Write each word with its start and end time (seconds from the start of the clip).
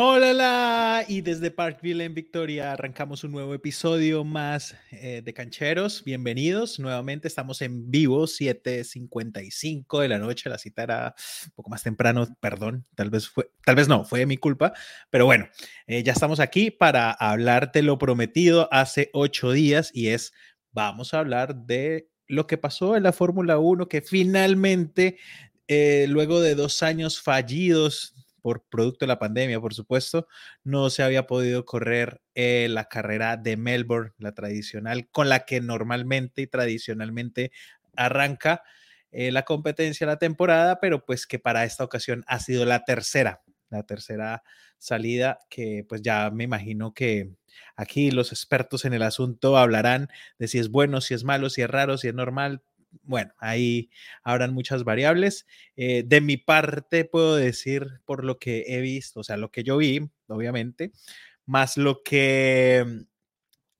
Hola, 0.00 1.04
y 1.08 1.22
desde 1.22 1.50
Parkville 1.50 2.04
en 2.04 2.14
Victoria 2.14 2.70
arrancamos 2.70 3.24
un 3.24 3.32
nuevo 3.32 3.52
episodio 3.52 4.22
más 4.22 4.76
eh, 4.92 5.22
de 5.24 5.34
Cancheros. 5.34 6.04
Bienvenidos. 6.04 6.78
Nuevamente 6.78 7.26
estamos 7.26 7.62
en 7.62 7.90
vivo, 7.90 8.28
7:55 8.28 10.00
de 10.00 10.06
la 10.06 10.20
noche. 10.20 10.48
La 10.50 10.58
cita 10.58 10.84
era 10.84 11.16
un 11.46 11.52
poco 11.56 11.70
más 11.70 11.82
temprano, 11.82 12.28
perdón. 12.38 12.86
Tal 12.94 13.10
vez 13.10 13.28
fue, 13.28 13.50
tal 13.64 13.74
vez 13.74 13.88
no, 13.88 14.04
fue 14.04 14.24
mi 14.24 14.36
culpa. 14.36 14.72
Pero 15.10 15.24
bueno, 15.24 15.48
eh, 15.88 16.04
ya 16.04 16.12
estamos 16.12 16.38
aquí 16.38 16.70
para 16.70 17.10
hablar 17.10 17.72
de 17.72 17.82
lo 17.82 17.98
prometido 17.98 18.68
hace 18.70 19.10
ocho 19.12 19.50
días 19.50 19.90
y 19.92 20.10
es, 20.10 20.32
vamos 20.70 21.12
a 21.12 21.18
hablar 21.18 21.56
de 21.56 22.08
lo 22.28 22.46
que 22.46 22.56
pasó 22.56 22.94
en 22.94 23.02
la 23.02 23.12
Fórmula 23.12 23.58
1, 23.58 23.88
que 23.88 24.00
finalmente, 24.02 25.18
eh, 25.66 26.06
luego 26.08 26.40
de 26.40 26.54
dos 26.54 26.84
años 26.84 27.20
fallidos 27.20 28.14
por 28.40 28.64
producto 28.64 29.04
de 29.04 29.08
la 29.08 29.18
pandemia, 29.18 29.60
por 29.60 29.74
supuesto, 29.74 30.26
no 30.64 30.90
se 30.90 31.02
había 31.02 31.26
podido 31.26 31.64
correr 31.64 32.20
eh, 32.34 32.68
la 32.70 32.84
carrera 32.84 33.36
de 33.36 33.56
Melbourne, 33.56 34.12
la 34.18 34.32
tradicional, 34.32 35.08
con 35.10 35.28
la 35.28 35.40
que 35.40 35.60
normalmente 35.60 36.42
y 36.42 36.46
tradicionalmente 36.46 37.52
arranca 37.96 38.62
eh, 39.10 39.32
la 39.32 39.44
competencia, 39.44 40.06
la 40.06 40.18
temporada, 40.18 40.80
pero 40.80 41.04
pues 41.04 41.26
que 41.26 41.38
para 41.38 41.64
esta 41.64 41.84
ocasión 41.84 42.24
ha 42.26 42.40
sido 42.40 42.64
la 42.64 42.84
tercera, 42.84 43.42
la 43.70 43.82
tercera 43.82 44.42
salida 44.78 45.40
que 45.48 45.84
pues 45.88 46.02
ya 46.02 46.30
me 46.30 46.44
imagino 46.44 46.94
que 46.94 47.32
aquí 47.76 48.10
los 48.10 48.32
expertos 48.32 48.84
en 48.84 48.92
el 48.92 49.02
asunto 49.02 49.56
hablarán 49.56 50.08
de 50.38 50.48
si 50.48 50.58
es 50.58 50.70
bueno, 50.70 51.00
si 51.00 51.14
es 51.14 51.24
malo, 51.24 51.50
si 51.50 51.62
es 51.62 51.70
raro, 51.70 51.98
si 51.98 52.08
es 52.08 52.14
normal, 52.14 52.62
bueno, 53.02 53.32
ahí 53.38 53.90
habrán 54.22 54.54
muchas 54.54 54.84
variables. 54.84 55.46
Eh, 55.76 56.04
de 56.06 56.20
mi 56.20 56.36
parte, 56.36 57.04
puedo 57.04 57.36
decir 57.36 58.00
por 58.04 58.24
lo 58.24 58.38
que 58.38 58.64
he 58.68 58.80
visto, 58.80 59.20
o 59.20 59.24
sea, 59.24 59.36
lo 59.36 59.50
que 59.50 59.64
yo 59.64 59.76
vi, 59.78 60.08
obviamente, 60.28 60.92
más 61.46 61.76
lo 61.76 62.02
que 62.02 63.06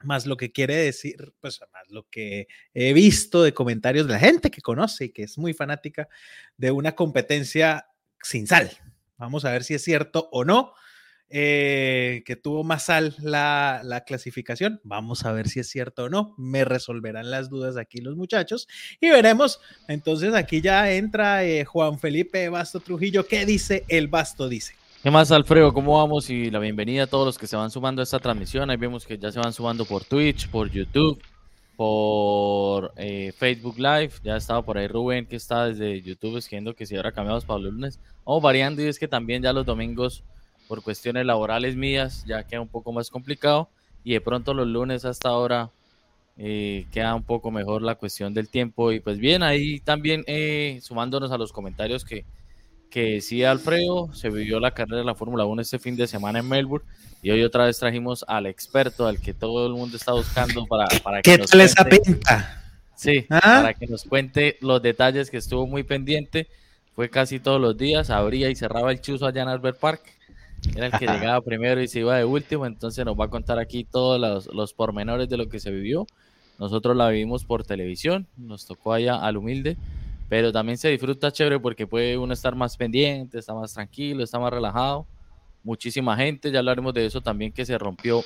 más 0.05 0.27
lo 0.27 0.37
que 0.37 0.53
quiere 0.53 0.77
decir, 0.77 1.35
pues 1.41 1.61
más 1.73 1.91
lo 1.91 2.09
que 2.09 2.47
he 2.73 2.93
visto 2.93 3.43
de 3.43 3.53
comentarios 3.53 4.07
de 4.07 4.13
la 4.13 4.21
gente 4.21 4.51
que 4.51 4.61
conoce 4.61 5.07
y 5.07 5.09
que 5.11 5.25
es 5.25 5.39
muy 5.39 5.55
fanática 5.55 6.09
de 6.57 6.71
una 6.71 6.95
competencia 6.95 7.87
sin 8.23 8.47
sal. 8.47 8.71
Vamos 9.17 9.45
a 9.45 9.51
ver 9.53 9.65
si 9.65 9.75
es 9.75 9.83
cierto 9.83 10.29
o 10.31 10.45
no. 10.45 10.73
Eh, 11.31 12.23
que 12.25 12.37
tuvo 12.37 12.65
más 12.65 12.87
sal 12.87 13.15
la, 13.21 13.83
la, 13.85 14.05
clasificación. 14.05 14.81
Vamos 14.83 15.27
a 15.27 15.33
ver 15.33 15.49
si 15.49 15.61
es 15.61 15.69
cierto 15.69 16.05
o 16.05 16.09
no. 16.09 16.35
Me 16.39 16.65
resolverán 16.65 17.31
las 17.31 17.51
dudas 17.51 17.77
aquí 17.77 18.01
los 18.01 18.17
muchachos 18.17 18.67
y 18.99 19.11
veremos. 19.11 19.61
Entonces 19.89 20.35
aquí 20.35 20.63
ya 20.63 20.91
entra 20.91 21.45
eh, 21.45 21.67
Juan 21.67 21.99
Felipe 21.99 22.49
Basto 22.49 22.81
Trujillo. 22.81 23.27
¿Qué 23.27 23.45
dice 23.45 23.85
el 23.89 24.09
Basto? 24.09 24.49
Dice. 24.49 24.75
¿Qué 25.03 25.11
más, 25.11 25.31
Alfredo? 25.31 25.75
¿Cómo 25.75 25.99
vamos? 25.99 26.31
Y 26.31 26.51
la 26.51 26.59
bienvenida 26.61 27.05
a 27.05 27.07
todos 27.07 27.27
los 27.27 27.39
que 27.39 27.47
se 27.47 27.57
van 27.57 27.71
sumando 27.71 28.01
a 28.01 28.05
esta 28.05 28.19
transmisión. 28.19 28.71
Ahí 28.71 28.79
vemos 28.79 29.05
que 29.05 29.19
ya 29.19 29.31
se 29.31 29.39
van 29.39 29.53
sumando 29.53 29.85
por 29.85 30.05
Twitch, 30.05 30.49
por 30.49 30.71
YouTube, 30.71 31.23
por 31.77 32.95
eh, 32.97 33.33
Facebook 33.37 33.79
Live. 33.79 34.13
Ya 34.25 34.37
estaba 34.37 34.63
por 34.63 34.79
ahí 34.79 34.89
Rubén, 34.89 35.27
que 35.27 35.37
está 35.37 35.67
desde 35.67 36.01
YouTube 36.01 36.39
escribiendo 36.39 36.75
que 36.75 36.87
si 36.87 36.97
ahora 36.97 37.13
cambiamos 37.13 37.45
para 37.45 37.61
los 37.61 37.75
lunes. 37.75 38.01
Vamos 38.25 38.43
variando 38.43 38.83
y 38.83 38.87
es 38.87 38.99
que 38.99 39.07
también 39.07 39.43
ya 39.43 39.53
los 39.53 39.67
domingos 39.67 40.25
por 40.69 40.83
cuestiones 40.83 41.25
laborales 41.27 41.75
mías 41.75 42.25
ya 42.27 42.45
queda 42.45 42.61
un 42.61 42.69
poco 42.69 42.93
más 42.93 43.11
complicado 43.11 43.69
y 44.05 44.13
de 44.13 44.21
pronto 44.21 44.55
los 44.55 44.69
lunes 44.69 45.05
hasta 45.05 45.31
ahora 45.31 45.71
eh, 46.37 46.87
queda 46.93 47.15
un 47.15 47.25
poco 47.25 47.51
mejor 47.51 47.83
la 47.83 47.97
cuestión 47.97 48.33
del 48.33 48.49
tiempo 48.49 48.93
y 48.93 49.01
pues 49.01 49.19
bien, 49.19 49.43
ahí 49.43 49.81
también 49.81 50.23
eh, 50.29 50.79
sumándonos 50.83 51.33
a 51.33 51.39
los 51.39 51.53
comentarios 51.53 52.05
que, 52.05 52.25
que 52.91 53.15
decía 53.15 53.51
Alfredo, 53.51 54.15
se 54.15 54.31
vivió 54.31 54.61
la 54.61 54.71
carrera 54.71 54.99
de 54.99 55.05
la 55.05 55.17
Fórmula 55.17 55.47
1 55.47 55.63
este 55.63 55.81
fin 55.81 55.97
de 55.97 56.07
semana 56.07 56.39
en 56.39 56.49
Melbourne 56.49 56.87
y 57.23 57.31
hoy 57.31 57.43
otra 57.43 57.65
vez 57.65 57.79
trajimos 57.79 58.25
al 58.29 58.47
experto, 58.47 59.07
al 59.09 59.21
que 59.21 59.35
todo 59.35 59.67
el 59.67 59.73
mundo 59.73 59.97
está 59.97 60.13
buscando 60.13 60.65
para, 60.67 60.87
para 61.03 61.23
que 61.23 61.33
¿Qué 61.33 61.39
nos 61.39 61.51
tal 61.51 61.63
esa 61.63 61.85
pinta? 61.85 62.63
Sí, 62.95 63.27
¿Ah? 63.31 63.41
para 63.63 63.75
que 63.75 63.87
nos 63.87 64.05
cuente 64.05 64.59
los 64.61 64.83
detalles 64.83 65.31
que 65.31 65.37
estuvo 65.37 65.67
muy 65.67 65.83
pendiente. 65.83 66.49
Fue 66.95 67.09
casi 67.09 67.39
todos 67.39 67.61
los 67.61 67.77
días, 67.77 68.11
abría 68.11 68.51
y 68.51 68.57
cerraba 68.57 68.91
el 68.91 69.01
chuzo 69.01 69.27
allá 69.27 69.43
en 69.43 69.49
Albert 69.49 69.79
Park 69.79 70.18
era 70.75 70.87
el 70.87 70.93
que 70.93 71.07
llegaba 71.07 71.41
primero 71.41 71.81
y 71.83 71.89
se 71.89 72.01
iba 72.01 72.17
de 72.17 72.25
último, 72.25 72.67
entonces 72.67 73.05
nos 73.05 73.19
va 73.19 73.27
a 73.27 73.31
contar 73.31 73.59
aquí 73.59 73.85
todos 73.85 74.21
los, 74.21 74.47
los, 74.55 74.73
pormenores 74.73 75.29
de 75.29 75.37
lo 75.37 75.49
que 75.49 75.61
se 75.61 75.71
vivió. 75.71 76.07
Nosotros 76.59 76.97
la 76.97 77.09
vivimos 77.09 77.45
por 77.45 77.65
televisión, 77.65 78.27
nos 78.37 78.67
tocó 78.67 78.93
allá 78.93 79.17
al 79.17 79.37
humilde, 79.37 79.77
pero 80.29 80.53
también 80.53 80.77
se 80.77 80.89
disfruta 80.89 81.31
chévere 81.31 81.61
porque 81.61 81.87
puede 81.87 82.19
uno 82.19 82.35
estar 82.35 82.55
más 82.55 82.77
pendiente, 82.77 83.39
está 83.39 83.55
más 83.55 83.73
tranquilo, 83.73 84.25
está 84.25 84.39
más 84.39 84.53
relajado. 84.53 85.07
Muchísima 85.63 86.17
gente, 86.17 86.51
ya 86.51 86.59
hablaremos 86.59 86.95
de 86.95 87.07
eso 87.07 87.21
también 87.21 87.53
que 87.53 87.65
se 87.65 87.79
rompió 87.79 88.25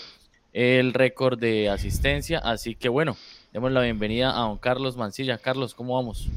el 0.53 0.93
récord 0.93 1.39
de 1.39 1.69
asistencia, 1.71 2.39
así 2.39 2.75
que 2.75 2.89
bueno, 2.89 3.17
demos 3.53 3.73
la 3.73 3.81
bienvenida 3.81 4.31
a 4.31 4.43
don 4.43 4.59
Carlos 4.59 4.97
Mancilla. 4.97 5.39
Carlos, 5.39 5.75
¿cómo 5.75 5.95
vamos? 5.95 6.29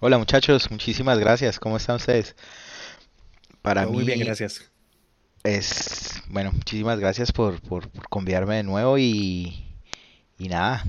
Hola 0.00 0.18
muchachos, 0.18 0.70
muchísimas 0.70 1.18
gracias, 1.18 1.58
¿cómo 1.58 1.76
están 1.76 1.96
ustedes? 1.96 2.36
Para 3.62 3.86
Muy 3.86 4.04
bien, 4.04 4.20
gracias 4.20 4.75
es, 5.46 6.22
bueno, 6.28 6.52
muchísimas 6.52 6.98
gracias 6.98 7.32
por, 7.32 7.60
por, 7.60 7.90
convidarme 8.08 8.56
de 8.56 8.62
nuevo 8.62 8.98
y, 8.98 9.64
y 10.38 10.48
nada, 10.48 10.84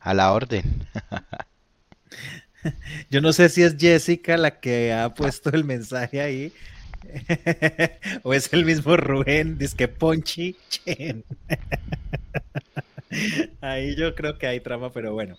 a 0.00 0.14
la 0.14 0.32
orden. 0.32 0.86
Yo 3.10 3.20
no 3.20 3.32
sé 3.32 3.48
si 3.48 3.62
es 3.62 3.76
Jessica 3.78 4.36
la 4.36 4.60
que 4.60 4.92
ha 4.92 5.14
puesto 5.14 5.50
el 5.50 5.64
mensaje 5.64 6.20
ahí. 6.20 6.52
o 8.22 8.34
es 8.34 8.52
el 8.52 8.64
mismo 8.64 8.96
Rubén, 8.96 9.58
dice 9.58 9.88
Ponchi 9.88 10.56
Chen. 10.68 11.24
Ahí 13.60 13.94
yo 13.94 14.14
creo 14.14 14.36
que 14.36 14.46
hay 14.46 14.60
trama, 14.60 14.92
pero 14.92 15.14
bueno. 15.14 15.36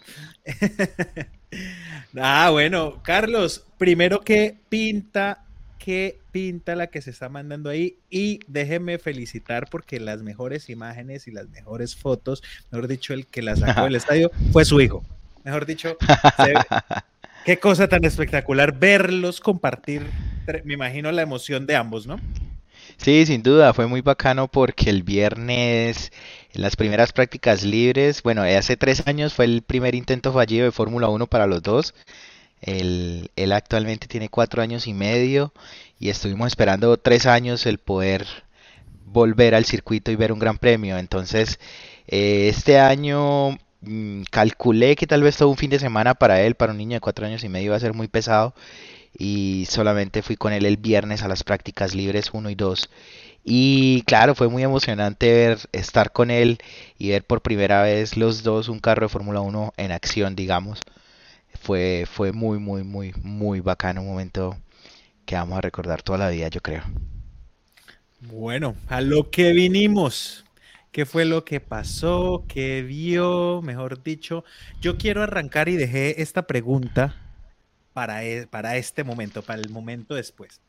ah, 2.18 2.50
bueno, 2.50 3.04
Carlos, 3.04 3.66
primero 3.78 4.22
que 4.22 4.58
pinta 4.70 5.46
qué 5.88 6.20
pinta 6.34 6.76
la 6.76 6.88
que 6.88 7.02
se 7.02 7.12
está 7.12 7.30
mandando 7.30 7.70
ahí 7.70 7.96
y 8.10 8.42
déjeme 8.48 8.98
felicitar 8.98 9.70
porque 9.70 10.02
las 10.02 10.22
mejores 10.22 10.70
imágenes 10.70 11.30
y 11.30 11.32
las 11.32 11.48
mejores 11.48 11.96
fotos, 11.96 12.44
mejor 12.72 12.90
dicho, 12.90 13.14
el 13.14 13.26
que 13.26 13.42
las 13.42 13.60
sacó 13.60 13.86
del 13.86 13.96
estadio 13.96 14.30
fue 14.52 14.66
su 14.66 14.82
hijo. 14.82 15.06
Mejor 15.46 15.66
dicho, 15.66 15.96
qué 17.46 17.58
cosa 17.58 17.88
tan 17.88 18.04
espectacular 18.04 18.78
verlos 18.78 19.40
compartir, 19.40 20.02
me 20.66 20.74
imagino 20.74 21.10
la 21.14 21.22
emoción 21.22 21.66
de 21.66 21.78
ambos, 21.78 22.06
¿no? 22.06 22.20
Sí, 22.98 23.26
sin 23.26 23.42
duda, 23.42 23.74
fue 23.74 23.88
muy 23.88 24.02
bacano 24.02 24.50
porque 24.50 24.90
el 24.90 25.04
viernes, 25.04 26.12
en 26.52 26.64
las 26.64 26.76
primeras 26.76 27.14
prácticas 27.14 27.64
libres, 27.64 28.22
bueno, 28.24 28.42
hace 28.42 28.76
tres 28.76 29.08
años 29.08 29.34
fue 29.34 29.46
el 29.46 29.62
primer 29.62 29.96
intento 29.96 30.34
fallido 30.34 30.66
de 30.66 30.74
Fórmula 30.74 31.08
1 31.08 31.28
para 31.28 31.48
los 31.48 31.64
dos. 31.64 31.94
Él, 32.62 33.30
él, 33.36 33.52
actualmente 33.52 34.08
tiene 34.08 34.30
cuatro 34.30 34.62
años 34.62 34.88
y 34.88 34.94
medio 34.94 35.54
y 36.00 36.10
estuvimos 36.10 36.48
esperando 36.48 36.98
tres 36.98 37.26
años 37.26 37.66
el 37.66 37.78
poder 37.78 38.26
volver 39.06 39.56
al 39.56 39.66
circuito 39.66 40.12
y 40.12 40.16
ver 40.16 40.32
un 40.32 40.40
gran 40.40 40.58
premio. 40.58 40.98
Entonces, 40.98 41.60
eh, 42.08 42.50
este 42.50 42.80
año 42.80 43.58
mmm, 43.82 44.24
calculé 44.32 44.96
que 44.96 45.08
tal 45.08 45.24
vez 45.24 45.38
todo 45.38 45.50
un 45.50 45.58
fin 45.58 45.70
de 45.70 45.80
semana 45.80 46.16
para 46.16 46.42
él, 46.42 46.56
para 46.56 46.72
un 46.72 46.78
niño 46.78 46.96
de 46.96 47.02
cuatro 47.02 47.26
años 47.26 47.44
y 47.44 47.50
medio, 47.50 47.68
iba 47.68 47.76
a 47.76 47.80
ser 47.80 47.94
muy 47.94 48.08
pesado 48.08 48.54
y 49.18 49.66
solamente 49.70 50.22
fui 50.22 50.36
con 50.38 50.54
él 50.54 50.66
el 50.66 50.78
viernes 50.78 51.24
a 51.24 51.28
las 51.28 51.44
prácticas 51.44 51.96
libres 51.96 52.30
1 52.34 52.50
y 52.50 52.56
2. 52.56 52.90
Y 53.44 54.02
claro, 54.04 54.36
fue 54.36 54.50
muy 54.50 54.64
emocionante 54.64 55.32
ver, 55.32 55.60
estar 55.72 56.12
con 56.12 56.32
él 56.32 56.60
y 56.98 57.10
ver 57.10 57.24
por 57.24 57.42
primera 57.42 57.82
vez 57.82 58.18
los 58.18 58.44
dos 58.44 58.68
un 58.70 58.80
carro 58.80 59.06
de 59.08 59.10
Fórmula 59.10 59.42
1 59.42 59.74
en 59.78 59.92
acción, 59.92 60.36
digamos 60.36 60.82
fue, 61.62 62.06
fue 62.10 62.32
muy, 62.32 62.60
muy, 62.60 62.84
muy, 62.84 63.14
muy 63.22 63.60
bacano, 63.60 64.02
un 64.02 64.08
momento 64.08 64.58
que 65.26 65.36
vamos 65.36 65.58
a 65.58 65.62
recordar 65.62 66.02
toda 66.02 66.18
la 66.18 66.30
vida, 66.30 66.48
yo 66.48 66.62
creo. 66.62 66.84
Bueno, 68.22 68.76
a 68.88 69.02
lo 69.02 69.30
que 69.30 69.52
vinimos. 69.52 70.44
¿Qué 70.92 71.06
fue 71.06 71.26
lo 71.26 71.46
que 71.46 71.60
pasó? 71.60 72.46
¿Qué 72.48 72.82
vio? 72.82 73.62
Mejor 73.62 74.02
dicho, 74.02 74.44
yo 74.82 74.98
quiero 74.98 75.22
arrancar 75.22 75.70
y 75.70 75.76
dejé 75.76 76.22
esta 76.24 76.48
pregunta 76.48 77.16
para, 77.94 78.24
e, 78.24 78.48
para 78.48 78.78
este 78.78 79.04
momento, 79.04 79.44
para 79.44 79.62
el 79.62 79.70
momento 79.70 80.16
después. 80.16 80.60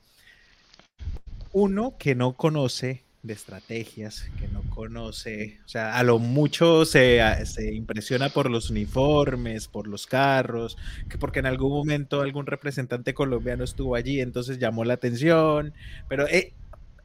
Uno 1.52 1.96
que 1.99 2.14
no 2.14 2.35
conoce 2.35 3.05
de 3.28 3.34
estrategias 3.34 4.26
que 4.40 4.48
no 4.48 4.62
conoce, 4.70 5.60
o 5.64 5.69
sea, 5.69 5.96
a 5.96 6.02
lo 6.02 6.19
mucho 6.19 6.86
se, 6.86 7.20
se, 7.44 7.75
impresiona 7.75 8.30
por 8.30 8.50
los 8.50 8.70
uniformes, 8.70 9.69
por 9.69 9.86
los 9.86 10.06
carros, 10.06 10.78
que 11.10 11.19
porque 11.19 11.38
en 11.40 11.46
algún 11.46 11.70
momento 11.70 12.22
algún 12.22 12.46
representante 12.46 13.12
colombiano 13.12 13.64
estuvo 13.64 13.94
allí, 13.94 14.20
entonces 14.20 14.58
llamó 14.58 14.84
la 14.84 14.94
atención, 14.94 15.75
pero 16.08 16.26
eh, 16.26 16.54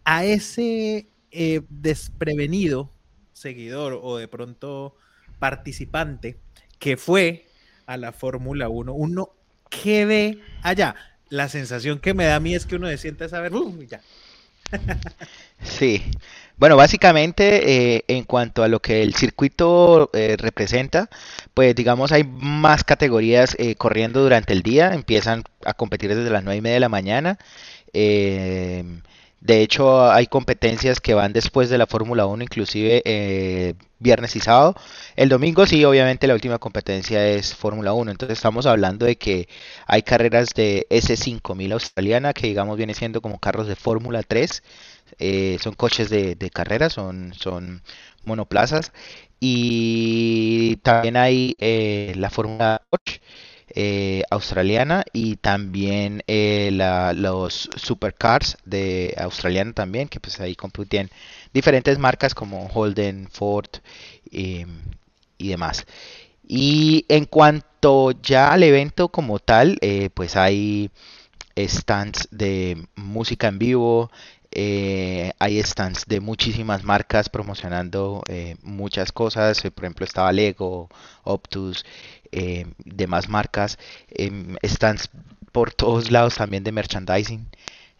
a 0.05 0.23
ese 0.23 1.07
eh, 1.31 1.61
desprevenido 1.69 2.89
seguidor 3.33 3.99
o 4.01 4.17
de 4.17 4.29
pronto 4.29 4.95
participante 5.39 6.37
que 6.79 6.95
fue 6.95 7.47
a 7.85 7.97
la 7.97 8.13
Fórmula 8.13 8.69
1, 8.69 8.93
uno 8.93 9.29
que 9.69 10.05
ve 10.05 10.39
allá, 10.61 10.95
la 11.27 11.49
sensación 11.49 11.99
que 11.99 12.13
me 12.13 12.25
da 12.25 12.37
a 12.37 12.39
mí 12.39 12.55
es 12.55 12.65
que 12.65 12.77
uno 12.77 12.87
se 12.87 12.97
siente 12.97 13.25
a 13.25 13.29
saber, 13.29 13.51
ya, 13.89 13.99
Sí. 15.63 16.03
Bueno, 16.57 16.75
básicamente 16.77 17.95
eh, 17.95 18.05
en 18.07 18.23
cuanto 18.25 18.63
a 18.63 18.67
lo 18.67 18.79
que 18.81 19.01
el 19.01 19.15
circuito 19.15 20.09
eh, 20.13 20.35
representa, 20.37 21.09
pues 21.53 21.73
digamos 21.75 22.11
hay 22.11 22.23
más 22.23 22.83
categorías 22.83 23.55
eh, 23.59 23.75
corriendo 23.75 24.21
durante 24.21 24.53
el 24.53 24.61
día, 24.61 24.93
empiezan 24.93 25.43
a 25.65 25.73
competir 25.73 26.13
desde 26.15 26.29
las 26.29 26.43
9 26.43 26.57
y 26.57 26.61
media 26.61 26.75
de 26.75 26.79
la 26.81 26.89
mañana. 26.89 27.37
em, 27.93 29.03
de 29.41 29.61
hecho, 29.61 30.11
hay 30.11 30.27
competencias 30.27 31.01
que 31.01 31.13
van 31.15 31.33
después 31.33 31.69
de 31.69 31.77
la 31.77 31.85
Fórmula 31.87 32.25
1, 32.27 32.43
inclusive 32.45 33.01
eh, 33.05 33.75
viernes 33.99 34.35
y 34.37 34.39
sábado. 34.39 34.75
El 35.17 35.29
domingo 35.29 35.65
sí, 35.65 35.83
obviamente 35.85 36.27
la 36.27 36.33
última 36.33 36.59
competencia 36.59 37.27
es 37.27 37.53
Fórmula 37.55 37.93
1. 37.93 38.11
Entonces 38.11 38.37
estamos 38.37 38.65
hablando 38.65 39.05
de 39.05 39.17
que 39.17 39.49
hay 39.85 40.01
carreras 40.03 40.49
de 40.55 40.87
S5000 40.89 41.73
australiana, 41.73 42.33
que 42.33 42.47
digamos 42.47 42.77
viene 42.77 42.93
siendo 42.93 43.21
como 43.21 43.39
carros 43.39 43.67
de 43.67 43.75
Fórmula 43.75 44.23
3. 44.23 44.63
Eh, 45.19 45.57
son 45.61 45.73
coches 45.75 46.09
de, 46.09 46.35
de 46.35 46.49
carrera, 46.49 46.89
son, 46.89 47.33
son 47.33 47.81
monoplazas. 48.25 48.91
Y 49.39 50.77
también 50.83 51.17
hay 51.17 51.55
eh, 51.59 52.13
la 52.17 52.29
Fórmula 52.29 52.81
8 52.89 53.19
eh, 53.75 54.23
australiana 54.29 55.03
y 55.13 55.35
también 55.37 56.23
eh, 56.27 56.69
la- 56.73 57.13
los 57.13 57.69
supercars 57.75 58.57
de 58.65 59.13
australiana 59.17 59.73
también, 59.73 60.07
que 60.07 60.19
pues 60.19 60.39
ahí 60.39 60.55
compiten 60.55 61.09
diferentes 61.53 61.97
marcas 61.99 62.33
como 62.35 62.67
Holden, 62.67 63.27
Ford 63.31 63.67
eh, 64.31 64.65
y 65.37 65.49
demás. 65.49 65.85
Y 66.47 67.05
en 67.09 67.25
cuanto 67.25 68.11
ya 68.21 68.51
al 68.53 68.63
evento 68.63 69.09
como 69.09 69.39
tal, 69.39 69.79
pues 70.13 70.35
hay 70.35 70.91
stands 71.57 72.27
de 72.31 72.87
música 72.95 73.47
en 73.47 73.59
vivo, 73.59 74.11
eh, 74.55 75.33
hay 75.39 75.61
stands 75.63 76.05
de 76.05 76.19
muchísimas 76.19 76.83
marcas 76.83 77.29
promocionando 77.29 78.21
eh, 78.29 78.55
muchas 78.61 79.11
cosas, 79.11 79.63
eh, 79.65 79.71
por 79.71 79.85
ejemplo 79.85 80.05
estaba 80.05 80.31
Lego, 80.31 80.89
Optus, 81.23 81.85
eh, 82.31 82.67
demás 82.85 83.29
marcas, 83.29 83.79
em, 84.09 84.55
stands 84.63 85.09
por 85.51 85.73
todos 85.73 86.11
lados 86.11 86.35
también 86.35 86.63
de 86.63 86.71
merchandising, 86.71 87.47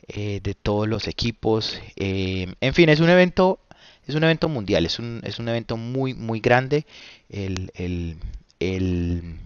de 0.07 0.53
todos 0.61 0.88
los 0.88 1.07
equipos, 1.07 1.79
em, 1.95 2.53
en 2.59 2.73
fin, 2.73 2.89
es 2.89 2.99
un 2.99 3.09
evento, 3.09 3.59
es 4.06 4.15
un 4.15 4.23
evento 4.23 4.49
mundial, 4.49 4.85
es 4.85 4.99
un, 4.99 5.21
es 5.23 5.39
un 5.39 5.47
evento 5.47 5.77
muy, 5.77 6.13
muy 6.13 6.39
grande, 6.41 6.85
el, 7.29 7.71
el, 7.75 8.17
el, 8.59 9.38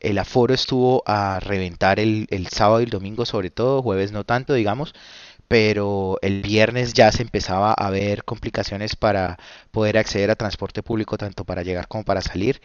el 0.00 0.18
aforo 0.18 0.54
estuvo 0.54 1.02
a 1.06 1.40
reventar 1.40 2.00
el, 2.00 2.26
el 2.30 2.48
sábado 2.48 2.80
y 2.80 2.84
el 2.84 2.90
domingo 2.90 3.24
sobre 3.24 3.50
todo, 3.50 3.82
jueves 3.82 4.12
no 4.12 4.24
tanto, 4.24 4.54
digamos, 4.54 4.94
pero 5.48 6.18
el 6.22 6.42
viernes 6.42 6.92
ya 6.94 7.10
se 7.12 7.22
empezaba 7.22 7.72
a 7.72 7.90
ver 7.90 8.24
complicaciones 8.24 8.96
para 8.96 9.38
poder 9.70 9.98
acceder 9.98 10.30
a 10.30 10.36
transporte 10.36 10.82
público 10.82 11.16
tanto 11.18 11.44
para 11.44 11.62
llegar 11.62 11.88
como 11.88 12.04
para 12.04 12.20
salir. 12.22 12.60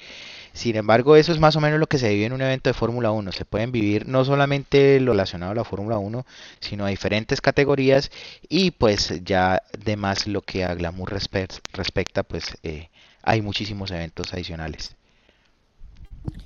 Sin 0.53 0.75
embargo, 0.75 1.15
eso 1.15 1.31
es 1.31 1.39
más 1.39 1.55
o 1.55 1.61
menos 1.61 1.79
lo 1.79 1.87
que 1.87 1.97
se 1.97 2.09
vive 2.09 2.25
en 2.25 2.33
un 2.33 2.41
evento 2.41 2.69
de 2.69 2.73
Fórmula 2.73 3.11
1. 3.11 3.31
Se 3.31 3.45
pueden 3.45 3.71
vivir 3.71 4.07
no 4.07 4.25
solamente 4.25 4.99
lo 4.99 5.11
relacionado 5.13 5.51
a 5.53 5.55
la 5.55 5.63
Fórmula 5.63 5.97
1, 5.97 6.25
sino 6.59 6.85
a 6.85 6.89
diferentes 6.89 7.41
categorías 7.41 8.11
y 8.49 8.71
pues 8.71 9.21
ya 9.23 9.61
de 9.77 9.95
más 9.97 10.27
lo 10.27 10.41
que 10.41 10.63
a 10.65 10.75
Glamour 10.75 11.11
respe- 11.13 11.61
respecta, 11.73 12.23
pues 12.23 12.57
eh, 12.63 12.89
hay 13.23 13.41
muchísimos 13.41 13.91
eventos 13.91 14.33
adicionales. 14.33 14.95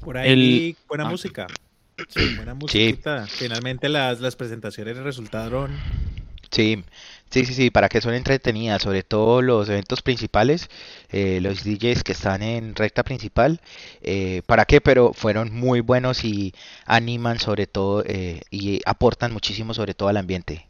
Por 0.02 0.18
ahí 0.18 0.32
El... 0.32 0.76
buena 0.88 1.04
ah, 1.04 1.12
música. 1.12 1.52
Sí, 2.08 2.30
buena 2.30 2.54
Sí, 2.66 2.98
musiquita. 2.98 3.30
Finalmente 3.38 3.90
las, 3.90 4.20
las 4.22 4.36
presentaciones 4.36 4.98
resultaron. 4.98 5.84
Sí, 6.52 6.84
sí, 7.30 7.46
sí, 7.46 7.54
sí, 7.54 7.70
para 7.70 7.90
que 7.90 8.02
son 8.02 8.14
entretenidas, 8.14 8.82
sobre 8.82 9.04
todo 9.04 9.42
los 9.42 9.70
eventos 9.70 10.02
principales, 10.02 10.70
eh, 11.12 11.40
los 11.42 11.64
DJs 11.64 12.04
que 12.04 12.14
están 12.14 12.42
en 12.42 12.76
recta 12.76 13.04
principal, 13.04 13.60
eh, 14.02 14.42
¿para 14.46 14.66
qué? 14.66 14.82
Pero 14.82 15.14
fueron 15.14 15.54
muy 15.54 15.82
buenos 15.82 16.24
y 16.24 16.54
animan 16.86 17.40
sobre 17.40 17.68
todo 17.68 18.04
eh, 18.06 18.42
y 18.52 18.82
aportan 18.86 19.34
muchísimo 19.34 19.74
sobre 19.74 19.94
todo 19.94 20.10
al 20.10 20.18
ambiente. 20.18 20.68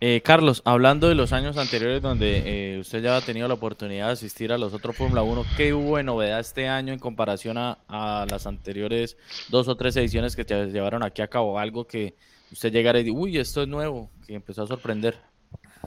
Eh, 0.00 0.22
Carlos, 0.24 0.62
hablando 0.64 1.08
de 1.08 1.16
los 1.16 1.32
años 1.32 1.56
anteriores 1.56 2.00
donde 2.00 2.76
eh, 2.76 2.78
usted 2.78 3.02
ya 3.02 3.16
ha 3.16 3.20
tenido 3.20 3.48
la 3.48 3.54
oportunidad 3.54 4.06
de 4.06 4.12
asistir 4.12 4.52
a 4.52 4.58
los 4.58 4.72
otros 4.72 4.96
Fórmula 4.96 5.22
1, 5.22 5.44
¿qué 5.56 5.74
hubo 5.74 5.96
de 5.96 6.04
novedad 6.04 6.38
este 6.38 6.68
año 6.68 6.92
en 6.92 7.00
comparación 7.00 7.58
a, 7.58 7.78
a 7.88 8.24
las 8.30 8.46
anteriores 8.46 9.16
dos 9.48 9.66
o 9.66 9.76
tres 9.76 9.96
ediciones 9.96 10.36
que 10.36 10.44
se 10.44 10.66
llevaron 10.66 11.02
aquí 11.02 11.20
a 11.20 11.26
cabo? 11.26 11.58
Algo 11.58 11.84
que 11.84 12.14
usted 12.52 12.72
llegara 12.72 12.98
y 13.00 13.04
diga, 13.04 13.16
uy, 13.18 13.38
esto 13.38 13.62
es 13.62 13.68
nuevo, 13.68 14.10
que 14.26 14.34
empezó 14.34 14.62
a 14.62 14.66
sorprender. 14.66 15.16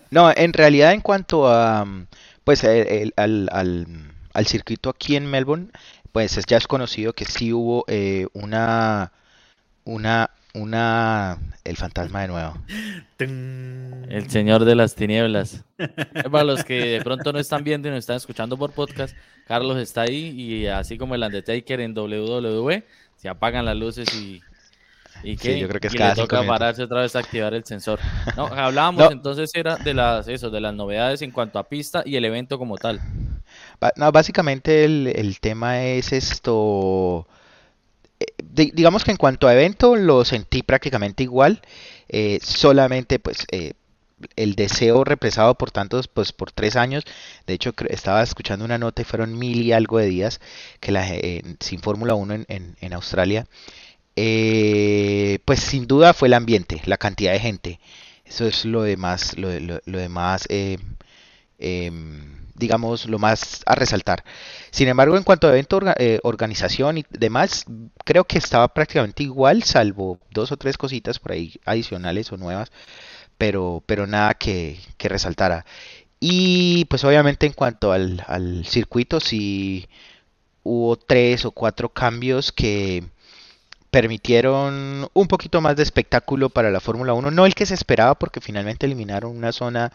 No, 0.10 0.32
en 0.36 0.54
realidad 0.54 0.94
en 0.94 1.02
cuanto 1.02 1.48
a, 1.48 1.86
pues, 2.44 2.64
el- 2.64 2.88
el- 2.88 3.14
al, 3.18 3.50
al- 3.52 3.88
al 4.34 4.48
circuito 4.48 4.90
aquí 4.90 5.16
en 5.16 5.26
Melbourne, 5.30 5.68
pues 6.12 6.38
es- 6.38 6.46
ya 6.46 6.58
es 6.58 6.68
conocido 6.68 7.14
que 7.14 7.26
sí 7.26 7.54
hubo 7.54 7.86
eh, 7.88 8.28
una, 8.34 9.12
una, 9.86 10.30
una, 10.54 11.38
el 11.64 11.78
fantasma 11.78 12.22
de 12.22 12.28
nuevo. 12.28 12.54
El 13.20 14.30
Señor 14.30 14.66
de 14.66 14.76
las 14.76 14.96
Tinieblas. 14.96 15.64
Eh, 15.78 15.88
Para 16.30 16.44
los 16.44 16.64
que 16.64 16.86
de 16.86 17.02
pronto 17.02 17.32
no 17.32 17.40
están 17.40 17.64
viendo 17.64 17.88
y 17.88 17.92
nos 17.92 18.00
están 18.00 18.18
escuchando 18.18 18.58
por 18.58 18.72
podcast, 18.72 19.16
Carlos 19.48 19.78
está 19.78 20.02
ahí 20.02 20.30
y 20.30 20.68
así 20.68 20.98
como 20.98 21.16
el 21.16 21.24
Undertaker 21.24 21.80
en 21.82 21.98
WWE, 21.98 22.84
se 23.16 23.30
apagan 23.30 23.66
las 23.66 23.76
luces 23.78 24.14
y, 24.16 24.42
y, 25.22 25.38
Sí, 25.38 25.58
¿qué? 25.58 25.58
yo 25.58 25.68
creo 25.68 25.80
que 25.82 25.88
es 25.88 25.94
y 25.94 25.96
cada 25.96 26.14
le 26.14 26.14
toca 26.14 26.46
minutos. 26.46 26.46
pararse 26.46 26.84
otra 26.84 27.02
vez 27.02 27.16
a 27.16 27.20
activar 27.20 27.54
el 27.54 27.64
sensor. 27.66 28.02
No, 28.36 28.46
hablábamos 28.52 29.10
No, 29.10 29.12
entonces 29.12 29.52
era 29.54 29.78
de 29.78 29.94
las, 29.94 30.28
eso, 30.28 30.50
de 30.50 30.62
las 30.62 30.74
novedades 30.74 31.22
en 31.22 31.32
cuanto 31.32 31.60
a 31.60 31.70
pista 31.70 32.04
y 32.06 32.16
el 32.16 32.26
evento 32.26 32.58
como 32.58 32.80
tal. 32.80 33.04
no, 33.96 34.12
básicamente 34.12 34.84
el, 34.86 35.08
el 35.08 35.40
tema 35.40 35.84
es 35.84 36.14
esto. 36.14 37.28
eh, 38.20 38.26
di- 38.44 38.72
digamos 38.74 39.04
que 39.04 39.12
en 39.12 39.18
cuanto 39.18 39.48
a 39.48 39.54
evento 39.54 39.96
lo 39.96 40.26
sentí 40.26 40.64
prácticamente 40.64 41.24
igual, 41.24 41.62
eh, 42.10 42.40
solamente 42.44 43.20
pues 43.20 43.48
eh, 43.52 43.74
el 44.38 44.56
deseo 44.56 45.04
represado 45.06 45.56
por 45.56 45.72
tantos, 45.72 46.08
pues 46.10 46.34
por 46.34 46.52
tres 46.52 46.76
años, 46.78 47.06
de 47.48 47.54
hecho 47.56 47.74
estaba 47.90 48.24
escuchando 48.24 48.66
una 48.66 48.78
nota 48.80 49.02
y 49.04 49.06
fueron 49.06 49.38
mil 49.40 49.62
y 49.64 49.74
algo 49.74 50.00
de 50.00 50.08
días 50.08 50.42
que 50.82 50.92
la, 50.94 51.08
sin 51.62 51.82
Fórmula 51.82 52.16
1 52.16 52.36
en, 52.36 52.46
en- 52.50 52.78
en 52.82 52.94
Australia, 52.94 53.48
eh, 54.16 54.91
pues 55.52 55.60
sin 55.62 55.86
duda 55.88 56.14
fue 56.14 56.30
el 56.30 56.34
ambiente, 56.34 56.82
la 56.86 56.98
cantidad 56.98 57.34
de 57.34 57.40
gente, 57.40 57.80
eso 58.26 58.46
es 58.48 58.66
lo 58.66 58.84
de 58.84 58.98
más, 58.98 59.38
lo 59.38 59.50
lo- 59.60 59.82
eh, 60.50 60.78
em, 61.60 62.38
digamos, 62.56 63.06
lo 63.08 63.20
más 63.20 63.64
a 63.66 63.76
resaltar. 63.76 64.24
Sin 64.72 64.88
embargo, 64.88 65.18
en 65.18 65.24
cuanto 65.24 65.48
a 65.48 65.52
evento, 65.52 65.80
eh, 65.98 66.20
organización 66.24 67.00
y 67.00 67.06
demás, 67.10 67.66
creo 68.06 68.26
que 68.26 68.38
estaba 68.38 68.68
prácticamente 68.74 69.24
igual, 69.24 69.64
salvo 69.64 70.20
dos 70.32 70.52
o 70.52 70.58
tres 70.58 70.78
cositas 70.78 71.20
por 71.20 71.34
ahí 71.34 71.56
adicionales 71.66 72.32
o 72.32 72.38
nuevas, 72.38 72.72
pero, 73.38 73.84
pero 73.86 74.08
nada 74.08 74.34
que, 74.36 74.80
que 74.98 75.10
resaltara. 75.10 75.66
Y 76.20 76.86
pues 76.86 77.04
obviamente 77.06 77.48
en 77.48 77.54
cuanto 77.54 77.92
al, 77.94 78.24
al 78.28 78.66
circuito, 78.66 79.20
sí 79.20 79.88
hubo 80.64 80.98
tres 80.98 81.46
o 81.46 81.52
cuatro 81.52 81.90
cambios 81.90 82.52
que 82.52 83.04
permitieron 83.92 85.10
un 85.14 85.28
poquito 85.28 85.62
más 85.62 85.76
de 85.76 85.84
espectáculo 85.84 86.50
para 86.50 86.72
la 86.72 86.80
Fórmula 86.80 87.14
1, 87.14 87.32
no 87.32 87.46
el 87.46 87.56
que 87.56 87.66
se 87.66 87.74
esperaba 87.76 88.16
porque 88.16 88.42
finalmente 88.42 88.86
eliminaron 88.86 89.36
una 89.38 89.52
zona 89.52 89.92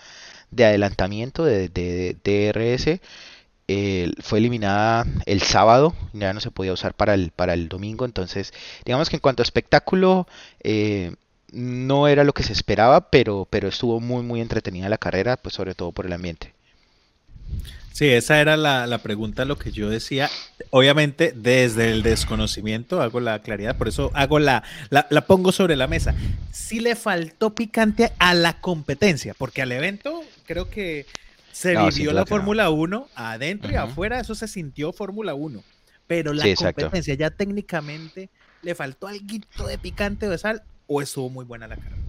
de 0.50 0.64
adelantamiento 0.66 1.44
de, 1.44 1.68
de- 1.68 2.16
de 2.24 2.52
DRS, 2.54 3.00
fue 4.22 4.38
eliminada 4.38 5.06
el 5.26 5.42
sábado, 5.42 5.94
ya 6.12 6.32
no 6.32 6.40
se 6.40 6.50
podía 6.50 6.72
usar 6.72 6.94
para 6.94 7.14
el, 7.14 7.30
para 7.30 7.54
el 7.54 7.68
domingo, 7.68 8.04
entonces 8.04 8.52
digamos 8.84 9.08
que 9.10 9.16
en 9.16 9.20
cuanto 9.20 9.42
a 9.42 9.44
espectáculo 9.44 10.26
eh, 10.60 11.14
no 11.52 12.08
era 12.08 12.24
lo 12.24 12.32
que 12.34 12.42
se 12.42 12.52
esperaba, 12.52 13.10
pero, 13.10 13.46
pero 13.50 13.68
estuvo 13.68 14.00
muy 14.00 14.22
muy 14.22 14.40
entretenida 14.40 14.88
la 14.88 14.98
carrera, 14.98 15.36
pues 15.36 15.54
sobre 15.54 15.74
todo 15.74 15.92
por 15.92 16.06
el 16.06 16.12
ambiente. 16.12 16.54
Sí, 17.96 18.08
esa 18.08 18.42
era 18.42 18.58
la, 18.58 18.86
la 18.86 18.98
pregunta, 18.98 19.46
lo 19.46 19.56
que 19.58 19.72
yo 19.72 19.88
decía. 19.88 20.28
Obviamente, 20.68 21.32
desde 21.34 21.90
el 21.92 22.02
desconocimiento 22.02 23.00
hago 23.00 23.20
la 23.20 23.40
claridad, 23.40 23.78
por 23.78 23.88
eso 23.88 24.10
hago 24.12 24.38
la, 24.38 24.62
la, 24.90 25.06
la 25.08 25.26
pongo 25.26 25.50
sobre 25.50 25.76
la 25.76 25.86
mesa. 25.86 26.14
Sí 26.52 26.80
le 26.80 26.94
faltó 26.94 27.54
picante 27.54 28.12
a 28.18 28.34
la 28.34 28.60
competencia, 28.60 29.32
porque 29.32 29.62
al 29.62 29.72
evento 29.72 30.22
creo 30.44 30.68
que 30.68 31.06
se 31.52 31.72
No, 31.72 31.86
vivió 31.88 32.12
la 32.12 32.20
no. 32.20 32.26
Fórmula 32.26 32.68
1 32.68 33.08
adentro 33.14 33.72
y 33.72 33.76
afuera, 33.76 34.20
eso 34.20 34.34
se 34.34 34.46
sintió 34.46 34.92
Fórmula 34.92 35.32
1. 35.34 35.64
Pero 36.06 36.34
la 36.34 36.42
Sí, 36.44 36.50
exacto. 36.50 36.82
competencia 36.82 37.14
ya 37.14 37.30
técnicamente 37.30 38.28
le 38.60 38.74
faltó 38.74 39.06
algo 39.06 39.66
de 39.68 39.78
picante 39.78 40.26
o 40.26 40.30
de 40.30 40.36
sal 40.36 40.62
o 40.86 41.00
estuvo 41.00 41.30
muy 41.30 41.46
buena 41.46 41.66
la 41.66 41.76
carrera. 41.76 42.05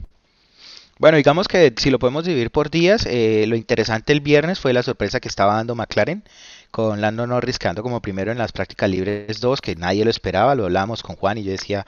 Bueno, 0.99 1.17
digamos 1.17 1.47
que 1.47 1.73
si 1.77 1.89
lo 1.91 1.99
podemos 1.99 2.25
dividir 2.25 2.51
por 2.51 2.69
días, 2.71 3.05
eh, 3.07 3.45
lo 3.47 3.55
interesante 3.55 4.13
el 4.13 4.21
viernes 4.21 4.59
fue 4.59 4.73
la 4.73 4.83
sorpresa 4.83 5.19
que 5.19 5.27
estaba 5.27 5.55
dando 5.55 5.75
McLaren 5.75 6.23
con 6.71 7.01
Lando 7.01 7.27
Norris 7.27 7.59
quedando 7.59 7.83
como 7.83 8.01
primero 8.01 8.31
en 8.31 8.37
las 8.37 8.51
prácticas 8.51 8.89
libres 8.89 9.39
2, 9.39 9.61
que 9.61 9.75
nadie 9.75 10.03
lo 10.03 10.09
esperaba, 10.09 10.55
lo 10.55 10.65
hablábamos 10.65 11.03
con 11.03 11.15
Juan 11.15 11.37
y 11.37 11.43
yo 11.43 11.51
decía, 11.51 11.85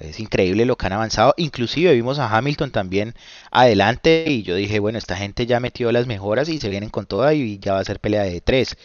es 0.00 0.20
increíble 0.20 0.64
lo 0.64 0.76
que 0.76 0.86
han 0.86 0.92
avanzado. 0.94 1.34
Inclusive 1.36 1.92
vimos 1.94 2.18
a 2.18 2.34
Hamilton 2.36 2.70
también 2.70 3.14
adelante 3.50 4.24
y 4.26 4.42
yo 4.42 4.54
dije, 4.56 4.78
bueno, 4.80 4.98
esta 4.98 5.16
gente 5.16 5.46
ya 5.46 5.60
metió 5.60 5.92
las 5.92 6.06
mejoras 6.06 6.48
y 6.48 6.58
se 6.58 6.68
vienen 6.70 6.90
con 6.90 7.06
toda 7.06 7.34
y 7.34 7.58
ya 7.58 7.74
va 7.74 7.80
a 7.80 7.84
ser 7.84 8.00
pelea 8.00 8.22
de 8.24 8.40
tres. 8.40 8.76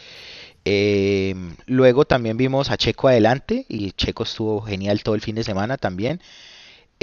Eh, 0.64 1.34
luego 1.66 2.04
también 2.04 2.36
vimos 2.36 2.70
a 2.70 2.76
Checo 2.76 3.08
adelante 3.08 3.66
y 3.68 3.92
Checo 3.92 4.22
estuvo 4.22 4.60
genial 4.62 5.02
todo 5.02 5.14
el 5.14 5.20
fin 5.22 5.34
de 5.34 5.44
semana 5.44 5.76
también. 5.76 6.20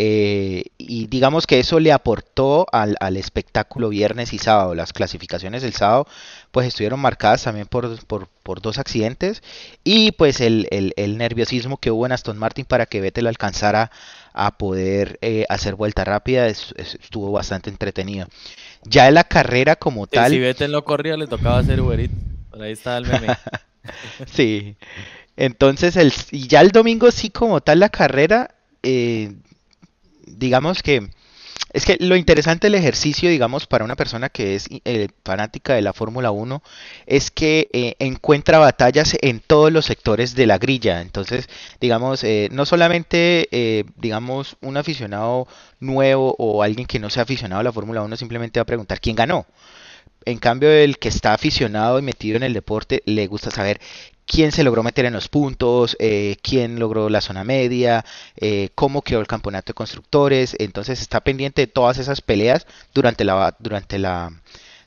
Eh, 0.01 0.63
y 0.77 1.07
digamos 1.07 1.45
que 1.45 1.59
eso 1.59 1.77
le 1.81 1.91
aportó 1.91 2.67
al, 2.71 3.17
espectáculo 3.17 3.89
viernes 3.89 4.31
y 4.31 4.37
sábado. 4.37 4.73
Las 4.73 4.93
clasificaciones 4.93 5.61
del 5.61 5.73
sábado 5.73 6.07
pues 6.51 6.67
estuvieron 6.67 7.01
marcadas 7.01 7.43
también 7.43 7.67
por, 7.67 7.99
por, 8.05 8.61
dos 8.61 8.77
accidentes 8.77 9.43
y 9.83 10.13
pues 10.13 10.39
el, 10.39 10.69
nerviosismo 11.17 11.75
que 11.75 11.91
hubo 11.91 12.05
en 12.05 12.13
Aston 12.13 12.37
Martin 12.37 12.63
para 12.63 12.85
que 12.85 13.01
Vettel 13.01 13.27
alcanzara 13.27 13.91
a 14.31 14.57
poder 14.57 15.19
eh, 15.21 15.45
hacer 15.49 15.75
vuelta 15.75 16.05
rápida 16.05 16.47
estuvo 16.47 17.33
bastante 17.33 17.69
entretenido. 17.69 18.29
Ya 18.85 19.09
en 19.09 19.15
la 19.15 19.25
carrera 19.25 19.75
como 19.75 20.07
tal... 20.07 20.31
Si 20.31 20.39
Vettel 20.39 20.71
no 20.71 20.85
corría 20.85 21.17
le 21.17 21.27
tocaba 21.27 21.59
hacer 21.59 21.81
Uber 21.81 22.09
ahí 22.61 22.71
está 22.71 22.97
el 22.97 23.05
meme. 23.05 23.27
sí. 24.31 24.77
Entonces, 25.35 25.97
el, 25.97 26.13
y 26.31 26.47
ya 26.47 26.61
el 26.61 26.71
domingo 26.71 27.11
sí 27.11 27.31
como 27.31 27.59
tal 27.59 27.81
la 27.81 27.89
carrera... 27.89 28.55
Eh, 28.81 29.33
digamos 30.37 30.83
que 30.83 31.09
es 31.71 31.85
que 31.85 31.97
lo 31.99 32.15
interesante 32.15 32.65
del 32.67 32.75
ejercicio, 32.75 33.29
digamos, 33.29 33.67
para 33.67 33.85
una 33.85 33.95
persona 33.95 34.29
que 34.29 34.55
es 34.55 34.67
eh, 34.71 35.09
fanática 35.23 35.75
de 35.75 35.83
la 35.83 35.93
Fórmula 35.93 36.31
1, 36.31 36.63
es 37.05 37.29
que 37.29 37.69
eh, 37.73 37.95
encuentra 37.99 38.57
batallas 38.57 39.15
en 39.21 39.39
todos 39.39 39.71
los 39.71 39.85
sectores 39.85 40.33
de 40.33 40.47
la 40.47 40.57
grilla. 40.57 41.01
Entonces, 41.01 41.47
digamos, 41.79 42.23
eh, 42.23 42.49
no 42.51 42.65
solamente, 42.65 43.85
digamos, 43.97 44.57
un 44.61 44.77
aficionado 44.77 45.47
nuevo 45.79 46.35
o 46.39 46.63
alguien 46.63 46.87
que 46.87 46.99
no 46.99 47.09
sea 47.09 47.23
aficionado 47.23 47.61
a 47.61 47.63
la 47.63 47.71
Fórmula 47.71 48.01
1 48.01 48.17
simplemente 48.17 48.59
va 48.59 48.63
a 48.63 48.65
preguntar 48.65 48.99
quién 48.99 49.15
ganó. 49.15 49.45
En 50.25 50.37
cambio, 50.37 50.69
el 50.69 50.97
que 50.97 51.09
está 51.09 51.33
aficionado 51.33 51.99
y 51.99 52.01
metido 52.01 52.37
en 52.37 52.43
el 52.43 52.53
deporte 52.53 53.01
le 53.05 53.27
gusta 53.27 53.51
saber 53.51 53.79
quién 54.29 54.51
se 54.51 54.63
logró 54.63 54.83
meter 54.83 55.05
en 55.05 55.13
los 55.13 55.27
puntos, 55.27 55.97
eh, 55.99 56.37
quién 56.43 56.79
logró 56.79 57.09
la 57.09 57.19
zona 57.19 57.43
media, 57.43 58.05
eh, 58.37 58.69
cómo 58.75 59.01
quedó 59.01 59.21
el 59.21 59.27
campeonato 59.27 59.71
de 59.71 59.73
constructores. 59.73 60.55
Entonces 60.59 61.01
está 61.01 61.21
pendiente 61.21 61.63
de 61.63 61.67
todas 61.67 61.97
esas 61.97 62.21
peleas 62.21 62.67
durante 62.93 63.23
la, 63.23 63.55
durante 63.57 63.97
la, 63.97 64.31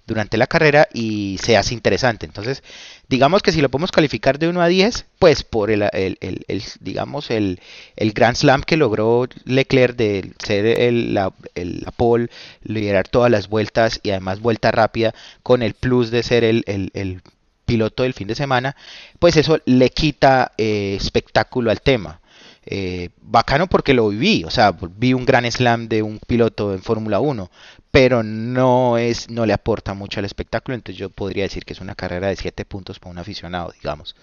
durante 0.07 0.37
la 0.37 0.47
carrera 0.47 0.87
y 0.95 1.39
se 1.43 1.57
hace 1.57 1.75
interesante. 1.75 2.25
Entonces, 2.25 2.63
digamos 3.09 3.43
que 3.43 3.51
si 3.51 3.61
lo 3.61 3.69
podemos 3.69 3.91
calificar 3.91 4.39
de 4.39 4.47
1 4.47 4.63
a 4.63 4.69
10, 4.69 5.07
pues 5.19 5.43
por 5.43 5.73
el, 5.73 5.89
el, 5.93 6.63
digamos, 6.79 7.31
el, 7.33 7.61
el 7.97 8.13
Grand 8.13 8.37
Slam 8.37 8.63
que 8.63 8.77
logró 8.77 9.27
Leclerc 9.45 9.97
de 9.97 10.31
ser 10.39 10.67
el, 10.67 11.15
la, 11.15 11.33
la 11.57 11.91
pole, 11.91 12.29
liderar 12.63 13.09
todas 13.09 13.31
las 13.31 13.49
vueltas 13.49 13.99
y 14.05 14.11
además 14.11 14.39
vuelta 14.39 14.71
rápida, 14.71 15.15
con 15.43 15.63
el 15.65 15.75
plus 15.75 16.13
de 16.13 16.23
ser 16.23 16.45
el, 16.45 16.63
el 16.67 17.23
piloto 17.65 18.03
del 18.03 18.15
fin 18.15 18.29
de 18.29 18.35
semana, 18.35 18.77
pues 19.19 19.37
eso 19.37 19.59
le 19.65 19.91
quita 19.91 20.53
eh, 20.59 20.97
espectáculo 21.01 21.71
al 21.71 21.81
tema. 21.81 22.21
Eh, 22.65 23.09
bacano 23.21 23.67
porque 23.67 23.93
lo 23.93 24.09
viví, 24.09 24.45
o 24.45 24.51
sea, 24.51 24.77
vi 24.97 25.15
un 25.15 25.25
gran 25.25 25.51
slam 25.51 25.89
de 25.89 26.03
un 26.03 26.21
piloto 26.21 26.73
en 26.73 26.81
Fórmula 26.81 27.19
1, 27.19 27.51
pero 27.91 28.23
no 28.23 28.99
es, 28.99 29.29
no 29.31 29.47
le 29.47 29.53
aporta 29.53 29.95
mucho 29.95 30.21
al 30.21 30.27
espectáculo, 30.27 30.77
entonces 30.77 30.99
yo 30.99 31.11
podría 31.11 31.43
decir 31.43 31.65
que 31.65 31.73
es 31.73 31.81
una 31.81 31.97
carrera 31.97 32.29
de 32.29 32.37
7 32.37 32.65
puntos 32.65 33.01
para 33.01 33.11
un 33.11 33.19
aficionado, 33.19 33.73
digamos, 33.73 34.15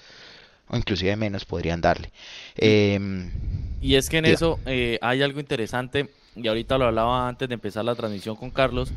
o 0.70 0.78
inclusive 0.78 1.18
menos 1.18 1.44
podrían 1.44 1.82
darle. 1.82 2.12
Em, 2.56 3.30
y 3.82 3.96
es 3.96 4.10
que 4.10 4.20
en 4.20 4.26
eso 4.26 4.58
eh, 4.66 4.98
hay 5.02 5.22
algo 5.22 5.42
interesante, 5.42 6.10
y 6.38 6.48
ahorita 6.48 6.78
lo 6.78 6.86
hablaba 6.86 7.28
antes 7.28 7.50
de 7.50 7.56
empezar 7.56 7.84
la 7.84 7.96
transmisión 7.96 8.38
con 8.38 8.52
Carlos, 8.52 8.94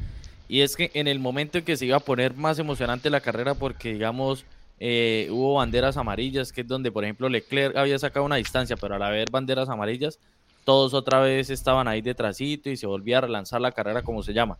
y 0.52 0.60
es 0.60 0.76
que 0.76 0.90
en 0.92 1.08
el 1.08 1.18
momento 1.18 1.56
en 1.56 1.64
que 1.64 1.78
se 1.78 1.86
iba 1.86 1.96
a 1.96 2.00
poner 2.00 2.34
más 2.34 2.58
emocionante 2.58 3.08
la 3.08 3.22
carrera, 3.22 3.54
porque 3.54 3.94
digamos, 3.94 4.44
eh, 4.78 5.28
hubo 5.30 5.54
banderas 5.54 5.96
amarillas, 5.96 6.52
que 6.52 6.60
es 6.60 6.68
donde, 6.68 6.92
por 6.92 7.04
ejemplo, 7.04 7.30
Leclerc 7.30 7.74
había 7.74 7.98
sacado 7.98 8.26
una 8.26 8.36
distancia, 8.36 8.76
pero 8.76 8.96
al 8.96 9.02
haber 9.02 9.30
banderas 9.30 9.70
amarillas, 9.70 10.18
todos 10.66 10.92
otra 10.92 11.20
vez 11.20 11.48
estaban 11.48 11.88
ahí 11.88 12.02
detrásito 12.02 12.68
y 12.68 12.76
se 12.76 12.86
volvía 12.86 13.16
a 13.16 13.20
relanzar 13.22 13.62
la 13.62 13.72
carrera 13.72 14.02
como 14.02 14.22
se 14.22 14.34
llama. 14.34 14.58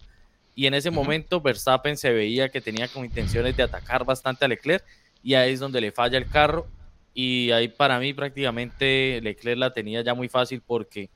Y 0.55 0.65
en 0.65 0.73
ese 0.73 0.91
momento 0.91 1.43
Verstappen 1.43 1.99
se 1.99 2.11
veía 2.11 2.49
que 2.49 2.63
tenía 2.63 2.89
como 2.89 3.05
intenciones 3.05 3.55
de 3.55 3.65
atacar 3.65 4.07
bastante 4.07 4.47
a 4.47 4.49
Leclerc 4.49 4.83
y 5.23 5.35
ahí 5.35 5.53
es 5.53 5.61
donde 5.61 5.83
le 5.83 5.93
falla 5.93 6.17
el 6.17 6.27
carro 6.27 6.67
y 7.13 7.51
ahí 7.51 7.69
para 7.69 7.99
mí 7.99 8.15
prácticamente 8.15 9.21
Leclerc 9.21 9.59
la 9.59 9.75
tenía 9.75 10.01
ya 10.01 10.15
muy 10.15 10.31
fácil 10.31 10.63
porque 10.67 11.11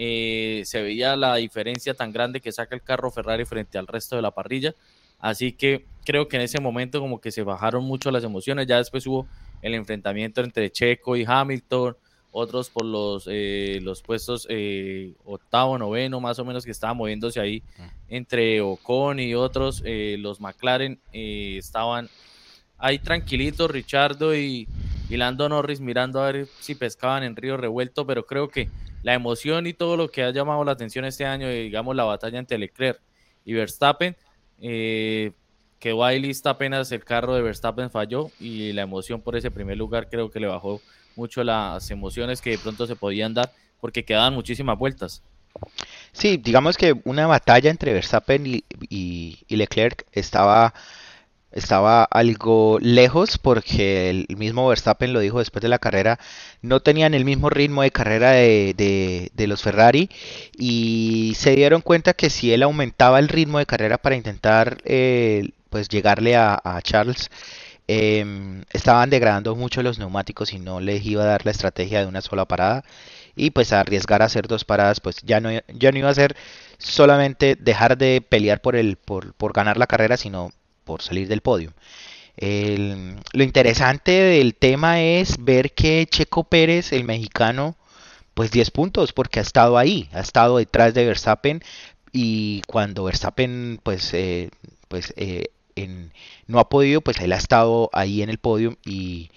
eh, 0.00 0.62
se 0.64 0.80
veía 0.80 1.16
la 1.16 1.34
diferencia 1.34 1.92
tan 1.92 2.12
grande 2.12 2.40
que 2.40 2.52
saca 2.52 2.72
el 2.76 2.82
carro 2.82 3.10
Ferrari 3.10 3.44
frente 3.44 3.78
al 3.78 3.88
resto 3.88 4.14
de 4.14 4.22
la 4.22 4.30
parrilla. 4.30 4.72
Así 5.18 5.50
que 5.50 5.86
creo 6.04 6.28
que 6.28 6.36
en 6.36 6.42
ese 6.42 6.60
momento 6.60 7.00
como 7.00 7.20
que 7.20 7.32
se 7.32 7.42
bajaron 7.42 7.82
mucho 7.82 8.12
las 8.12 8.22
emociones. 8.22 8.68
Ya 8.68 8.76
después 8.76 9.04
hubo 9.08 9.26
el 9.60 9.74
enfrentamiento 9.74 10.40
entre 10.40 10.70
Checo 10.70 11.16
y 11.16 11.24
Hamilton, 11.26 11.96
otros 12.30 12.70
por 12.70 12.84
los, 12.84 13.24
eh, 13.28 13.80
los 13.82 14.00
puestos 14.02 14.46
eh, 14.48 15.14
octavo, 15.24 15.76
noveno, 15.78 16.20
más 16.20 16.38
o 16.38 16.44
menos 16.44 16.64
que 16.64 16.70
estaban 16.70 16.96
moviéndose 16.96 17.40
ahí 17.40 17.64
entre 18.08 18.60
Ocon 18.60 19.18
y 19.18 19.34
otros. 19.34 19.82
los 19.84 20.40
McLaren 20.40 21.00
estaban 21.12 22.08
ahí 22.78 23.00
tranquilitos, 23.00 23.68
Richardo 23.68 24.36
y, 24.36 24.68
y 25.10 25.16
Lando 25.16 25.48
Norris 25.48 25.80
mirando 25.80 26.22
a 26.22 26.30
ver 26.30 26.46
si 26.60 26.76
pescaban 26.76 27.24
en 27.24 27.34
río 27.34 27.56
revuelto, 27.56 28.06
pero 28.06 28.26
creo 28.26 28.48
que 28.48 28.68
la 29.02 29.14
emoción 29.14 29.66
y 29.66 29.72
todo 29.72 29.96
lo 29.96 30.10
que 30.10 30.22
ha 30.22 30.30
llamado 30.30 30.64
la 30.64 30.72
atención 30.72 31.04
este 31.04 31.24
año, 31.24 31.48
digamos 31.48 31.94
la 31.94 32.04
batalla 32.04 32.38
entre 32.38 32.58
Leclerc 32.58 33.00
y 33.44 33.52
Verstappen, 33.54 34.16
eh, 34.60 35.32
quedó 35.78 36.04
ahí 36.04 36.20
lista 36.20 36.50
apenas 36.50 36.90
el 36.92 37.04
carro 37.04 37.34
de 37.34 37.42
Verstappen 37.42 37.90
falló 37.90 38.30
y 38.40 38.72
la 38.72 38.82
emoción 38.82 39.20
por 39.20 39.36
ese 39.36 39.50
primer 39.50 39.76
lugar 39.76 40.08
creo 40.08 40.30
que 40.30 40.40
le 40.40 40.48
bajó 40.48 40.80
mucho 41.16 41.44
las 41.44 41.90
emociones 41.90 42.40
que 42.40 42.50
de 42.50 42.58
pronto 42.58 42.86
se 42.86 42.96
podían 42.96 43.34
dar 43.34 43.52
porque 43.80 44.04
quedaban 44.04 44.34
muchísimas 44.34 44.78
vueltas. 44.78 45.22
Sí, 46.12 46.36
digamos 46.36 46.76
que 46.76 46.94
una 47.04 47.26
batalla 47.26 47.70
entre 47.70 47.92
Verstappen 47.92 48.44
y 48.46 49.36
Leclerc 49.48 50.06
estaba 50.12 50.74
estaba 51.52 52.04
algo 52.04 52.78
lejos 52.80 53.38
porque 53.38 54.10
el 54.10 54.26
mismo 54.36 54.68
Verstappen 54.68 55.12
lo 55.12 55.20
dijo 55.20 55.38
después 55.38 55.62
de 55.62 55.68
la 55.68 55.78
carrera, 55.78 56.18
no 56.62 56.80
tenían 56.80 57.14
el 57.14 57.24
mismo 57.24 57.50
ritmo 57.50 57.82
de 57.82 57.90
carrera 57.90 58.32
de, 58.32 59.44
los 59.46 59.62
Ferrari 59.62 60.10
y 60.56 61.32
se 61.36 61.56
dieron 61.56 61.80
cuenta 61.80 62.12
que 62.14 62.30
si 62.30 62.52
él 62.52 62.62
aumentaba 62.62 63.18
el 63.18 63.28
ritmo 63.28 63.58
de 63.58 63.66
carrera 63.66 63.98
para 63.98 64.16
intentar 64.16 64.78
eh, 64.84 65.50
pues 65.70 65.88
llegarle 65.88 66.36
a, 66.36 66.80
Charles, 66.82 67.30
em, 67.86 68.64
estaban 68.72 69.10
degradando 69.10 69.54
mucho 69.56 69.82
los 69.82 69.98
neumáticos 69.98 70.52
y 70.52 70.58
no 70.58 70.80
les 70.80 71.04
iba 71.04 71.22
a 71.22 71.26
dar 71.26 71.44
la 71.44 71.50
estrategia 71.52 72.00
de 72.00 72.06
una 72.06 72.20
sola 72.20 72.44
parada 72.46 72.84
y 73.36 73.50
pues 73.50 73.72
arriesgar 73.72 74.22
a 74.22 74.26
hacer 74.26 74.48
dos 74.48 74.64
paradas 74.64 75.00
pues 75.00 75.22
ya 75.22 75.40
no, 75.40 75.50
ya 75.68 75.92
no 75.92 75.98
iba 75.98 76.10
a 76.10 76.14
ser 76.14 76.36
solamente 76.78 77.56
dejar 77.56 77.96
de 77.98 78.22
pelear 78.26 78.60
por, 78.60 78.76
el, 78.76 78.96
por, 78.96 79.34
por 79.34 79.52
ganar 79.52 79.76
la 79.78 79.86
carrera, 79.86 80.16
sino 80.16 80.50
por 80.88 81.02
salir 81.02 81.28
del 81.28 81.42
podio. 81.42 81.74
lo 82.40 83.42
interesante 83.44 84.10
del 84.10 84.54
tema 84.54 85.02
es 85.02 85.36
ver 85.38 85.72
que 85.74 86.06
Checo 86.10 86.44
Pérez, 86.44 86.92
el 86.92 87.04
mexicano, 87.04 87.76
pues 88.32 88.50
10 88.50 88.70
puntos, 88.70 89.12
porque 89.12 89.38
ha 89.38 89.42
estado 89.42 89.76
ahí, 89.76 90.08
ha 90.12 90.20
estado 90.20 90.56
detrás 90.56 90.94
de 90.94 91.04
Verstappen 91.04 91.62
y 92.10 92.62
cuando 92.66 93.04
Verstappen 93.04 93.80
pues, 93.82 94.14
eh, 94.14 94.48
pues 94.88 95.12
eh, 95.16 95.50
no 96.46 96.58
ha 96.58 96.70
podido, 96.70 97.02
pues 97.02 97.18
él 97.20 97.32
ha 97.34 97.36
estado 97.36 97.90
ahí 97.92 98.22
en 98.22 98.30
el 98.30 98.38
podio 98.38 98.78
y, 98.82 99.30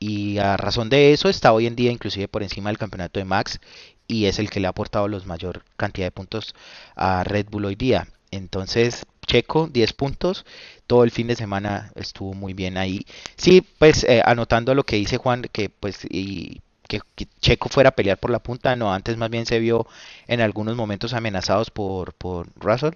y 0.00 0.38
a 0.38 0.56
razón 0.56 0.88
de 0.88 1.12
eso 1.12 1.28
está 1.28 1.52
hoy 1.52 1.66
en 1.66 1.76
día 1.76 1.92
inclusive 1.92 2.26
por 2.26 2.42
encima 2.42 2.70
del 2.70 2.78
campeonato 2.78 3.20
de 3.20 3.24
Max 3.24 3.60
y 4.08 4.24
es 4.24 4.40
el 4.40 4.50
que 4.50 4.58
le 4.58 4.66
ha 4.66 4.70
aportado 4.70 5.06
la 5.06 5.20
mayor 5.20 5.62
cantidad 5.76 6.08
de 6.08 6.10
puntos 6.10 6.54
a 6.96 7.22
Red 7.22 7.46
Bull 7.50 7.66
hoy 7.66 7.76
día. 7.76 8.08
Entonces, 8.30 9.06
Checo, 9.28 9.68
10 9.68 9.92
puntos. 9.92 10.44
Todo 10.88 11.04
el 11.04 11.12
fin 11.12 11.28
de 11.28 11.36
semana 11.36 11.92
estuvo 11.94 12.34
muy 12.34 12.54
bien 12.54 12.76
ahí. 12.78 13.06
Sí, 13.36 13.64
pues 13.78 14.02
eh, 14.04 14.22
anotando 14.24 14.74
lo 14.74 14.84
que 14.84 14.96
dice 14.96 15.18
Juan, 15.18 15.42
que 15.52 15.68
pues 15.68 16.00
y, 16.10 16.62
que, 16.88 17.00
Checo 17.40 17.68
fuera 17.68 17.90
a 17.90 17.94
pelear 17.94 18.18
por 18.18 18.30
la 18.30 18.40
punta, 18.40 18.74
no, 18.74 18.92
antes 18.92 19.16
más 19.16 19.30
bien 19.30 19.46
se 19.46 19.60
vio 19.60 19.86
en 20.26 20.40
algunos 20.40 20.74
momentos 20.74 21.12
amenazados 21.12 21.70
por, 21.70 22.14
por 22.14 22.48
Russell 22.56 22.94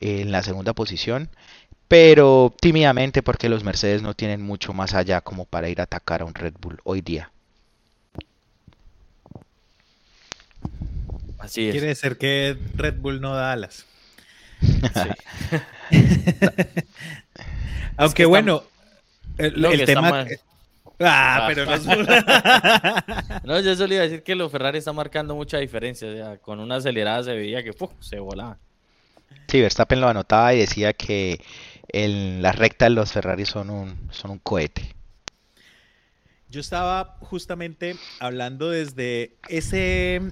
en 0.00 0.30
la 0.30 0.42
segunda 0.42 0.72
posición, 0.72 1.28
pero 1.88 2.54
tímidamente 2.60 3.22
porque 3.22 3.48
los 3.48 3.64
Mercedes 3.64 4.02
no 4.02 4.14
tienen 4.14 4.42
mucho 4.42 4.72
más 4.72 4.94
allá 4.94 5.20
como 5.20 5.44
para 5.44 5.68
ir 5.68 5.80
a 5.80 5.84
atacar 5.84 6.22
a 6.22 6.24
un 6.24 6.34
Red 6.34 6.54
Bull 6.60 6.80
hoy 6.84 7.00
día. 7.00 7.30
Así 11.38 11.66
es. 11.66 11.72
Quiere 11.72 11.88
decir 11.88 12.16
que 12.16 12.56
Red 12.76 12.96
Bull 12.98 13.20
no 13.20 13.34
da 13.34 13.52
alas. 13.52 13.86
Aunque 17.96 18.24
bueno, 18.24 18.62
el, 19.38 19.84
tema... 19.84 20.26
Ah, 21.00 21.44
pero 21.48 21.66
no 21.66 21.76
No, 23.44 23.60
yo 23.60 23.76
solo 23.76 23.94
iba 23.94 24.02
a 24.02 24.06
decir 24.06 24.22
que 24.22 24.34
los 24.34 24.50
Ferrari 24.50 24.78
están 24.78 24.96
marcando 24.96 25.34
mucha 25.34 25.58
diferencia. 25.58 26.08
O 26.08 26.12
sea, 26.12 26.36
con 26.38 26.60
una 26.60 26.76
acelerada 26.76 27.22
se 27.22 27.34
veía 27.34 27.62
que 27.62 27.74
se 28.00 28.18
volaba. 28.18 28.58
Sí, 29.48 29.60
Verstappen 29.60 30.00
lo 30.00 30.08
anotaba 30.08 30.54
y 30.54 30.60
decía 30.60 30.92
que 30.92 31.40
en 31.88 32.42
la 32.42 32.52
recta 32.52 32.88
los 32.88 33.12
Ferrari 33.12 33.44
son 33.44 33.70
un, 33.70 34.08
son 34.10 34.32
un 34.32 34.38
cohete. 34.38 34.94
Yo 36.48 36.60
estaba 36.60 37.16
justamente 37.20 37.96
hablando 38.20 38.70
desde 38.70 39.36
ese 39.48 40.22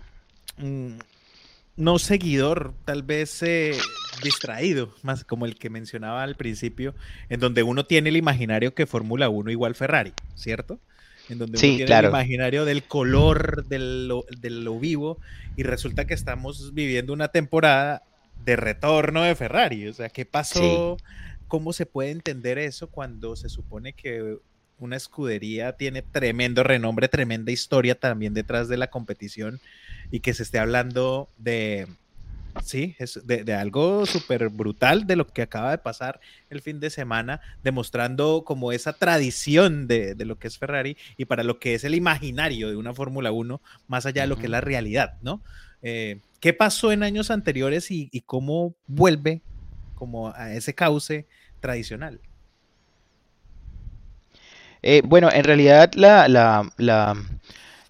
mm, 0.57 0.99
no 1.77 1.99
seguidor, 1.99 2.75
tal 2.85 3.03
vez 3.03 3.43
eh, 3.43 3.77
distraído, 4.23 4.95
más 5.03 5.25
como 5.25 5.47
el 5.47 5.57
que 5.57 5.71
mencionaba 5.71 6.23
al 6.23 6.37
principio, 6.37 6.95
en 7.29 7.41
donde 7.41 7.63
uno 7.63 7.85
tiene 7.85 8.11
el 8.11 8.17
imaginario 8.17 8.75
que 8.75 8.87
Fórmula 8.87 9.29
1 9.29 9.51
igual 9.51 9.75
Ferrari, 9.75 10.13
¿cierto? 10.35 10.79
En 11.29 11.39
donde 11.39 11.59
uno 11.59 11.77
tiene 11.77 11.99
el 11.99 12.05
imaginario 12.05 12.65
del 12.65 12.85
color, 12.85 13.67
de 13.67 13.79
lo 14.51 14.79
vivo, 14.79 15.19
y 15.57 15.63
resulta 15.63 16.07
que 16.07 16.15
estamos 16.15 16.75
viviendo 16.75 17.13
una 17.13 17.29
temporada 17.29 18.03
de 18.45 18.57
retorno 18.57 19.23
de 19.23 19.35
Ferrari. 19.35 19.89
O 19.89 19.93
sea, 19.93 20.09
¿qué 20.09 20.25
pasó? 20.25 20.97
¿Cómo 21.49 21.73
se 21.73 21.87
puede 21.87 22.11
entender 22.11 22.59
eso 22.59 22.89
cuando 22.89 23.37
se 23.37 23.49
supone 23.49 23.93
que 23.93 24.39
una 24.79 24.97
escudería 24.97 25.77
tiene 25.77 26.03
tremendo 26.03 26.63
renombre, 26.63 27.09
tremenda 27.09 27.53
historia 27.53 27.95
también 27.95 28.35
detrás 28.35 28.69
de 28.69 28.77
la 28.77 28.89
competición 28.89 29.61
y 30.11 30.21
que 30.21 30.35
se 30.35 30.43
esté 30.43 30.59
hablando 30.59 31.29
de, 31.39 31.87
sí, 32.63 32.95
es 32.99 33.21
de, 33.25 33.55
algo 33.55 34.07
súper 34.07 34.49
brutal 34.49 35.07
de 35.07 35.17
lo 35.17 35.27
que 35.27 35.43
acaba 35.43 35.71
de 35.71 35.79
pasar 35.79 36.21
el 36.51 36.61
fin 36.61 36.81
de 36.81 36.91
semana, 36.91 37.41
demostrando 37.63 38.45
como 38.45 38.73
esa 38.73 38.93
tradición 38.93 39.87
de, 39.87 40.15
lo 40.19 40.39
que 40.39 40.49
es 40.49 40.59
Ferrari 40.59 40.97
y 41.17 41.25
para 41.25 41.43
lo 41.43 41.59
que 41.59 41.75
es 41.75 41.85
el 41.85 41.95
imaginario 41.95 42.69
de 42.69 42.77
una 42.77 42.95
Fórmula 42.95 43.33
1, 43.33 43.61
más 43.89 44.07
allá 44.07 44.23
de 44.23 44.29
lo 44.29 44.37
que 44.37 44.45
es 44.45 44.51
la 44.51 44.61
realidad, 44.61 45.19
¿no? 45.23 45.43
Eh, 45.83 46.21
¿Qué 46.41 46.53
pasó 46.53 46.93
en 46.93 47.03
años 47.03 47.31
anteriores 47.31 47.91
y, 47.91 48.09
y 48.13 48.23
cómo 48.23 48.75
vuelve 48.87 49.43
como 49.95 50.33
a 50.35 50.55
ese 50.55 50.75
cauce 50.75 51.27
tradicional? 51.61 52.21
Eh, 54.87 55.01
bueno, 55.03 55.31
en 55.33 55.45
realidad 55.45 55.93
la, 55.95 56.29
la, 56.29 56.71
la, 56.77 57.17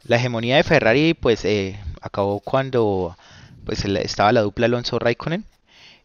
hegemonía 0.08 0.56
de 0.56 0.62
Ferrari 0.62 1.14
pues 1.14 1.44
eh, 1.44 1.76
acabó 2.00 2.38
cuando 2.38 3.16
pues 3.64 3.84
estaba 3.84 4.30
la 4.32 4.42
dupla 4.42 4.66
Alonso 4.66 5.00
Raikkonen. 5.00 5.44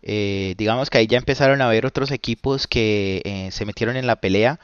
Eh, 0.01 0.55
digamos 0.57 0.89
que 0.89 0.97
ahí 0.97 1.05
ya 1.05 1.19
empezaron 1.19 1.61
a 1.61 1.65
haber 1.67 1.85
otros 1.85 2.09
equipos 2.09 2.65
que 2.65 3.49
se 3.51 3.65
metieron 3.65 3.97
en 3.97 4.07
la 4.07 4.15
pelea. 4.15 4.59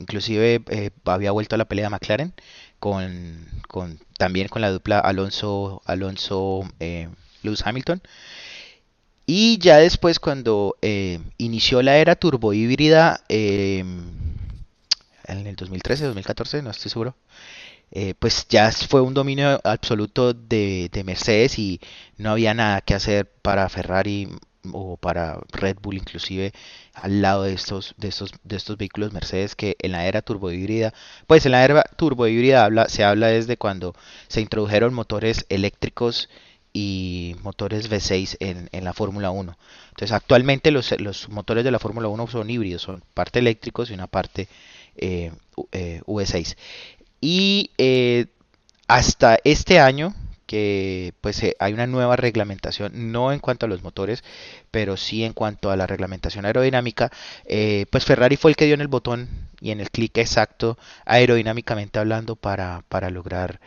inclusive 0.00 0.62
había 1.04 1.32
vuelto 1.32 1.54
a 1.56 1.58
la 1.58 1.66
pelea 1.66 1.90
McLaren 1.90 2.32
con, 2.78 3.46
con, 3.68 3.98
también 4.16 4.48
con 4.48 4.62
la 4.62 4.70
dupla 4.70 5.00
Alonso 5.00 5.82
Alonso 5.84 6.66
Lewis 7.42 7.66
Hamilton. 7.66 8.00
Y 9.34 9.56
ya 9.56 9.78
después 9.78 10.20
cuando 10.20 10.76
eh, 10.82 11.18
inició 11.38 11.80
la 11.80 11.96
era 11.96 12.16
turbo 12.16 12.52
híbrida, 12.52 13.24
em, 13.30 14.04
en 15.24 15.46
el 15.46 15.56
2013, 15.56 16.04
2014, 16.04 16.60
no 16.60 16.68
estoy 16.68 16.90
seguro, 16.90 17.16
eh, 17.92 18.12
pues 18.18 18.46
ya 18.50 18.70
fue 18.70 19.00
un 19.00 19.14
dominio 19.14 19.58
absoluto 19.64 20.34
de, 20.34 20.90
Mercedes 21.06 21.58
y 21.58 21.80
no 22.18 22.32
había 22.32 22.52
nada 22.52 22.82
que 22.82 22.92
hacer 22.92 23.26
para 23.40 23.66
Ferrari 23.70 24.28
o 24.70 24.98
para 24.98 25.40
Red 25.50 25.78
Bull 25.80 25.96
inclusive 25.96 26.52
al 26.92 27.22
lado 27.22 27.44
de 27.44 27.54
estos, 27.54 27.94
de 27.96 28.08
estos, 28.08 28.32
de 28.44 28.56
estos 28.56 28.76
vehículos 28.76 29.14
Mercedes 29.14 29.56
que 29.56 29.76
en 29.80 29.92
la 29.92 30.04
era 30.06 30.20
turbo 30.20 30.50
híbrida, 30.50 30.92
pues 31.26 31.46
en 31.46 31.52
la 31.52 31.64
era 31.64 31.84
turbo 31.96 32.26
híbrida 32.26 32.66
habla, 32.66 32.90
se 32.90 33.02
habla 33.02 33.28
desde 33.28 33.56
cuando 33.56 33.94
se 34.28 34.42
introdujeron 34.42 34.92
motores 34.92 35.46
eléctricos 35.48 36.28
y 36.72 37.36
motores 37.42 37.90
V6 37.90 38.36
en, 38.40 38.68
en 38.72 38.84
la 38.84 38.92
Fórmula 38.92 39.30
1. 39.30 39.56
Entonces 39.90 40.12
actualmente 40.12 40.70
los, 40.70 40.98
los 41.00 41.28
motores 41.28 41.64
de 41.64 41.70
la 41.70 41.78
Fórmula 41.78 42.08
1 42.08 42.26
son 42.28 42.48
híbridos, 42.48 42.82
son 42.82 43.02
parte 43.14 43.40
eléctricos 43.40 43.90
y 43.90 43.94
una 43.94 44.06
parte 44.06 44.48
eh, 44.96 45.32
eh, 45.72 46.00
V6. 46.06 46.56
Y 47.20 47.70
eh, 47.78 48.26
hasta 48.88 49.38
este 49.44 49.80
año 49.80 50.14
que 50.46 51.14
pues 51.22 51.42
hay 51.58 51.72
una 51.72 51.86
nueva 51.86 52.16
reglamentación, 52.16 53.10
no 53.10 53.32
en 53.32 53.38
cuanto 53.38 53.64
a 53.64 53.68
los 53.70 53.82
motores, 53.82 54.22
pero 54.70 54.98
sí 54.98 55.24
en 55.24 55.32
cuanto 55.32 55.70
a 55.70 55.76
la 55.76 55.86
reglamentación 55.86 56.44
aerodinámica, 56.44 57.10
pues 57.90 58.04
Ferrari 58.04 58.36
fue 58.36 58.50
el 58.50 58.56
que 58.56 58.66
dio 58.66 58.74
en 58.74 58.82
el 58.82 58.88
botón 58.88 59.30
y 59.62 59.70
en 59.70 59.80
el 59.80 59.90
clic 59.90 60.18
exacto 60.18 60.76
aerodinámicamente 61.06 62.00
hablando 62.00 62.36
para, 62.36 62.84
para 62.90 63.08
lograr 63.08 63.60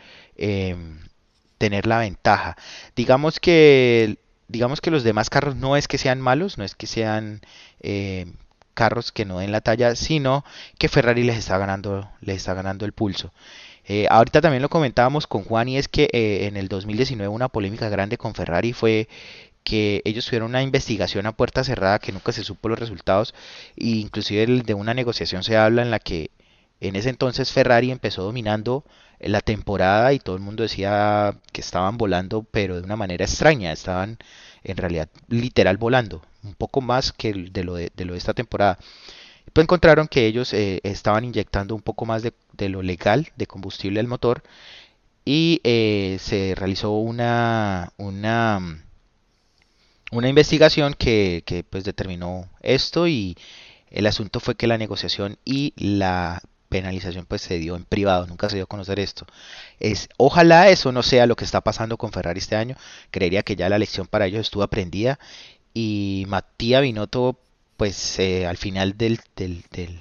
tener 1.58 1.86
la 1.86 1.98
ventaja. 1.98 2.56
Digamos 2.94 3.40
que, 3.40 4.18
digamos 4.48 4.80
que 4.80 4.90
los 4.90 5.04
demás 5.04 5.30
carros 5.30 5.56
no 5.56 5.76
es 5.76 5.88
que 5.88 5.98
sean 5.98 6.20
malos, 6.20 6.58
no 6.58 6.64
es 6.64 6.74
que 6.74 6.86
sean 6.86 7.40
eh, 7.80 8.26
carros 8.74 9.10
que 9.10 9.24
no 9.24 9.38
den 9.38 9.52
la 9.52 9.60
talla, 9.62 9.96
sino 9.96 10.44
que 10.78 10.88
Ferrari 10.88 11.24
les 11.24 11.38
está 11.38 11.58
ganando, 11.58 12.08
les 12.20 12.36
está 12.36 12.54
ganando 12.54 12.84
el 12.84 12.92
pulso. 12.92 13.32
Eh, 13.88 14.06
ahorita 14.10 14.40
también 14.40 14.62
lo 14.62 14.68
comentábamos 14.68 15.26
con 15.26 15.44
Juan 15.44 15.68
y 15.68 15.78
es 15.78 15.88
que 15.88 16.08
eh, 16.12 16.46
en 16.46 16.56
el 16.56 16.68
2019 16.68 17.28
una 17.28 17.48
polémica 17.48 17.88
grande 17.88 18.18
con 18.18 18.34
Ferrari 18.34 18.72
fue 18.72 19.08
que 19.62 20.02
ellos 20.04 20.26
tuvieron 20.26 20.50
una 20.50 20.62
investigación 20.62 21.26
a 21.26 21.32
puerta 21.32 21.64
cerrada 21.64 21.98
que 21.98 22.12
nunca 22.12 22.32
se 22.32 22.44
supo 22.44 22.68
los 22.68 22.78
resultados 22.78 23.34
e 23.76 23.86
inclusive 23.86 24.46
de 24.46 24.74
una 24.74 24.94
negociación 24.94 25.42
se 25.42 25.56
habla 25.56 25.82
en 25.82 25.90
la 25.90 25.98
que 26.00 26.30
en 26.80 26.96
ese 26.96 27.08
entonces 27.10 27.52
Ferrari 27.52 27.90
empezó 27.90 28.22
dominando 28.22 28.84
la 29.20 29.40
temporada 29.40 30.12
y 30.12 30.18
todo 30.18 30.36
el 30.36 30.42
mundo 30.42 30.62
decía 30.62 31.38
que 31.52 31.60
estaban 31.60 31.96
volando, 31.96 32.42
pero 32.42 32.76
de 32.76 32.82
una 32.82 32.96
manera 32.96 33.24
extraña, 33.24 33.72
estaban 33.72 34.18
en 34.62 34.76
realidad 34.76 35.08
literal 35.28 35.78
volando, 35.78 36.22
un 36.42 36.54
poco 36.54 36.80
más 36.80 37.12
que 37.12 37.32
de 37.32 37.64
lo 37.64 37.74
de, 37.74 37.90
lo 37.96 38.12
de 38.12 38.18
esta 38.18 38.34
temporada. 38.34 38.78
Pues 39.52 39.64
encontraron 39.64 40.08
que 40.08 40.26
ellos 40.26 40.52
eh, 40.52 40.80
estaban 40.82 41.24
inyectando 41.24 41.74
un 41.74 41.82
poco 41.82 42.04
más 42.04 42.22
de, 42.22 42.68
lo 42.68 42.82
legal 42.82 43.28
de 43.36 43.46
combustible 43.46 44.00
al 44.00 44.08
motor 44.08 44.42
y 45.24 45.60
eh, 45.64 46.18
se 46.20 46.54
realizó 46.56 46.92
una, 46.92 47.92
una, 47.96 48.84
una 50.10 50.28
investigación 50.28 50.94
que, 50.94 51.42
que 51.46 51.64
pues 51.64 51.84
determinó 51.84 52.48
esto 52.60 53.08
y 53.08 53.36
el 53.90 54.06
asunto 54.06 54.40
fue 54.40 54.56
que 54.56 54.66
la 54.66 54.78
negociación 54.78 55.38
y 55.44 55.72
la 55.76 56.42
penalización 56.76 57.26
pues 57.26 57.42
se 57.42 57.58
dio 57.58 57.76
en 57.76 57.84
privado, 57.84 58.26
nunca 58.26 58.48
se 58.48 58.56
dio 58.56 58.64
a 58.64 58.68
conocer 58.68 58.98
esto. 59.00 59.26
Es, 59.80 60.08
ojalá 60.18 60.68
eso 60.68 60.92
no 60.92 61.02
sea 61.02 61.26
lo 61.26 61.36
que 61.36 61.44
está 61.44 61.60
pasando 61.62 61.96
con 61.96 62.12
Ferrari 62.12 62.38
este 62.38 62.56
año, 62.56 62.76
creería 63.10 63.42
que 63.42 63.56
ya 63.56 63.68
la 63.68 63.78
lección 63.78 64.06
para 64.06 64.26
ellos 64.26 64.42
estuvo 64.42 64.62
aprendida 64.62 65.18
y 65.74 66.24
Matías 66.28 66.82
Binotto 66.82 67.38
pues 67.76 68.18
eh, 68.18 68.46
al 68.46 68.56
final 68.56 68.96
del, 68.96 69.20
del, 69.36 70.00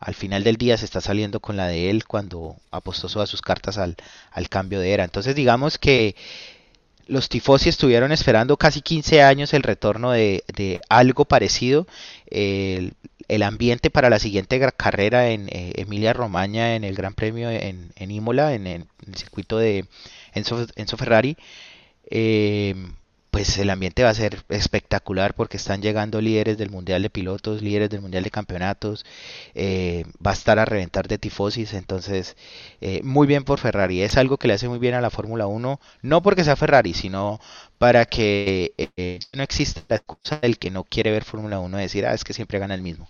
al 0.00 0.14
final 0.14 0.44
del 0.44 0.56
día 0.56 0.76
se 0.76 0.84
está 0.84 1.00
saliendo 1.00 1.40
con 1.40 1.56
la 1.56 1.66
de 1.66 1.90
él 1.90 2.06
cuando 2.06 2.56
apostó 2.70 3.08
todas 3.08 3.28
sus 3.28 3.42
cartas 3.42 3.78
al, 3.78 3.96
al 4.32 4.48
cambio 4.48 4.80
de 4.80 4.92
era. 4.92 5.04
Entonces 5.04 5.34
digamos 5.34 5.78
que 5.78 6.16
los 7.12 7.28
tifosi 7.28 7.68
estuvieron 7.68 8.10
esperando 8.10 8.56
casi 8.56 8.80
15 8.80 9.22
años 9.22 9.52
el 9.52 9.62
retorno 9.62 10.12
de, 10.12 10.44
de 10.56 10.80
algo 10.88 11.26
parecido. 11.26 11.86
El, 12.26 12.94
ambiente 13.42 13.90
para 13.90 14.10
la 14.10 14.18
siguiente 14.18 14.60
carrera 14.76 15.30
en 15.30 15.48
eh, 15.48 15.72
Emilia 15.76 16.12
Romagna, 16.12 16.74
en 16.74 16.84
el 16.84 16.94
Gran 16.94 17.14
Premio 17.14 17.48
en, 17.50 18.10
Imola, 18.10 18.52
en, 18.54 18.66
el 18.66 18.86
circuito 19.14 19.56
de 19.56 19.86
Enzo, 20.34 20.96
Ferrari, 20.98 21.36
eh, 22.10 22.74
pues 23.32 23.58
el 23.58 23.70
ambiente 23.70 24.04
va 24.04 24.10
a 24.10 24.14
ser 24.14 24.44
espectacular 24.48 25.34
porque 25.34 25.56
están 25.56 25.82
llegando 25.82 26.20
líderes 26.20 26.56
del 26.58 26.70
Mundial 26.70 27.02
de 27.02 27.10
Pilotos, 27.10 27.62
líderes 27.62 27.90
del 27.90 28.00
Mundial 28.00 28.22
de 28.22 28.30
Campeonatos, 28.30 29.04
eh, 29.54 30.04
va 30.24 30.30
a 30.30 30.34
estar 30.34 30.60
a 30.60 30.64
reventar 30.64 31.08
de 31.08 31.18
tifosis, 31.18 31.72
entonces 31.72 32.36
muy 33.02 33.26
bien 33.26 33.44
por 33.44 33.58
Ferrari, 33.58 34.02
es 34.02 34.16
algo 34.16 34.36
que 34.36 34.48
le 34.48 34.54
hace 34.54 34.68
muy 34.68 34.78
bien 34.78 34.94
a 34.94 35.00
la 35.00 35.10
Fórmula 35.10 35.46
1, 35.46 35.80
no 36.02 36.22
porque 36.22 36.44
sea 36.44 36.56
Ferrari, 36.56 36.94
sino 36.94 37.40
para 37.78 38.04
que 38.04 38.72
no 39.32 39.42
exista 39.42 39.82
la 39.88 39.96
excusa 39.96 40.38
del 40.38 40.58
que 40.58 40.70
no 40.70 40.84
quiere 40.84 41.10
ver 41.10 41.24
Fórmula 41.24 41.58
1 41.58 41.78
decir, 41.78 42.06
ah, 42.06 42.14
es 42.14 42.24
que 42.24 42.34
siempre 42.34 42.58
gana 42.58 42.74
el 42.74 42.82
mismo. 42.82 43.08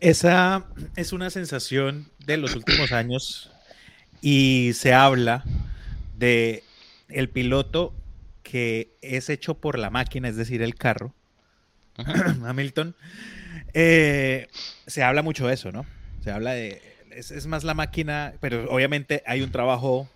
Esa 0.00 0.66
es 0.94 1.12
una 1.12 1.30
sensación 1.30 2.10
de 2.26 2.36
los 2.36 2.54
últimos 2.54 2.92
años 2.92 3.50
y 4.20 4.72
se 4.74 4.92
habla 4.92 5.42
de 6.18 6.64
el 7.08 7.30
piloto 7.30 7.94
que 8.48 8.92
es 9.02 9.28
hecho 9.28 9.54
por 9.54 9.76
la 9.76 9.90
máquina, 9.90 10.28
es 10.28 10.36
decir, 10.36 10.62
el 10.62 10.76
carro, 10.76 11.12
Hamilton. 12.46 12.94
Eh, 13.74 14.46
se 14.86 15.02
habla 15.02 15.22
mucho 15.22 15.48
de 15.48 15.54
eso, 15.54 15.72
¿no? 15.72 15.84
Se 16.22 16.30
habla 16.30 16.52
de, 16.52 16.80
es, 17.10 17.46
más 17.46 17.64
la 17.64 17.74
máquina, 17.74 18.34
pero 18.38 18.70
obviamente 18.70 19.24
hay 19.26 19.42
un 19.42 19.50
trabajo 19.50 20.08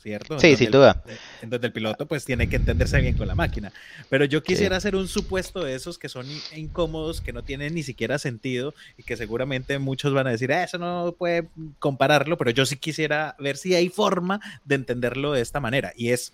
¿cierto? 0.00 0.38
Sí, 0.38 0.56
sin 0.56 0.70
duda. 0.70 1.02
En 1.42 1.50
donde 1.50 1.66
el 1.66 1.72
piloto 1.74 2.06
pues 2.06 2.24
tiene 2.24 2.48
que 2.48 2.56
entenderse 2.56 3.00
bien 3.00 3.16
con 3.16 3.28
la 3.28 3.34
máquina. 3.34 3.70
Pero 4.08 4.24
yo 4.24 4.42
quisiera 4.42 4.76
hacer 4.76 4.96
un 4.96 5.08
supuesto 5.08 5.62
de 5.62 5.74
esos 5.74 5.98
que 5.98 6.08
son 6.08 6.26
incómodos, 6.56 7.20
que 7.20 7.34
no 7.34 7.42
tienen 7.42 7.74
ni 7.74 7.82
siquiera 7.82 8.18
sentido 8.18 8.74
y 8.96 9.02
que 9.02 9.18
seguramente 9.18 9.78
muchos 9.78 10.14
van 10.14 10.26
a 10.26 10.30
decir, 10.30 10.52
ah, 10.52 10.64
eso 10.64 10.78
no 10.78 11.14
puede 11.18 11.48
compararlo, 11.80 12.38
pero 12.38 12.50
yo 12.50 12.64
sí 12.64 12.76
quisiera 12.76 13.36
ver 13.38 13.58
si 13.58 13.74
hay 13.74 13.90
forma 13.90 14.40
de 14.64 14.76
entenderlo 14.76 15.32
de 15.32 15.42
esta 15.42 15.60
manera. 15.60 15.92
Y 15.94 16.10
es 16.10 16.32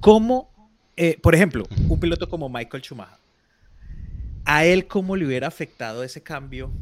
cómo, 0.00 0.50
eh, 0.96 1.18
por 1.22 1.34
ejemplo, 1.34 1.64
un 1.88 2.00
piloto 2.00 2.28
como 2.28 2.48
Michael 2.48 2.82
Schumacher, 2.82 3.18
a 4.44 4.64
él 4.64 4.86
cómo 4.86 5.16
le 5.16 5.26
hubiera 5.26 5.46
afectado 5.46 6.02
ese 6.02 6.22
cambio 6.22 6.72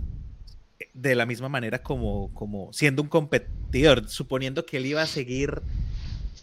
de 0.95 1.15
la 1.15 1.27
misma 1.27 1.49
manera 1.49 1.83
como, 1.83 2.33
como 2.35 2.73
siendo 2.73 3.03
un 3.03 3.09
competidor, 3.09 4.09
suponiendo 4.09 4.65
que 4.65 4.77
él 4.79 4.87
iba 4.87 5.03
a 5.03 5.07
seguir 5.07 5.63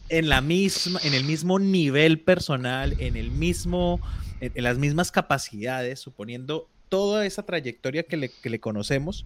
en 0.09 0.29
la 0.29 0.41
misma, 0.41 0.99
en 1.03 1.13
el 1.13 1.23
mismo 1.23 1.59
nivel 1.59 2.19
personal, 2.19 2.95
en 2.99 3.15
el 3.15 3.31
mismo, 3.31 3.99
en, 4.41 4.63
las 4.63 4.77
mismas 4.77 5.11
capacidades, 5.11 5.99
suponiendo 5.99 6.69
toda 6.89 7.25
esa 7.25 7.43
trayectoria 7.43 8.03
que 8.03 8.17
le, 8.17 8.29
que 8.29 8.49
le 8.49 8.59
conocemos, 8.59 9.25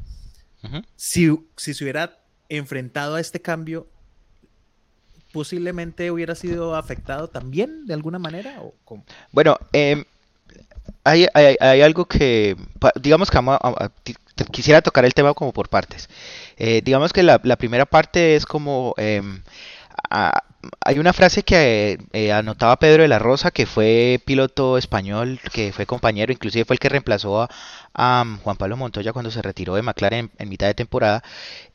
si, 0.96 1.30
si 1.56 1.74
se 1.74 1.84
hubiera 1.84 2.20
enfrentado 2.50 3.16
a 3.16 3.22
este 3.22 3.42
cambio, 3.42 3.88
posiblemente 5.38 6.10
hubiera 6.10 6.34
sido 6.34 6.76
afectado 6.76 7.28
también 7.28 7.86
de 7.86 7.94
alguna 7.94 8.18
manera? 8.18 8.60
¿o 8.60 8.74
Bueno, 9.32 9.56
eh, 9.72 10.04
hay, 11.04 11.28
hay, 11.36 11.82
algo 11.82 12.06
que, 12.06 12.58
digamos 13.00 13.30
que 13.30 14.16
quisiera 14.52 14.82
tocar 14.82 15.06
el 15.06 15.14
tema 15.14 15.36
como 15.36 15.54
por 15.54 15.70
partes. 15.70 16.10
Eh, 16.58 16.82
digamos 16.84 17.14
que 17.14 17.22
la, 17.22 17.38
primera 17.38 17.86
parte 17.86 18.36
es 18.36 18.48
como... 18.48 18.96
Hay 20.10 21.00
una 21.00 21.14
frase 21.14 21.44
que 21.44 21.98
eh, 22.14 22.32
anotaba 22.32 22.78
Pedro 22.78 23.04
de 23.04 23.08
la 23.08 23.20
Rosa, 23.20 23.52
que 23.52 23.66
fue 23.66 24.22
piloto 24.26 24.78
español, 24.78 25.40
que 25.54 25.72
fue 25.72 25.86
compañero, 25.86 26.32
inclusive 26.34 26.66
fue 26.66 26.76
el 26.76 26.80
que 26.80 26.90
reemplazó 26.90 27.48
a, 27.94 28.38
Juan 28.44 28.58
Pablo 28.58 28.78
Montoya 28.78 29.14
cuando 29.14 29.32
se 29.32 29.42
retiró 29.42 29.76
de 29.76 29.82
McLaren 29.82 30.32
en, 30.38 30.50
mitad 30.50 30.68
de 30.68 30.74
temporada. 30.74 31.24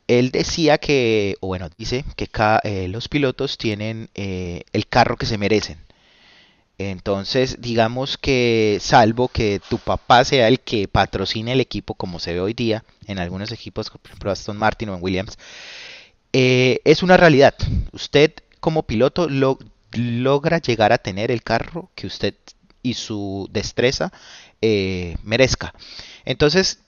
Él 0.07 0.31
decía 0.31 0.77
que, 0.77 1.35
o 1.41 1.47
bueno, 1.47 1.69
dice 1.77 2.05
que 2.15 2.29
eh, 2.63 2.87
los 2.89 3.07
pilotos 3.07 3.57
tienen 3.57 4.09
el 4.13 4.87
carro 4.87 5.17
que 5.17 5.25
se 5.25 5.37
merecen. 5.37 5.79
Entonces, 6.77 7.57
digamos 7.61 8.17
que 8.17 8.79
salvo 8.81 9.27
que 9.27 9.61
tu 9.69 9.77
papá 9.77 10.25
sea 10.25 10.47
el 10.47 10.59
que 10.59 10.87
patrocine 10.87 11.53
el 11.53 11.61
equipo, 11.61 11.93
como 11.93 12.19
se 12.19 12.33
ve 12.33 12.39
hoy 12.39 12.53
día 12.53 12.83
en 13.07 13.19
algunos 13.19 13.51
equipos, 13.51 13.89
por 13.89 14.01
ejemplo 14.05 14.31
Aston 14.31 14.57
Martin 14.57 14.89
o 14.89 14.95
en 14.95 15.03
Williams, 15.03 15.37
eh, 16.33 16.79
es 16.83 17.03
una 17.03 17.17
realidad. 17.17 17.55
Usted 17.91 18.33
como 18.59 18.83
piloto 18.83 19.29
lo, 19.29 19.59
logra 19.91 20.57
llegar 20.59 20.91
a 20.91 20.97
tener 20.97 21.31
el 21.31 21.43
carro 21.43 21.89
que 21.95 22.07
usted 22.07 22.35
y 22.81 22.95
su 22.95 23.49
destreza 23.51 24.11
eh, 24.61 25.15
merezca. 25.23 25.73
Entonces, 26.25 26.79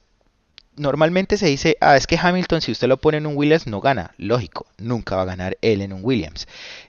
normalmente 0.75 1.37
se 1.37 1.47
dice, 1.47 1.77
ah, 1.81 1.95
es 1.95 2.07
que 2.07 2.17
Hamilton 2.21 2.61
si 2.61 2.71
usted 2.71 2.87
lo 2.87 2.97
pone 2.97 3.17
en 3.17 3.27
un 3.27 3.37
Williams 3.37 3.67
no 3.67 3.81
gana. 3.81 4.13
Lógico, 4.17 4.65
nunca 4.77 5.15
va 5.15 5.23
a 5.23 5.25
ganar 5.25 5.57
él 5.61 5.81
en 5.81 5.93
un 5.93 6.01
Williams. 6.03 6.47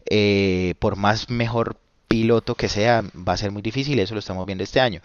Eh, 0.09 0.75
por 0.79 0.97
más 0.97 1.31
mejor 1.31 1.79
piloto 2.09 2.55
que 2.55 2.69
sea, 2.69 3.03
va 3.16 3.33
a 3.33 3.37
ser 3.37 3.51
muy 3.51 3.62
difícil, 3.62 3.99
eso 3.99 4.14
lo 4.14 4.21
estamos 4.21 4.47
viendo 4.47 4.64
este 4.64 4.81
año. 4.81 5.01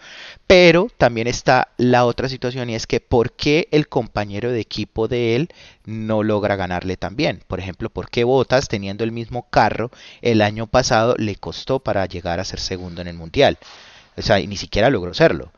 Pero 0.46 0.88
también 0.96 1.26
está 1.26 1.68
la 1.76 2.04
otra 2.04 2.28
situación 2.28 2.70
y 2.70 2.74
es 2.74 2.86
que 2.86 3.00
por 3.00 3.32
qué 3.32 3.68
el 3.70 3.88
compañero 3.88 4.50
de 4.50 4.60
equipo 4.60 5.08
de 5.08 5.36
él 5.36 5.48
no 5.84 6.22
logra 6.22 6.56
ganarle 6.56 6.96
también. 6.96 7.42
Por 7.46 7.60
ejemplo, 7.60 7.90
por 7.90 8.10
qué 8.10 8.24
Bottas 8.24 8.68
teniendo 8.68 9.04
el 9.04 9.12
mismo 9.12 9.48
carro 9.50 9.90
el 10.20 10.42
año 10.42 10.66
pasado 10.66 11.14
le 11.18 11.36
costó 11.36 11.80
para 11.80 12.06
llegar 12.06 12.40
a 12.40 12.44
ser 12.44 12.60
segundo 12.60 13.02
en 13.02 13.08
el 13.08 13.16
mundial. 13.16 13.58
O 14.16 14.22
sea, 14.22 14.40
y 14.40 14.46
ni 14.46 14.56
siquiera 14.56 14.90
logró 14.90 15.14
serlo. 15.14 15.52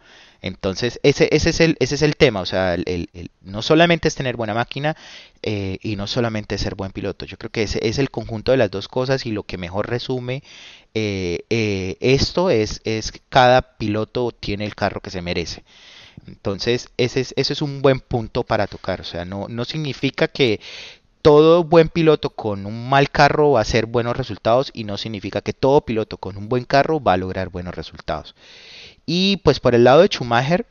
Entonces, 0.45 1.01
ese, 1.03 1.31
ese, 1.33 1.49
es, 1.51 1.61
el, 1.61 1.75
ese 1.81 1.95
es 1.95 2.03
el 2.03 2.17
tema, 2.17 2.43
o 2.43 2.45
sea, 2.45 2.75
el, 2.75 3.09
no 3.41 3.63
solamente 3.63 4.09
es 4.09 4.15
tener 4.15 4.37
buena 4.37 4.53
máquina 4.53 4.95
eh, 5.43 5.79
y 5.81 5.97
no 5.97 6.07
solamente 6.07 6.59
ser 6.59 6.75
buen 6.75 6.93
piloto, 6.93 7.25
yo 7.25 7.39
creo 7.39 7.51
que 7.51 7.63
ese 7.63 7.79
es 7.89 7.97
el 7.97 8.11
conjunto 8.11 8.53
de 8.53 8.59
las 8.59 8.71
dos 8.71 8.87
cosas 8.87 9.25
y 9.25 9.31
lo 9.33 9.45
que 9.45 9.57
mejor 9.57 9.89
resume 9.89 10.43
eh, 10.95 11.45
eh, 11.51 11.97
esto 12.01 12.51
es, 12.51 12.81
es 12.85 13.13
cada 13.29 13.77
piloto 13.77 14.31
tiene 14.33 14.65
el 14.65 14.75
carro 14.75 15.01
que 15.01 15.11
se 15.11 15.23
merece. 15.23 15.65
Entonces, 16.27 16.91
ese 16.97 17.21
es, 17.21 17.35
ese 17.37 17.53
es 17.53 17.63
un 17.63 17.83
buen 17.83 18.01
punto 18.01 18.45
para 18.45 18.67
tocar, 18.67 19.01
o 19.01 19.05
sea, 19.05 19.25
no, 19.25 19.47
no 19.49 19.65
significa 19.65 20.29
que, 20.29 20.61
todo 21.25 21.65
buen 21.65 21.89
piloto 21.89 22.29
con 22.29 22.67
un 22.67 22.87
mal 22.91 23.09
carro 23.09 23.53
va 23.53 23.61
a 23.61 23.63
hacer 23.63 23.87
buenos 23.87 24.15
resultados 24.15 24.71
y 24.75 24.85
no 24.85 24.99
significa 24.99 25.41
que 25.41 25.55
todo 25.55 25.81
piloto 25.81 26.19
con 26.19 26.37
un 26.37 26.51
buen 26.51 26.67
carro 26.67 27.03
va 27.03 27.15
a 27.15 27.17
lograr 27.17 27.49
buenos 27.49 27.75
resultados. 27.75 28.35
Y 29.07 29.39
pues 29.39 29.59
por 29.59 29.75
el 29.75 29.85
lado 29.85 30.03
de 30.03 30.09
Schumacher, 30.09 30.67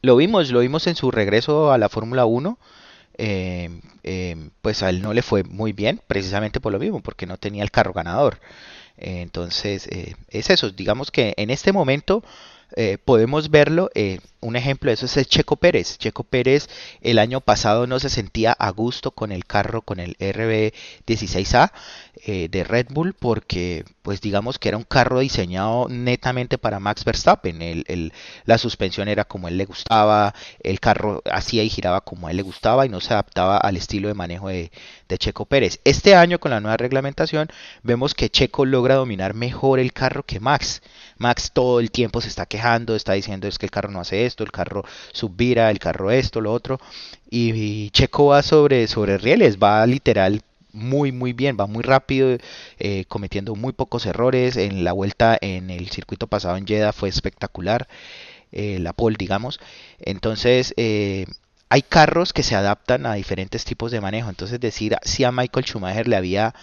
lo 0.00 0.16
vimos, 0.16 0.50
lo 0.50 0.60
vimos 0.60 0.86
en 0.86 0.96
su 0.96 1.10
regreso 1.10 1.70
a 1.70 1.76
la 1.76 1.90
Fórmula 1.90 2.24
1. 2.24 2.58
Eh, 3.18 3.68
pues 4.62 4.82
a 4.82 4.88
él 4.88 5.02
no 5.02 5.12
le 5.12 5.20
fue 5.20 5.44
muy 5.44 5.74
bien, 5.74 6.00
precisamente 6.06 6.58
por 6.58 6.72
lo 6.72 6.78
mismo, 6.78 7.02
porque 7.02 7.26
no 7.26 7.36
tenía 7.36 7.62
el 7.62 7.70
carro 7.70 7.92
ganador. 7.92 8.40
Entonces, 8.96 9.86
eh, 9.88 10.14
es 10.28 10.50
eso, 10.50 10.70
digamos 10.70 11.10
que 11.10 11.34
en 11.36 11.50
este 11.50 11.72
momento 11.72 12.22
podemos 13.04 13.50
verlo 13.50 13.90
un 14.42 14.56
ejemplo 14.56 14.90
de 14.90 14.94
eso 14.94 15.06
es 15.06 15.16
el 15.16 15.26
Checo 15.26 15.56
Pérez. 15.56 15.96
Checo 15.98 16.24
Pérez 16.24 16.68
el 17.00 17.18
año 17.18 17.40
pasado 17.40 17.86
no 17.86 17.98
se 18.00 18.10
sentía 18.10 18.52
a 18.52 18.70
gusto 18.70 19.12
con 19.12 19.32
el 19.32 19.46
carro, 19.46 19.82
con 19.82 20.00
el 20.00 20.16
RB16A 20.18 21.72
eh, 22.26 22.48
de 22.50 22.64
Red 22.64 22.88
Bull, 22.90 23.14
porque 23.14 23.84
pues 24.02 24.20
digamos 24.20 24.58
que 24.58 24.68
era 24.68 24.76
un 24.76 24.84
carro 24.84 25.20
diseñado 25.20 25.88
netamente 25.88 26.58
para 26.58 26.80
Max 26.80 27.04
Verstappen. 27.04 27.84
La 28.44 28.58
suspensión 28.58 29.08
era 29.08 29.24
como 29.24 29.48
él 29.48 29.56
le 29.56 29.64
gustaba, 29.64 30.34
el 30.60 30.80
carro 30.80 31.22
hacía 31.30 31.62
y 31.62 31.70
giraba 31.70 32.00
como 32.02 32.28
él 32.28 32.36
le 32.36 32.42
gustaba 32.42 32.84
y 32.84 32.88
no 32.88 33.00
se 33.00 33.12
adaptaba 33.12 33.56
al 33.58 33.76
estilo 33.76 34.08
de 34.08 34.14
manejo 34.14 34.48
de, 34.48 34.72
de 35.08 35.18
Checo 35.18 35.46
Pérez. 35.46 35.80
Este 35.84 36.16
año 36.16 36.40
con 36.40 36.50
la 36.50 36.60
nueva 36.60 36.76
reglamentación 36.76 37.48
vemos 37.82 38.14
que 38.14 38.28
Checo 38.28 38.64
logra 38.66 38.96
dominar 38.96 39.34
mejor 39.34 39.78
el 39.78 39.92
carro 39.92 40.24
que 40.24 40.40
Max. 40.40 40.82
Max 41.18 41.52
todo 41.52 41.78
el 41.78 41.92
tiempo 41.92 42.20
se 42.20 42.28
está 42.28 42.46
quejando, 42.46 42.96
está 42.96 43.12
diciendo 43.12 43.46
es 43.46 43.58
que 43.58 43.66
el 43.66 43.70
carro 43.70 43.90
no 43.90 44.00
hace 44.00 44.26
esto 44.32 44.44
el 44.44 44.50
carro 44.50 44.84
subvira, 45.12 45.70
el 45.70 45.78
carro 45.78 46.10
esto, 46.10 46.40
lo 46.40 46.52
otro. 46.52 46.80
Y, 47.30 47.90
Checo 47.90 48.26
va 48.26 48.42
sobre, 48.42 48.88
sobre 48.88 49.18
rieles, 49.18 49.58
va 49.58 49.86
literal 49.86 50.42
muy 50.72 51.12
muy 51.12 51.34
bien, 51.34 51.56
va 51.60 51.66
muy 51.66 51.82
rápido, 51.82 52.38
eh, 52.78 53.04
cometiendo 53.06 53.54
muy 53.54 53.72
pocos 53.74 54.06
errores. 54.06 54.56
En 54.56 54.84
la 54.84 54.92
vuelta 54.92 55.38
en 55.40 55.70
el 55.70 55.90
circuito 55.90 56.26
pasado 56.26 56.56
en 56.56 56.66
Jeddah 56.66 56.92
fue 56.92 57.08
espectacular, 57.10 57.88
eh, 58.52 58.78
la 58.80 58.94
pole 58.94 59.16
digamos. 59.18 59.60
Entonces 60.00 60.72
eh, 60.78 61.26
hay 61.68 61.82
carros 61.82 62.32
que 62.32 62.42
se 62.42 62.54
adaptan 62.54 63.06
a 63.06 63.14
diferentes 63.14 63.64
tipos 63.64 63.92
de 63.92 64.00
manejo. 64.00 64.30
Entonces 64.30 64.60
decir 64.60 64.96
si 65.02 65.24
a 65.24 65.32
Michael 65.32 65.66
Schumacher 65.66 66.08
le 66.08 66.16
había 66.16 66.54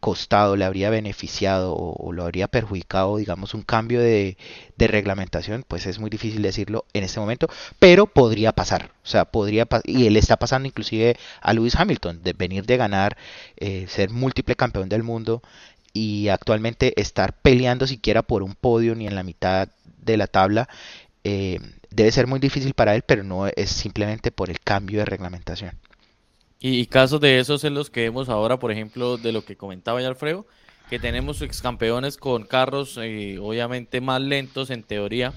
costado, 0.00 0.56
le 0.56 0.64
habría 0.64 0.90
beneficiado 0.90 1.74
o, 1.76 2.12
lo 2.12 2.24
habría 2.24 2.48
perjudicado, 2.48 3.18
digamos, 3.18 3.54
un 3.54 3.62
cambio 3.62 4.00
de, 4.00 4.36
reglamentación, 4.78 5.64
pues 5.68 5.86
es 5.86 5.98
muy 5.98 6.08
difícil 6.10 6.40
decirlo 6.42 6.86
en 6.94 7.04
este 7.04 7.20
momento, 7.20 7.48
pero 7.78 8.06
podría 8.06 8.52
pasar, 8.52 8.92
o 9.04 9.06
sea, 9.06 9.26
podría 9.26 9.68
y 9.84 10.06
él 10.06 10.16
está 10.16 10.38
pasando 10.38 10.66
inclusive 10.68 11.16
a 11.42 11.52
Lewis 11.52 11.76
Hamilton, 11.76 12.22
de 12.22 12.32
venir 12.32 12.64
de 12.64 12.78
ganar, 12.78 13.16
eh, 13.58 13.86
ser 13.88 14.08
múltiple 14.10 14.56
campeón 14.56 14.88
del 14.88 15.02
mundo 15.02 15.42
y 15.92 16.28
actualmente 16.28 16.98
estar 17.00 17.34
peleando 17.34 17.86
siquiera 17.86 18.22
por 18.22 18.42
un 18.42 18.54
podio 18.54 18.94
ni 18.94 19.06
en 19.06 19.14
la 19.14 19.22
mitad 19.22 19.68
de 20.02 20.16
la 20.16 20.26
tabla, 20.26 20.68
eh, 21.24 21.60
debe 21.90 22.12
ser 22.12 22.26
muy 22.26 22.40
difícil 22.40 22.74
para 22.74 22.94
él, 22.94 23.02
pero 23.02 23.22
no 23.22 23.46
es 23.48 23.70
simplemente 23.70 24.30
por 24.30 24.50
el 24.50 24.60
cambio 24.60 25.00
de 25.00 25.04
reglamentación. 25.04 25.78
Y, 26.62 26.86
casos 26.86 27.22
de 27.22 27.38
esos 27.38 27.64
en 27.64 27.72
los 27.72 27.88
que 27.88 28.02
vemos 28.02 28.28
ahora, 28.28 28.58
por 28.58 28.70
ejemplo, 28.70 29.16
de 29.16 29.32
lo 29.32 29.42
que 29.42 29.56
comentaba 29.56 30.02
ya 30.02 30.08
Alfredo, 30.08 30.46
que 30.90 30.98
tenemos 30.98 31.40
ex 31.40 31.62
campeones 31.62 32.18
con 32.18 32.44
carros 32.44 32.98
eh, 33.00 33.38
obviamente 33.40 34.02
más 34.02 34.20
lentos 34.20 34.68
en 34.68 34.82
teoría, 34.82 35.32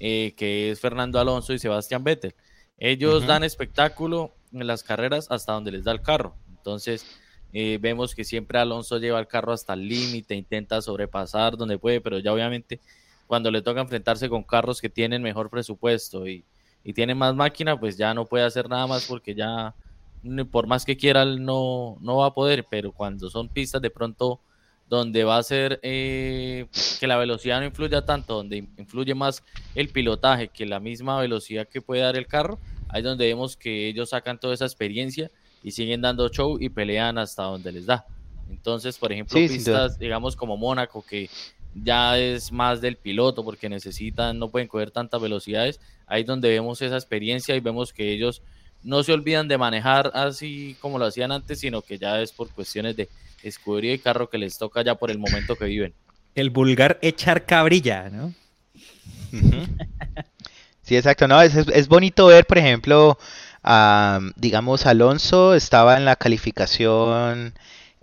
eh, 0.00 0.32
que 0.34 0.70
es 0.70 0.80
Fernando 0.80 1.20
Alonso 1.20 1.52
y 1.52 1.58
Sebastián 1.58 2.04
Vettel. 2.04 2.34
Ellos 2.78 3.26
dan 3.26 3.44
espectáculo 3.44 4.34
en 4.50 4.66
las 4.66 4.82
carreras 4.82 5.30
hasta 5.30 5.52
donde 5.52 5.72
les 5.72 5.84
da 5.84 5.92
el 5.92 6.00
carro. 6.00 6.34
Entonces, 6.48 7.04
eh, 7.52 7.78
vemos 7.78 8.14
que 8.14 8.24
siempre 8.24 8.58
Alonso 8.58 8.96
lleva 8.96 9.20
el 9.20 9.26
carro 9.26 9.52
hasta 9.52 9.74
el 9.74 9.86
límite, 9.86 10.34
intenta 10.34 10.80
sobrepasar 10.80 11.58
donde 11.58 11.78
puede, 11.78 12.00
pero 12.00 12.18
ya 12.18 12.32
obviamente 12.32 12.80
cuando 13.26 13.50
le 13.50 13.60
toca 13.60 13.82
enfrentarse 13.82 14.30
con 14.30 14.42
carros 14.42 14.80
que 14.80 14.88
tienen 14.88 15.22
mejor 15.22 15.50
presupuesto 15.50 16.26
y, 16.26 16.44
y 16.82 16.94
tienen 16.94 17.18
más 17.18 17.34
máquina, 17.34 17.78
pues 17.78 17.98
ya 17.98 18.14
no 18.14 18.24
puede 18.24 18.44
hacer 18.44 18.70
nada 18.70 18.86
más 18.86 19.06
porque 19.06 19.34
ya 19.34 19.74
por 20.50 20.66
más 20.66 20.84
que 20.84 20.96
quiera, 20.96 21.24
no, 21.24 21.96
no 22.00 22.18
va 22.18 22.26
a 22.26 22.34
poder, 22.34 22.66
pero 22.70 22.92
cuando 22.92 23.28
son 23.30 23.48
pistas 23.48 23.82
de 23.82 23.90
pronto 23.90 24.40
donde 24.88 25.24
va 25.24 25.38
a 25.38 25.42
ser 25.42 25.80
eh, 25.82 26.66
que 27.00 27.06
la 27.06 27.16
velocidad 27.16 27.60
no 27.60 27.66
influya 27.66 28.04
tanto, 28.04 28.34
donde 28.34 28.58
influye 28.76 29.14
más 29.14 29.42
el 29.74 29.88
pilotaje 29.88 30.48
que 30.48 30.66
la 30.66 30.80
misma 30.80 31.18
velocidad 31.18 31.66
que 31.66 31.80
puede 31.80 32.02
dar 32.02 32.16
el 32.16 32.26
carro, 32.26 32.58
ahí 32.88 33.00
es 33.00 33.04
donde 33.04 33.26
vemos 33.26 33.56
que 33.56 33.88
ellos 33.88 34.10
sacan 34.10 34.38
toda 34.38 34.52
esa 34.52 34.66
experiencia 34.66 35.30
y 35.62 35.70
siguen 35.70 36.02
dando 36.02 36.28
show 36.28 36.58
y 36.60 36.68
pelean 36.68 37.16
hasta 37.16 37.44
donde 37.44 37.72
les 37.72 37.86
da. 37.86 38.04
Entonces, 38.50 38.98
por 38.98 39.12
ejemplo, 39.12 39.34
pistas, 39.34 39.98
digamos, 39.98 40.36
como 40.36 40.58
Mónaco, 40.58 41.02
que 41.02 41.30
ya 41.74 42.18
es 42.18 42.52
más 42.52 42.82
del 42.82 42.96
piloto 42.96 43.42
porque 43.42 43.68
necesitan, 43.70 44.38
no 44.38 44.50
pueden 44.50 44.68
coger 44.68 44.90
tantas 44.90 45.22
velocidades, 45.22 45.80
ahí 46.06 46.20
es 46.20 46.26
donde 46.26 46.50
vemos 46.50 46.82
esa 46.82 46.96
experiencia 46.96 47.56
y 47.56 47.60
vemos 47.60 47.94
que 47.94 48.12
ellos 48.12 48.42
no 48.82 49.02
se 49.02 49.12
olvidan 49.12 49.48
de 49.48 49.58
manejar 49.58 50.10
así 50.14 50.76
como 50.80 50.98
lo 50.98 51.06
hacían 51.06 51.32
antes, 51.32 51.60
sino 51.60 51.82
que 51.82 51.98
ya 51.98 52.20
es 52.20 52.32
por 52.32 52.50
cuestiones 52.50 52.96
de 52.96 53.08
escudería 53.42 53.94
y 53.94 53.98
carro 53.98 54.28
que 54.28 54.38
les 54.38 54.58
toca 54.58 54.82
ya 54.82 54.94
por 54.94 55.10
el 55.10 55.18
momento 55.18 55.56
que 55.56 55.66
viven. 55.66 55.94
El 56.34 56.50
vulgar 56.50 56.98
echar 57.02 57.44
cabrilla, 57.44 58.08
¿no? 58.10 58.32
Sí, 60.82 60.96
exacto. 60.96 61.28
No, 61.28 61.40
es, 61.40 61.54
es 61.54 61.88
bonito 61.88 62.26
ver, 62.26 62.44
por 62.44 62.58
ejemplo, 62.58 63.16
digamos, 64.36 64.86
Alonso 64.86 65.54
estaba 65.54 65.96
en 65.96 66.04
la 66.04 66.16
calificación 66.16 67.54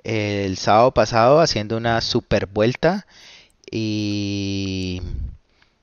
el 0.04 0.58
sábado 0.58 0.94
pasado 0.94 1.42
haciendo 1.42 1.78
una 1.78 2.02
super 2.02 2.46
vuelta 2.46 3.06
y... 3.70 5.02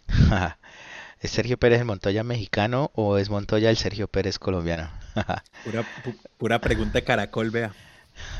¿Es 1.27 1.33
Sergio 1.33 1.59
Pérez 1.59 1.81
el 1.81 1.87
Montoya 1.87 2.23
mexicano 2.23 2.93
o 2.95 3.19
es 3.19 3.31
Montoya 3.31 3.69
el 3.69 3.77
Sergio 3.77 4.07
Pérez 4.07 4.39
colombiano? 4.39 4.89
pura, 6.39 6.61
pregunta 6.61 7.01
de 7.01 7.03
caracol, 7.03 7.51
vea. 7.51 7.75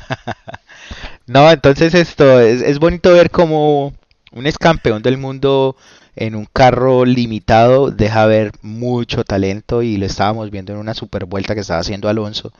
no, 1.27 1.51
entonces 1.51 1.93
esto 1.93 2.39
es, 2.39 2.61
es 2.61 2.79
bonito 2.79 3.11
ver 3.11 3.29
cómo 3.29 3.93
un 4.31 4.47
ex 4.47 4.57
campeón 4.57 5.01
del 5.01 5.17
mundo 5.17 5.75
en 6.15 6.33
un 6.33 6.45
carro 6.45 7.03
limitado 7.03 7.91
deja 7.91 8.25
ver 8.25 8.53
mucho 8.61 9.25
talento 9.25 9.81
y 9.81 9.97
lo 9.97 10.05
estábamos 10.05 10.49
viendo 10.49 10.71
en 10.71 10.79
una 10.79 10.93
super 10.93 11.25
vuelta 11.25 11.55
que 11.55 11.61
estaba 11.61 11.81
haciendo 11.81 12.07
Alonso 12.07 12.53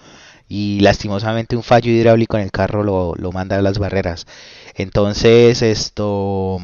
y 0.50 0.82
lastimosamente 0.82 1.56
un 1.56 1.63
fallo 1.63 1.90
hidráulico 1.90 2.36
en 2.36 2.44
el 2.44 2.52
carro 2.52 2.84
lo, 2.84 3.16
lo 3.16 3.32
manda 3.32 3.58
a 3.58 3.62
las 3.62 3.80
barreras. 3.80 4.28
Entonces 4.76 5.62
esto... 5.62 6.60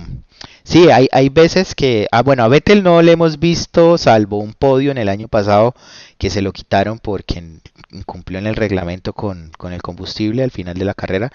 Sí, 0.64 0.90
hay, 0.90 1.08
hay 1.12 1.30
veces 1.30 1.76
que... 1.76 2.08
Ah, 2.12 2.22
bueno, 2.24 2.44
a 2.44 2.48
Vettel 2.48 2.84
no 2.84 3.02
le 3.02 3.12
hemos 3.12 3.40
visto, 3.40 3.98
salvo 3.98 4.38
un 4.40 4.54
podio 4.54 4.92
en 4.92 4.98
el 4.98 5.10
año 5.10 5.28
pasado, 5.28 5.76
que 6.18 6.30
se 6.30 6.42
lo 6.42 6.54
quitaron 6.54 7.00
porque 7.00 7.44
incumplió 7.92 8.40
en 8.40 8.48
el 8.48 8.56
reglamento 8.56 9.14
con, 9.14 9.52
con 9.58 9.74
el 9.74 9.82
combustible 9.82 10.44
al 10.44 10.52
final 10.52 10.78
de 10.78 10.86
la 10.86 10.94
carrera. 10.94 11.32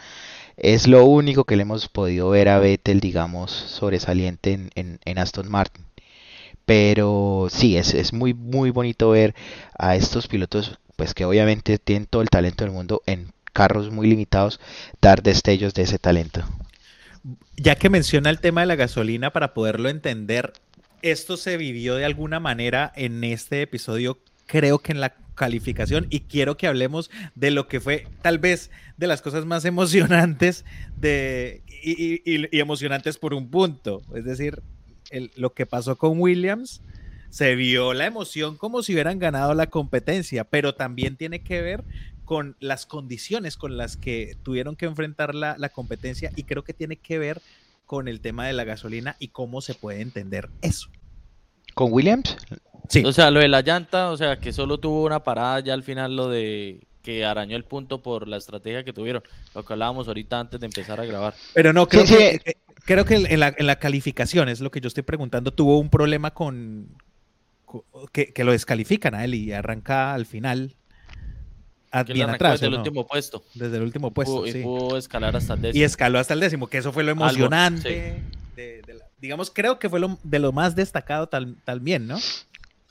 Es 0.56 0.88
lo 0.88 1.04
único 1.04 1.44
que 1.44 1.56
le 1.56 1.62
hemos 1.62 1.88
podido 1.88 2.30
ver 2.30 2.48
a 2.48 2.58
Vettel, 2.58 3.00
digamos, 3.00 3.52
sobresaliente 3.52 4.58
en, 4.74 5.18
Aston 5.18 5.48
Martin. 5.50 5.84
Pero 6.64 7.48
sí, 7.50 7.76
es, 7.76 7.94
es, 7.94 8.12
muy, 8.12 8.34
muy 8.34 8.70
bonito 8.70 9.10
ver 9.10 9.34
a 9.78 9.96
estos 9.96 10.26
pilotos, 10.28 10.78
pues 10.96 11.14
que 11.14 11.24
obviamente 11.24 11.78
tienen 11.78 12.06
todo 12.06 12.22
el 12.22 12.30
talento 12.30 12.64
del 12.64 12.72
mundo 12.72 13.02
en 13.06 13.32
carros 13.52 13.90
muy 13.90 14.08
limitados, 14.08 14.60
dar 15.00 15.22
destellos 15.22 15.74
de 15.74 15.82
ese 15.82 15.98
talento. 15.98 16.44
Ya 17.56 17.74
que 17.74 17.90
menciona 17.90 18.30
el 18.30 18.40
tema 18.40 18.62
de 18.62 18.66
la 18.68 18.76
gasolina, 18.76 19.32
para 19.32 19.54
poderlo 19.54 19.88
entender, 19.88 20.52
esto 21.02 21.36
se 21.36 21.56
vivió 21.56 21.94
de 21.94 22.04
alguna 22.04 22.40
manera 22.40 22.92
en 22.96 23.22
este 23.24 23.62
episodio, 23.62 24.18
creo 24.46 24.78
que 24.80 24.92
en 24.92 25.00
la 25.00 25.14
calificación 25.34 26.06
y 26.10 26.20
quiero 26.20 26.56
que 26.56 26.66
hablemos 26.66 27.10
de 27.34 27.50
lo 27.50 27.68
que 27.68 27.80
fue 27.80 28.08
tal 28.22 28.38
vez 28.38 28.70
de 28.96 29.06
las 29.06 29.22
cosas 29.22 29.46
más 29.46 29.64
emocionantes 29.64 30.64
de, 30.96 31.62
y, 31.82 32.58
emocionantes 32.58 33.16
por 33.18 33.32
un 33.32 33.50
punto. 33.50 34.02
Es 34.14 34.24
decir, 34.24 34.62
lo 35.36 35.54
que 35.54 35.64
pasó 35.64 35.96
con 35.96 36.20
Williams, 36.20 36.82
se 37.30 37.54
vio 37.54 37.94
la 37.94 38.06
emoción 38.06 38.56
como 38.56 38.82
si 38.82 38.92
hubieran 38.94 39.18
ganado 39.18 39.54
la 39.54 39.68
competencia, 39.68 40.44
pero 40.44 40.74
también 40.74 41.16
tiene 41.16 41.40
que 41.42 41.62
ver 41.62 41.84
con 42.28 42.56
las 42.60 42.84
condiciones 42.84 43.56
con 43.56 43.78
las 43.78 43.96
que 43.96 44.36
tuvieron 44.42 44.76
que 44.76 44.84
enfrentar 44.84 45.34
la, 45.34 45.56
la 45.56 45.70
competencia 45.70 46.30
y 46.36 46.42
creo 46.42 46.62
que 46.62 46.74
tiene 46.74 46.96
que 46.96 47.18
ver 47.18 47.40
con 47.86 48.06
el 48.06 48.20
tema 48.20 48.46
de 48.46 48.52
la 48.52 48.64
gasolina 48.64 49.16
y 49.18 49.28
cómo 49.28 49.62
se 49.62 49.72
puede 49.72 50.02
entender 50.02 50.50
eso. 50.60 50.90
¿Con 51.72 51.90
Williams? 51.90 52.36
O 53.02 53.12
sea, 53.12 53.30
lo 53.30 53.40
de 53.40 53.48
la 53.48 53.62
llanta, 53.62 54.10
o 54.10 54.16
sea, 54.18 54.38
que 54.38 54.52
solo 54.52 54.76
tuvo 54.76 55.04
una 55.04 55.24
parada 55.24 55.60
ya 55.60 55.72
al 55.72 55.82
final, 55.82 56.16
lo 56.16 56.28
de 56.28 56.86
que 57.02 57.24
arañó 57.24 57.56
el 57.56 57.64
punto 57.64 58.02
por 58.02 58.28
la 58.28 58.36
estrategia 58.36 58.84
que 58.84 58.92
tuvieron, 58.92 59.22
lo 59.54 59.64
que 59.64 59.72
hablábamos 59.72 60.06
ahorita 60.06 60.38
antes 60.38 60.60
de 60.60 60.66
empezar 60.66 61.00
a 61.00 61.06
grabar. 61.06 61.32
Pero 61.54 61.72
no, 61.72 61.88
creo 61.88 62.04
que, 62.04 62.42
eh, 62.44 62.56
creo 62.84 63.06
que 63.06 63.14
en 63.14 63.40
la, 63.40 63.54
en 63.56 63.66
la 63.66 63.78
calificación, 63.78 64.50
es 64.50 64.60
lo 64.60 64.70
que 64.70 64.82
yo 64.82 64.88
estoy 64.88 65.02
preguntando, 65.02 65.50
tuvo 65.50 65.78
un 65.78 65.88
problema 65.88 66.34
con, 66.34 66.90
que, 68.12 68.44
lo 68.44 68.52
descalifican 68.52 69.14
a 69.14 69.24
él 69.24 69.34
y 69.34 69.52
arranca 69.52 70.12
al 70.12 70.26
final 70.26 70.76
bien 72.06 72.30
atrás. 72.30 72.60
Desde 72.60 72.66
el 72.66 72.74
último 72.74 73.06
puesto. 73.06 73.42
Desde 73.54 73.76
el 73.76 73.82
último 73.82 74.10
puesto. 74.12 74.46
Y 74.46 74.62
pudo 74.62 74.96
escalar 74.96 75.36
hasta 75.36 75.54
el 75.54 75.62
décimo. 75.62 75.80
Y 75.80 75.84
escaló 75.84 76.18
hasta 76.18 76.34
el 76.34 76.40
décimo, 76.40 76.66
que 76.66 76.78
eso 76.78 76.92
fue 76.92 77.04
lo 77.04 77.12
emocionante. 77.12 78.22
digamos, 79.20 79.50
creo 79.50 79.78
que 79.78 79.88
fue 79.88 80.00
lo, 80.00 80.18
de 80.22 80.38
lo 80.38 80.52
más 80.52 80.76
destacado 80.76 81.28
también, 81.28 82.06
¿no? 82.06 82.18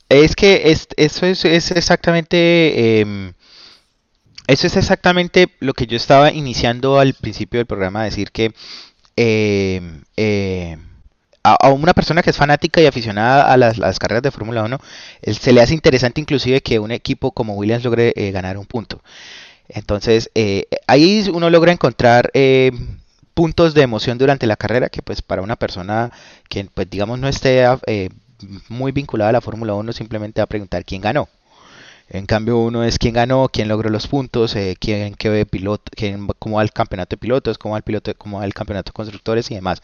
Es 0.10 0.36
que 0.36 0.72
es, 0.72 0.88
eso 0.96 1.26
es, 1.26 1.46
exactamente... 1.72 3.02
Em, 3.02 3.34
eso 4.48 4.68
es 4.68 4.78
exactamente 4.78 5.50
lo 5.60 5.74
que 5.74 5.88
yo 5.88 5.98
estaba 5.98 6.32
iniciando 6.32 7.00
al 7.00 7.14
principio 7.14 7.60
del 7.60 7.68
programa, 7.68 8.06
decir 8.06 8.32
que 8.32 8.54
em, 9.18 10.04
em, 10.16 10.87
a, 11.54 11.70
una 11.70 11.94
persona 11.94 12.22
que 12.22 12.30
es 12.32 12.38
fanática 12.38 12.82
y 12.82 12.86
aficionada 12.86 13.52
a 13.52 13.58
las, 13.58 14.00
carreras 14.00 14.24
de 14.24 14.32
Fórmula 14.32 14.64
1, 14.64 14.80
se 15.34 15.54
le 15.54 15.62
hace 15.62 15.74
interesante 15.74 16.22
inclusive 16.22 16.62
que 16.62 16.80
un 16.80 16.92
equipo 16.92 17.32
como 17.32 17.56
Williams 17.56 17.84
logre 17.84 18.14
eh, 18.16 18.32
ganar 18.32 18.58
un 18.58 18.66
punto. 18.66 19.02
Entonces, 19.70 20.30
eh, 20.36 20.66
ahí 20.88 21.30
uno 21.34 21.50
logra 21.50 21.72
encontrar 21.72 22.32
puntos 23.38 23.76
de 23.76 23.84
emoción 23.84 24.18
durante 24.18 24.48
la 24.48 24.56
carrera 24.56 24.90
que 24.90 25.04
pues 25.04 25.22
para 25.22 25.44
una 25.44 25.56
persona 25.56 26.12
que 26.50 26.66
pues 26.74 26.90
digamos 26.90 27.20
no 27.20 27.28
esté 27.28 27.66
eh, 27.86 28.10
muy 28.68 28.92
vinculada 28.92 29.30
a 29.30 29.34
la 29.34 29.42
Fórmula 29.42 29.76
1 29.76 29.94
simplemente 29.94 30.42
a 30.42 30.48
preguntar 30.48 30.84
quién 30.84 31.02
ganó. 31.02 31.30
En 32.10 32.26
cambio, 32.26 32.58
uno 32.60 32.84
es 32.84 32.98
quién 32.98 33.14
ganó, 33.14 33.50
quién 33.50 33.68
logró 33.68 33.90
los 33.90 34.08
puntos, 34.08 34.56
eh, 34.56 34.76
quién 34.80 35.16
qué 35.16 35.46
piloto, 35.46 35.92
quién, 35.96 36.28
cómo 36.40 36.58
va 36.58 36.64
el 36.64 36.72
campeonato 36.72 37.16
de 37.16 37.18
pilotos, 37.18 37.58
cómo 37.58 37.74
va 37.74 37.80
el 37.80 37.84
piloto, 37.84 38.14
cómo 38.18 38.40
va 38.40 38.50
campeonato 38.50 38.92
de 38.92 38.94
constructores 38.94 39.52
y 39.52 39.56
demás. 39.56 39.82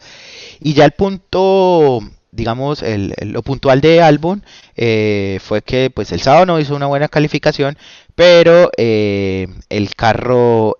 Y 0.60 0.72
ya 0.74 0.84
el 0.84 0.92
punto, 0.92 2.00
digamos, 2.32 2.82
el, 2.82 3.14
lo 3.20 3.42
puntual 3.42 3.80
de 3.80 4.02
Albon 4.02 4.44
eh, 4.76 5.38
fue 5.42 5.62
que 5.62 5.90
pues 5.90 6.12
el 6.12 6.20
sábado 6.20 6.46
no 6.46 6.58
hizo 6.60 6.74
una 6.74 6.86
buena 6.86 7.08
calificación, 7.08 7.76
pero 8.14 8.70
eh, 8.76 9.48
el 9.68 9.94
carro 9.94 10.76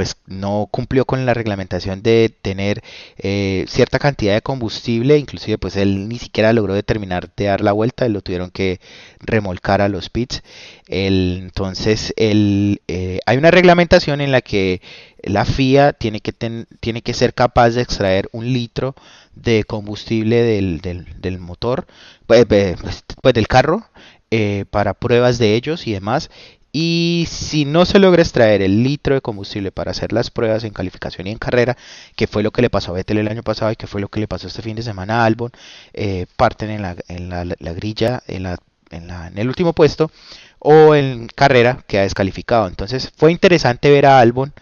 pues 0.00 0.16
no 0.26 0.66
cumplió 0.70 1.04
con 1.04 1.26
la 1.26 1.34
reglamentación 1.34 2.00
de 2.00 2.34
tener 2.40 2.82
eh, 3.18 3.66
cierta 3.68 3.98
cantidad 3.98 4.32
de 4.32 4.40
combustible, 4.40 5.18
inclusive 5.18 5.58
pues 5.58 5.76
él 5.76 6.08
ni 6.08 6.18
siquiera 6.18 6.54
logró 6.54 6.72
determinar 6.72 7.30
de 7.36 7.44
dar 7.44 7.60
la 7.60 7.72
vuelta, 7.72 8.08
lo 8.08 8.22
tuvieron 8.22 8.50
que 8.50 8.80
remolcar 9.18 9.82
a 9.82 9.90
los 9.90 10.08
pits. 10.08 10.42
entonces 10.86 12.14
el, 12.16 12.80
eh, 12.88 13.18
hay 13.26 13.36
una 13.36 13.50
reglamentación 13.50 14.22
en 14.22 14.32
la 14.32 14.40
que 14.40 14.80
la 15.22 15.44
FIA 15.44 15.92
tiene 15.92 16.20
que, 16.20 16.32
tiene 16.32 17.02
que 17.02 17.12
ser 17.12 17.34
capaz 17.34 17.72
de 17.72 17.82
extraer 17.82 18.30
un 18.32 18.50
litro 18.50 18.94
de 19.34 19.64
combustible 19.64 20.42
del, 20.42 20.80
del, 20.80 21.38
motor, 21.40 21.86
pues, 22.26 22.46
pues, 22.46 23.04
pues, 23.20 23.34
del 23.34 23.48
carro, 23.48 23.84
eh, 24.30 24.64
para 24.70 24.94
pruebas 24.94 25.36
de 25.36 25.56
ellos 25.56 25.86
y 25.86 25.92
demás 25.92 26.30
y 26.72 27.26
si 27.28 27.64
no 27.64 27.84
se 27.84 27.98
logra 27.98 28.22
extraer 28.22 28.62
el 28.62 28.82
litro 28.82 29.14
de 29.14 29.20
combustible 29.20 29.72
para 29.72 29.90
hacer 29.90 30.12
las 30.12 30.30
pruebas 30.30 30.64
en 30.64 30.72
calificación 30.72 31.26
y 31.26 31.30
en 31.32 31.38
carrera, 31.38 31.76
que 32.16 32.26
fue 32.26 32.42
lo 32.42 32.52
que 32.52 32.62
le 32.62 32.70
pasó 32.70 32.92
a 32.92 32.94
Vettel 32.94 33.18
el 33.18 33.28
año 33.28 33.42
pasado 33.42 33.72
y 33.72 33.76
que 33.76 33.86
fue 33.86 34.00
lo 34.00 34.08
que 34.08 34.20
le 34.20 34.28
pasó 34.28 34.46
este 34.46 34.62
fin 34.62 34.76
de 34.76 34.82
semana 34.82 35.22
a 35.22 35.24
Albon, 35.26 35.50
eh, 35.92 36.26
parten 36.36 36.70
en, 36.70 36.82
la, 36.82 36.96
en 37.08 37.28
la, 37.28 37.72
grilla, 37.72 38.22
en, 38.26 38.44
la, 38.44 38.58
en, 38.90 39.10
en 39.10 39.38
el 39.38 39.48
último 39.48 39.72
puesto, 39.72 40.10
o 40.58 40.94
en 40.94 41.26
carrera 41.28 41.82
queda 41.86 42.02
descalificado. 42.02 42.68
Entonces 42.68 43.10
fue 43.16 43.32
interesante 43.32 43.90
ver 43.90 44.06
a 44.06 44.20
Albon 44.20 44.52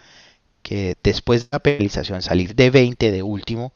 que 0.63 0.95
después 1.03 1.43
de 1.43 1.49
la 1.53 1.59
penalización 1.59 2.21
salir 2.21 2.55
de 2.55 2.69
20 2.69 3.11
de 3.11 3.23
último, 3.23 3.73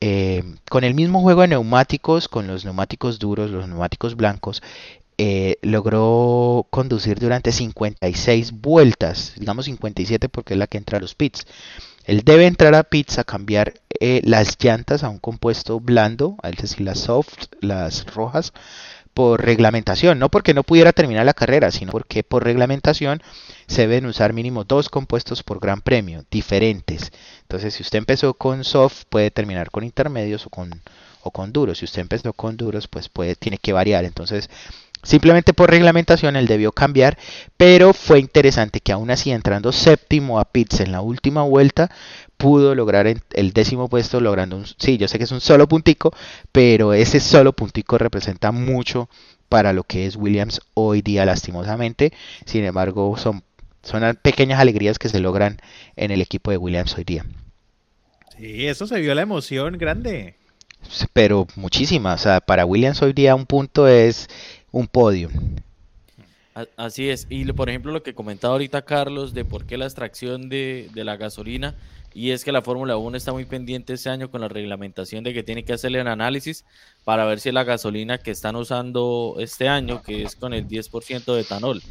eh, 0.00 0.44
con 0.68 0.84
el 0.84 0.94
mismo 0.94 1.20
juego 1.22 1.42
de 1.42 1.48
neumáticos, 1.48 2.28
con 2.28 2.46
los 2.46 2.64
neumáticos 2.64 3.18
duros, 3.18 3.50
los 3.50 3.68
neumáticos 3.68 4.16
blancos, 4.16 4.62
eh, 5.18 5.58
logró 5.62 6.66
conducir 6.70 7.18
durante 7.18 7.52
56 7.52 8.52
vueltas, 8.52 9.34
digamos 9.36 9.66
57 9.66 10.28
porque 10.28 10.54
es 10.54 10.58
la 10.58 10.66
que 10.66 10.78
entra 10.78 10.98
a 10.98 11.00
los 11.00 11.14
pits. 11.14 11.46
Él 12.04 12.22
debe 12.24 12.46
entrar 12.46 12.74
a 12.74 12.82
pits 12.82 13.18
a 13.18 13.24
cambiar 13.24 13.74
eh, 14.00 14.20
las 14.24 14.56
llantas 14.58 15.04
a 15.04 15.08
un 15.08 15.18
compuesto 15.18 15.80
blando, 15.80 16.36
es 16.42 16.56
decir, 16.56 16.80
las 16.82 17.00
soft, 17.00 17.46
las 17.60 18.06
rojas, 18.06 18.52
por 19.14 19.44
reglamentación, 19.44 20.18
no 20.18 20.28
porque 20.28 20.54
no 20.54 20.64
pudiera 20.64 20.92
terminar 20.92 21.24
la 21.24 21.34
carrera, 21.34 21.70
sino 21.70 21.92
porque 21.92 22.24
por 22.24 22.42
reglamentación 22.42 23.22
se 23.68 23.82
deben 23.82 24.06
usar 24.06 24.32
mínimo 24.32 24.64
dos 24.64 24.88
compuestos 24.88 25.44
por 25.44 25.60
gran 25.60 25.80
premio, 25.80 26.24
diferentes. 26.30 27.12
Entonces, 27.54 27.74
si 27.74 27.84
usted 27.84 27.98
empezó 27.98 28.34
con 28.34 28.64
soft, 28.64 29.04
puede 29.08 29.30
terminar 29.30 29.70
con 29.70 29.84
intermedios 29.84 30.44
o 30.46 30.50
con, 30.50 30.82
o 31.22 31.30
con 31.30 31.52
duros. 31.52 31.78
Si 31.78 31.84
usted 31.84 32.00
empezó 32.00 32.32
con 32.32 32.56
duros, 32.56 32.88
pues 32.88 33.08
puede, 33.08 33.36
tiene 33.36 33.58
que 33.58 33.72
variar. 33.72 34.04
Entonces, 34.04 34.50
Simplemente 35.04 35.52
por 35.52 35.68
reglamentación 35.68 36.34
él 36.34 36.46
debió 36.46 36.72
cambiar, 36.72 37.18
pero 37.58 37.92
fue 37.92 38.20
interesante 38.20 38.80
que 38.80 38.90
aún 38.90 39.10
así 39.10 39.30
entrando 39.30 39.70
séptimo 39.70 40.40
a 40.40 40.46
pits 40.46 40.80
en 40.80 40.92
la 40.92 41.02
última 41.02 41.42
vuelta 41.42 41.90
pudo 42.38 42.74
lograr 42.74 43.06
el 43.06 43.52
décimo 43.52 43.88
puesto 43.88 44.18
logrando 44.20 44.56
un... 44.56 44.64
Sí, 44.78 44.96
yo 44.96 45.06
sé 45.06 45.18
que 45.18 45.24
es 45.24 45.30
un 45.30 45.42
solo 45.42 45.68
puntico, 45.68 46.14
pero 46.52 46.94
ese 46.94 47.20
solo 47.20 47.52
puntico 47.52 47.98
representa 47.98 48.50
mucho 48.50 49.10
para 49.50 49.74
lo 49.74 49.84
que 49.84 50.06
es 50.06 50.16
Williams 50.16 50.62
hoy 50.72 51.02
día 51.02 51.26
lastimosamente. 51.26 52.14
Sin 52.46 52.64
embargo, 52.64 53.14
son, 53.18 53.44
son 53.82 54.18
pequeñas 54.22 54.58
alegrías 54.58 54.98
que 54.98 55.10
se 55.10 55.20
logran 55.20 55.60
en 55.96 56.12
el 56.12 56.22
equipo 56.22 56.50
de 56.50 56.56
Williams 56.56 56.96
hoy 56.96 57.04
día. 57.04 57.26
Sí, 58.38 58.66
eso 58.66 58.86
se 58.86 59.00
vio 59.00 59.14
la 59.14 59.22
emoción 59.22 59.78
grande. 59.78 60.36
Pero 61.12 61.46
muchísima, 61.56 62.14
o 62.14 62.18
sea, 62.18 62.40
para 62.40 62.66
Williams 62.66 63.00
hoy 63.02 63.12
día 63.12 63.34
un 63.34 63.46
punto 63.46 63.88
es 63.88 64.28
un 64.70 64.86
podio. 64.86 65.30
Así 66.76 67.10
es. 67.10 67.26
Y 67.30 67.44
por 67.52 67.68
ejemplo, 67.68 67.92
lo 67.92 68.02
que 68.02 68.14
comentaba 68.14 68.52
ahorita 68.52 68.82
Carlos 68.82 69.34
de 69.34 69.44
por 69.44 69.66
qué 69.66 69.76
la 69.76 69.86
extracción 69.86 70.48
de, 70.48 70.88
la 70.94 71.16
gasolina, 71.16 71.74
y 72.12 72.30
es 72.30 72.44
que 72.44 72.52
la 72.52 72.62
Fórmula 72.62 72.96
1 72.96 73.16
está 73.16 73.32
muy 73.32 73.44
pendiente 73.44 73.92
este 73.92 74.08
año 74.08 74.30
con 74.30 74.40
la 74.40 74.48
reglamentación 74.48 75.24
de 75.24 75.34
que 75.34 75.42
tiene 75.42 75.64
que 75.64 75.72
hacerle 75.72 76.00
un 76.00 76.06
análisis 76.06 76.64
para 77.02 77.24
ver 77.24 77.40
si 77.40 77.50
la 77.50 77.64
gasolina 77.64 78.18
que 78.18 78.30
están 78.30 78.54
usando 78.54 79.34
este 79.40 79.68
año, 79.68 80.00
que 80.00 80.22
es 80.22 80.36
con 80.36 80.54
el 80.54 80.68
10% 80.68 81.34
de 81.34 81.40
etanol, 81.40 81.82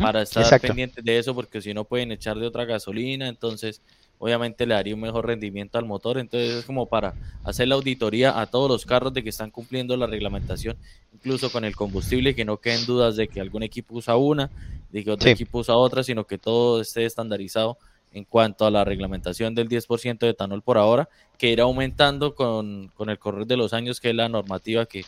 para 0.00 0.22
estar 0.22 0.60
pendiente 0.60 1.02
de 1.02 1.18
eso, 1.18 1.34
porque 1.34 1.60
si 1.60 1.74
no 1.74 1.84
pueden 1.84 2.12
echar 2.12 2.38
de 2.38 2.46
otra 2.46 2.64
gasolina, 2.64 3.26
entonces 3.26 3.82
obviamente 4.18 4.66
le 4.66 4.74
daría 4.74 4.94
un 4.94 5.00
mejor 5.00 5.26
rendimiento 5.26 5.78
al 5.78 5.84
motor. 5.84 6.18
Entonces 6.18 6.54
es 6.54 6.64
como 6.64 6.86
para 6.86 7.14
hacer 7.44 7.68
la 7.68 7.74
auditoría 7.74 8.40
a 8.40 8.46
todos 8.46 8.70
los 8.70 8.86
carros 8.86 9.12
de 9.12 9.22
que 9.22 9.28
están 9.28 9.50
cumpliendo 9.50 9.96
la 9.96 10.06
reglamentación, 10.06 10.76
incluso 11.12 11.50
con 11.50 11.64
el 11.64 11.76
combustible, 11.76 12.34
que 12.34 12.44
no 12.44 12.58
queden 12.58 12.86
dudas 12.86 13.16
de 13.16 13.28
que 13.28 13.40
algún 13.40 13.62
equipo 13.62 13.94
usa 13.94 14.16
una, 14.16 14.50
de 14.90 15.04
que 15.04 15.10
otro 15.10 15.28
equipo 15.30 15.58
usa 15.58 15.76
otra, 15.76 16.02
sino 16.02 16.26
que 16.26 16.38
todo 16.38 16.80
esté 16.80 17.04
estandarizado 17.04 17.78
en 18.12 18.24
cuanto 18.24 18.64
a 18.64 18.70
la 18.70 18.84
reglamentación 18.84 19.54
del 19.54 19.68
10% 19.68 20.18
de 20.18 20.30
etanol 20.30 20.62
por 20.62 20.78
ahora, 20.78 21.08
que 21.36 21.50
irá 21.50 21.64
aumentando 21.64 22.34
con, 22.34 22.90
el 22.98 23.18
correr 23.18 23.46
de 23.46 23.58
los 23.58 23.74
años, 23.74 24.00
que 24.00 24.10
es 24.10 24.14
la 24.14 24.28
normativa 24.28 24.86
que, 24.86 25.04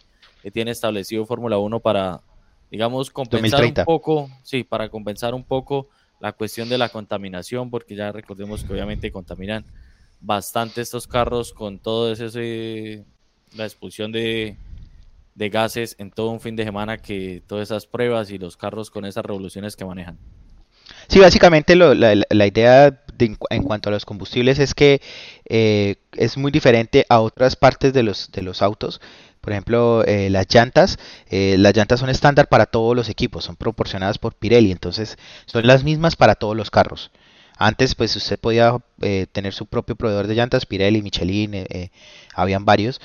tiene 0.53 0.71
establecido 0.71 1.27
Fórmula 1.27 1.59
1 1.59 1.81
para, 1.81 2.23
digamos, 2.71 3.11
compensar 3.11 3.65
un 3.65 3.75
poco, 3.85 4.31
sí, 4.43 4.65
para 4.65 4.89
compensar 4.89 5.35
un 5.35 5.45
poco 5.45 5.89
la 6.21 6.33
cuestión 6.33 6.69
de 6.69 6.79
la 6.79 6.89
contaminación, 6.89 7.71
porque 7.71 7.95
ya 7.95 8.13
recordemos 8.13 8.65
que 8.65 8.73
obviamente 8.73 9.13
contaminan 9.13 9.65
bastante 10.21 10.81
estos 10.81 11.07
carros 11.07 11.53
con 11.53 11.79
todo 11.79 12.13
ese, 12.13 13.05
la 13.57 13.65
expulsión 13.65 14.11
de, 14.13 14.57
de 15.35 15.49
gases 15.49 15.95
en 15.99 16.11
todo 16.11 16.31
un 16.31 16.41
fin 16.41 16.57
de 16.57 16.65
semana 16.65 16.99
que 16.99 17.43
todas 17.47 17.69
esas 17.69 17.87
pruebas 17.87 18.31
y 18.31 18.39
los 18.39 18.57
carros 18.57 18.91
con 18.91 19.05
esas 19.05 19.25
revoluciones 19.25 19.77
que 19.77 19.85
manejan. 19.85 20.19
Sí, 21.07 21.21
básicamente 21.21 21.77
lo, 21.77 21.95
la, 21.95 22.15
la, 22.29 22.47
idea 22.47 23.05
en 23.19 23.63
cuanto 23.63 23.89
a 23.89 23.93
los 23.93 24.05
combustibles 24.05 24.59
es 24.59 24.75
que 24.75 25.01
eh, 25.49 25.97
es 26.13 26.37
muy 26.37 26.53
diferente 26.53 27.07
a 27.09 27.21
otras 27.21 27.57
partes 27.57 27.93
de 27.93 28.03
los, 28.03 28.31
de 28.33 28.43
los 28.43 28.63
autos. 28.63 29.01
Por 29.41 29.53
ejemplo, 29.53 30.05
eh, 30.05 30.31
las 30.31 30.47
llantas, 30.53 30.99
eh, 31.31 31.57
las 31.59 31.75
llantas 31.75 32.01
son 32.01 32.11
estándar 32.11 32.49
para 32.49 32.67
todos 32.67 32.95
los 32.95 33.09
equipos, 33.09 33.45
son 33.45 33.57
proporcionadas 33.57 34.19
por 34.19 34.35
Pirelli, 34.35 34.73
entonces 34.73 35.17
son 35.47 35.67
las 35.67 35.85
mismas 35.85 36.17
para 36.17 36.35
todos 36.35 36.57
los 36.57 36.71
carros. 36.71 37.11
Antes, 37.57 37.95
pues 37.95 38.15
usted 38.15 38.39
podía 38.39 38.77
eh, 39.01 39.27
tener 39.33 39.55
su 39.55 39.67
propio 39.67 39.97
proveedor 39.97 40.27
de 40.27 40.35
llantas, 40.35 40.67
Pirelli, 40.67 41.03
Michelin, 41.03 41.67
habían 42.35 42.65
varios. 42.65 43.01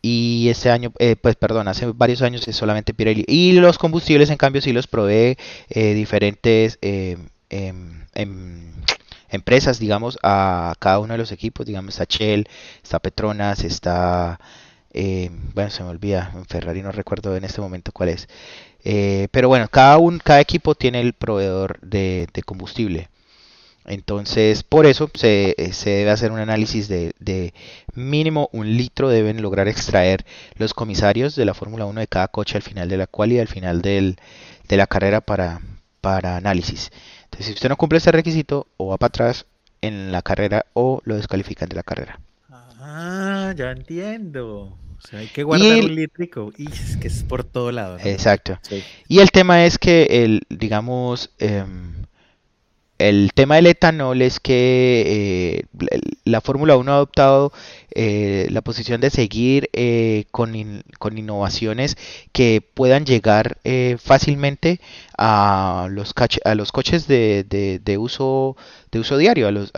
Y 0.00 0.48
este 0.48 0.70
año, 0.70 0.92
pues 1.20 1.36
perdón, 1.36 1.68
hace 1.68 1.86
varios 1.86 2.22
años 2.22 2.46
es 2.48 2.56
solamente 2.56 2.94
Pirelli. 2.94 3.24
Y 3.28 3.52
los 3.52 3.78
combustibles, 3.78 4.30
en 4.30 4.36
cambio, 4.36 4.62
sí 4.62 4.72
los 4.72 4.86
provee 4.86 5.36
diferentes 5.68 6.78
em, 6.80 7.28
em, 7.50 8.72
empresas, 9.30 9.78
digamos, 9.78 10.18
a 10.22 10.74
cada 10.78 10.98
uno 11.00 11.14
de 11.14 11.18
los 11.18 11.32
equipos. 11.32 11.66
Digamos, 11.66 11.98
está 11.98 12.06
Shell, 12.08 12.48
está 12.82 12.98
Petronas, 12.98 13.64
está 13.64 14.38
eh, 14.92 15.30
bueno, 15.54 15.70
se 15.70 15.82
me 15.82 15.90
olvida, 15.90 16.32
en 16.34 16.46
Ferrari 16.46 16.82
no 16.82 16.92
recuerdo 16.92 17.36
en 17.36 17.44
este 17.44 17.60
momento 17.60 17.92
cuál 17.92 18.10
es. 18.10 18.28
Eh, 18.84 19.28
pero 19.30 19.48
bueno, 19.48 19.68
cada, 19.68 19.98
un, 19.98 20.18
cada 20.18 20.40
equipo 20.40 20.74
tiene 20.74 21.00
el 21.00 21.12
proveedor 21.12 21.78
de, 21.80 22.28
combustible. 22.46 23.08
Entonces, 23.86 24.62
por 24.62 24.86
eso 24.86 25.10
se, 25.14 25.54
se, 25.72 25.90
debe 25.90 26.10
hacer 26.10 26.32
un 26.32 26.40
análisis 26.40 26.88
de, 26.88 27.12
de, 27.20 27.54
mínimo 27.94 28.50
un 28.52 28.76
litro 28.76 29.08
deben 29.08 29.40
lograr 29.40 29.68
extraer 29.68 30.26
los 30.56 30.74
comisarios 30.74 31.36
de 31.36 31.44
la 31.46 31.54
Fórmula 31.54 31.86
1 31.86 32.00
de 32.00 32.06
cada 32.06 32.28
coche 32.28 32.56
al 32.56 32.62
final 32.62 32.88
de 32.88 32.98
la 32.98 33.06
cual 33.06 33.32
y 33.32 33.38
al 33.38 33.48
final 33.48 33.80
del, 33.82 34.18
de 34.68 34.76
la 34.76 34.86
carrera 34.86 35.20
para, 35.20 35.60
para 36.00 36.36
análisis. 36.36 36.90
Si 37.38 37.52
usted 37.52 37.68
no 37.68 37.76
cumple 37.76 37.98
ese 37.98 38.12
requisito, 38.12 38.66
o 38.76 38.88
va 38.88 38.96
para 38.96 39.08
atrás 39.08 39.46
en 39.80 40.12
la 40.12 40.22
carrera 40.22 40.66
o 40.74 41.00
lo 41.04 41.16
descalifican 41.16 41.68
de 41.68 41.76
la 41.76 41.82
carrera. 41.82 42.20
Ah, 42.50 43.52
ya 43.56 43.70
entiendo. 43.70 44.76
O 44.98 45.00
sea, 45.06 45.20
hay 45.20 45.28
que 45.28 45.44
guardar 45.44 45.84
un 45.84 45.94
litrico. 45.94 46.52
Y 46.56 46.70
es 46.70 46.96
que 46.96 47.06
es 47.06 47.22
por 47.22 47.44
todo 47.44 47.70
lado. 47.70 47.98
Exacto. 48.02 48.58
Y 49.06 49.20
el 49.20 49.30
tema 49.30 49.64
es 49.64 49.78
que, 49.78 50.24
el, 50.24 50.42
digamos, 50.48 51.30
em, 51.38 51.92
el 52.98 53.32
tema 53.32 53.56
del 53.56 53.66
etanol 53.66 54.22
es 54.22 54.40
que 54.40 55.62
eh, 55.70 55.98
la 56.24 56.40
Fórmula 56.40 56.76
1 56.76 56.90
ha 56.90 56.94
adoptado 56.96 57.52
eh, 57.94 58.48
la 58.50 58.60
posición 58.60 59.00
de 59.00 59.10
seguir 59.10 59.70
eh, 59.72 60.24
con, 60.32 60.54
innovaciones 60.56 61.96
que 62.32 62.60
puedan 62.60 63.06
llegar 63.06 63.58
fácilmente 63.98 64.80
a 65.16 65.88
los, 65.90 66.12
a 66.44 66.54
los 66.56 66.72
coches 66.72 67.06
de, 67.06 67.44
de, 67.82 67.98
uso, 67.98 68.56
de 68.90 68.98
uso 68.98 69.16
diario, 69.16 69.46
a 69.48 69.52
los, 69.52 69.72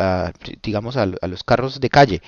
digamos 0.62 0.96
a, 0.96 1.02
a, 1.02 1.26
los 1.26 1.44
carros 1.44 1.80
de 1.80 1.90
calle. 1.90 2.22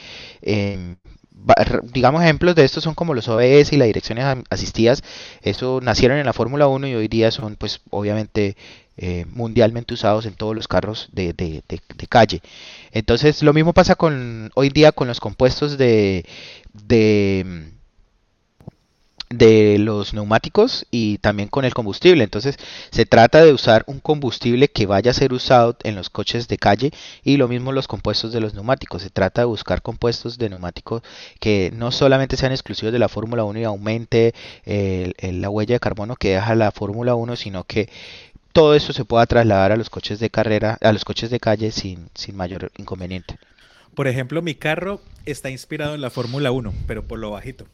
Digamos 1.92 2.22
ejemplos 2.22 2.54
de 2.54 2.64
esto 2.64 2.80
son 2.80 2.94
como 2.94 3.14
los 3.14 3.28
OBS 3.28 3.72
y 3.72 3.76
las 3.76 3.86
direcciones 3.86 4.24
asistidas, 4.50 5.02
eso 5.42 5.80
nacieron 5.82 6.18
en 6.18 6.26
la 6.26 6.32
Fórmula 6.32 6.68
1 6.68 6.86
y 6.88 6.94
hoy 6.94 7.08
día 7.08 7.30
son 7.30 7.56
pues 7.56 7.80
obviamente 7.90 8.56
eh, 8.96 9.24
mundialmente 9.30 9.94
usados 9.94 10.26
en 10.26 10.34
todos 10.34 10.54
los 10.54 10.68
carros 10.68 11.08
de, 11.12 11.32
de, 11.32 11.62
de, 11.68 12.06
calle. 12.08 12.42
Entonces 12.92 13.42
lo 13.42 13.52
mismo 13.52 13.72
pasa 13.72 13.94
con 13.94 14.50
hoy 14.54 14.68
día 14.68 14.92
con 14.92 15.08
los 15.08 15.18
compuestos 15.18 15.78
de, 15.78 16.24
de 19.32 19.78
los 19.78 20.14
neumáticos 20.14 20.86
y 20.90 21.18
también 21.18 21.48
con 21.48 21.64
el 21.64 21.74
combustible. 21.74 22.24
Entonces 22.24 22.56
se 22.90 23.06
trata 23.06 23.44
de 23.44 23.52
usar 23.52 23.84
un 23.86 24.00
combustible 24.00 24.68
que 24.68 24.86
vaya 24.86 25.10
a 25.10 25.14
ser 25.14 25.32
usado 25.32 25.76
en 25.82 25.94
los 25.94 26.10
coches 26.10 26.48
de 26.48 26.58
calle 26.58 26.92
y 27.24 27.36
lo 27.36 27.48
mismo 27.48 27.72
los 27.72 27.88
compuestos 27.88 28.32
de 28.32 28.40
los 28.40 28.54
neumáticos. 28.54 29.02
Se 29.02 29.10
trata 29.10 29.42
de 29.42 29.46
buscar 29.46 29.82
compuestos 29.82 30.38
de 30.38 30.50
neumáticos 30.50 31.02
que 31.40 31.72
no 31.74 31.90
solamente 31.90 32.36
sean 32.36 32.52
exclusivos 32.52 32.92
de 32.92 32.98
la 32.98 33.08
Fórmula 33.08 33.44
1 33.44 33.60
y 33.60 33.64
aumente 33.64 34.34
la 34.64 35.50
huella 35.50 35.74
de 35.74 35.80
carbono 35.80 36.16
que 36.16 36.34
deja 36.34 36.54
la 36.54 36.70
Fórmula 36.70 37.14
1, 37.14 37.36
sino 37.36 37.64
que 37.64 37.88
todo 38.52 38.74
eso 38.74 38.92
se 38.92 39.04
pueda 39.04 39.24
trasladar 39.26 39.72
a 39.72 39.76
los 39.76 39.88
coches 39.88 40.20
de 40.20 40.28
carrera, 40.28 40.76
a 40.82 40.92
los 40.92 41.04
coches 41.04 41.30
de 41.30 41.40
calle 41.40 41.70
sin, 41.70 42.08
sin 42.14 42.36
mayor 42.36 42.70
inconveniente. 42.76 43.38
Por 43.94 44.08
ejemplo, 44.08 44.42
mi 44.42 44.54
carro 44.54 45.00
está 45.26 45.50
inspirado 45.50 45.94
en 45.94 46.00
la 46.00 46.10
Fórmula 46.10 46.50
1, 46.50 46.72
pero 46.86 47.02
por 47.02 47.18
lo 47.18 47.30
bajito. 47.30 47.66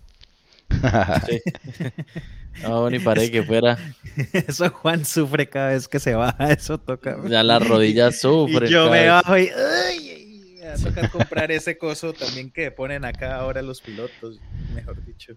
No, 2.62 2.90
ni 2.90 2.98
paré 2.98 3.30
que 3.30 3.42
fuera. 3.42 3.78
Eso 4.32 4.68
Juan 4.70 5.04
sufre 5.04 5.48
cada 5.48 5.70
vez 5.70 5.86
que 5.88 6.00
se 6.00 6.14
baja, 6.14 6.52
eso 6.52 6.78
toca. 6.78 7.16
Ya 7.28 7.42
las 7.42 7.66
rodillas 7.66 8.20
sufren. 8.20 8.68
yo 8.68 8.90
me 8.90 9.06
bajo 9.08 9.38
y 9.38 9.48
¡ay! 9.48 10.60
a 10.66 10.74
tocar 10.74 11.10
comprar 11.10 11.50
ese 11.50 11.78
coso 11.78 12.12
también 12.12 12.50
que 12.50 12.70
ponen 12.70 13.04
acá 13.04 13.36
ahora 13.36 13.62
los 13.62 13.80
pilotos, 13.80 14.40
mejor 14.74 15.02
dicho. 15.04 15.34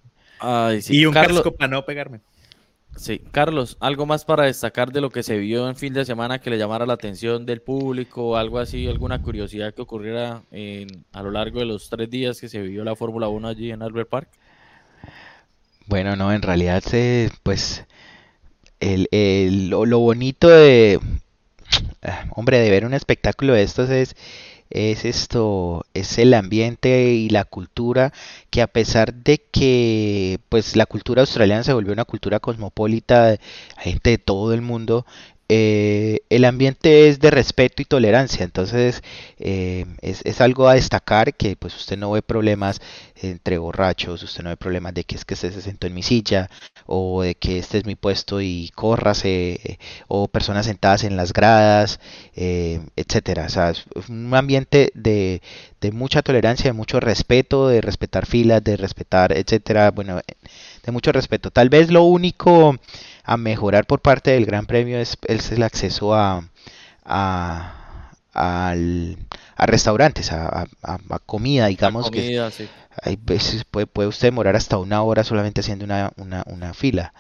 Y 0.90 1.06
un 1.06 1.14
Carlos... 1.14 1.38
casco 1.38 1.56
para 1.56 1.70
no 1.70 1.86
pegarme. 1.86 2.20
Sí, 2.98 3.22
Carlos, 3.32 3.78
algo 3.80 4.06
más 4.06 4.26
para 4.26 4.44
destacar 4.44 4.92
de 4.92 5.00
lo 5.00 5.10
que 5.10 5.24
se 5.24 5.38
vio 5.38 5.70
en 5.70 5.78
fin 5.78 5.94
de 5.94 6.04
semana 6.04 6.40
que 6.40 6.50
le 6.50 6.58
llamara 6.58 6.86
la 6.86 6.94
atención 6.94 7.46
del 7.46 7.62
público, 7.62 8.36
algo 8.36 8.60
así, 8.60 8.86
alguna 8.88 9.22
curiosidad 9.22 9.74
que 9.74 9.82
ocurriera 9.82 10.44
a 11.14 11.24
lo 11.24 11.32
largo 11.32 11.60
de 11.60 11.66
los 11.66 11.90
tres 11.90 12.10
días 12.10 12.42
que 12.42 12.50
se 12.50 12.62
vivió 12.62 12.84
la 12.84 12.98
Fórmula 12.98 13.30
1 13.30 13.48
allí 13.48 13.72
en 13.72 13.82
Albert 13.82 14.10
Park. 14.10 14.30
Bueno, 15.88 16.16
no, 16.16 16.32
en 16.34 16.42
realidad, 16.42 16.84
pues, 17.44 17.86
el, 18.80 19.70
lo, 19.70 20.00
bonito 20.00 20.50
de, 20.50 21.00
ah, 22.04 22.26
hombre, 22.32 22.60
de 22.60 22.70
ver 22.70 22.86
un 22.86 22.94
espectáculo 22.94 23.54
de 23.54 23.64
estos 23.64 23.90
es, 23.90 24.16
es 24.70 25.06
esto, 25.06 25.86
es 25.94 26.18
el 26.18 26.34
ambiente 26.34 27.14
y 27.14 27.30
la 27.30 27.46
cultura 27.46 28.14
que 28.50 28.62
a 28.62 28.68
pesar 28.68 29.14
de 29.14 29.40
que, 29.52 30.40
pues, 30.50 30.76
la 30.76 30.86
cultura 30.86 31.22
australiana 31.22 31.64
se 31.64 31.74
volvió 31.74 31.94
una 31.94 32.06
cultura 32.06 32.40
cosmopolita, 32.40 33.38
gente 33.78 34.12
de 34.12 34.18
todo 34.18 34.54
el 34.54 34.62
mundo, 34.62 35.06
eh, 35.54 36.22
el 36.30 36.46
ambiente 36.46 37.10
es 37.10 37.20
de 37.20 37.30
respeto 37.30 37.82
y 37.82 37.86
tolerancia, 37.86 38.46
entonces 38.46 39.04
eh, 39.38 39.86
es, 40.02 40.40
algo 40.40 40.70
a 40.70 40.76
destacar 40.76 41.34
que 41.34 41.58
pues 41.58 41.76
usted 41.76 41.98
no 41.98 42.12
ve 42.12 42.22
problemas 42.22 42.80
entre 43.22 43.58
borrachos, 43.58 44.24
usted 44.24 44.46
no 44.46 44.50
ve 44.52 44.56
problemas 44.56 44.94
de 44.94 45.04
que 45.04 45.16
es 45.16 45.26
que 45.26 45.36
se 45.36 45.52
sentó 45.62 45.88
en 45.88 45.94
mi 45.94 46.04
silla 46.04 46.50
o 46.86 47.24
de 47.24 47.36
que 47.36 47.60
este 47.60 47.80
es 47.80 47.86
mi 47.86 47.96
puesto 47.96 48.40
y 48.40 48.72
córrase 48.76 49.60
eh, 49.62 49.78
o 50.08 50.30
personas 50.30 50.68
sentadas 50.68 51.04
en 51.04 51.18
las 51.18 51.34
gradas, 51.34 52.00
etcétera. 52.34 53.48
O 53.48 53.50
sea, 53.50 53.72
es 53.72 53.86
un 54.08 54.34
ambiente 54.34 54.92
de, 54.96 55.42
de 55.82 55.92
mucha 55.92 56.22
tolerancia, 56.22 56.68
de 56.70 56.74
mucho 56.74 57.02
respeto, 57.02 57.68
de 57.68 57.82
respetar 57.82 58.26
filas, 58.26 58.64
de 58.64 58.78
respetar, 58.78 59.34
etcétera. 59.34 59.92
Bueno, 59.92 60.22
de 60.84 60.92
mucho 60.94 61.12
respeto. 61.12 61.52
Tal 61.52 61.68
vez 61.68 61.92
lo 61.92 62.04
único 62.04 62.80
a 63.24 63.38
mejorar 63.38 63.86
por 63.86 64.02
parte 64.02 64.32
del 64.32 64.46
Gran 64.46 64.66
Premio 64.66 65.00
es, 65.00 65.18
el 65.28 65.64
acceso 65.64 66.14
a, 66.14 66.44
a, 67.06 67.74
a 68.34 68.76
restaurantes, 69.66 70.32
a, 70.32 70.66
a, 70.84 71.20
comida, 71.26 71.68
digamos 71.68 72.10
que 72.10 72.42
hay 73.04 73.18
veces 73.22 73.64
puede, 73.64 73.88
puede, 73.88 74.10
usted 74.10 74.28
demorar 74.28 74.56
hasta 74.56 74.78
una 74.78 75.02
hora 75.02 75.24
solamente 75.24 75.62
haciendo 75.62 75.86
una, 75.86 76.12
una, 76.18 76.44
una 76.48 76.74
fila 76.74 77.14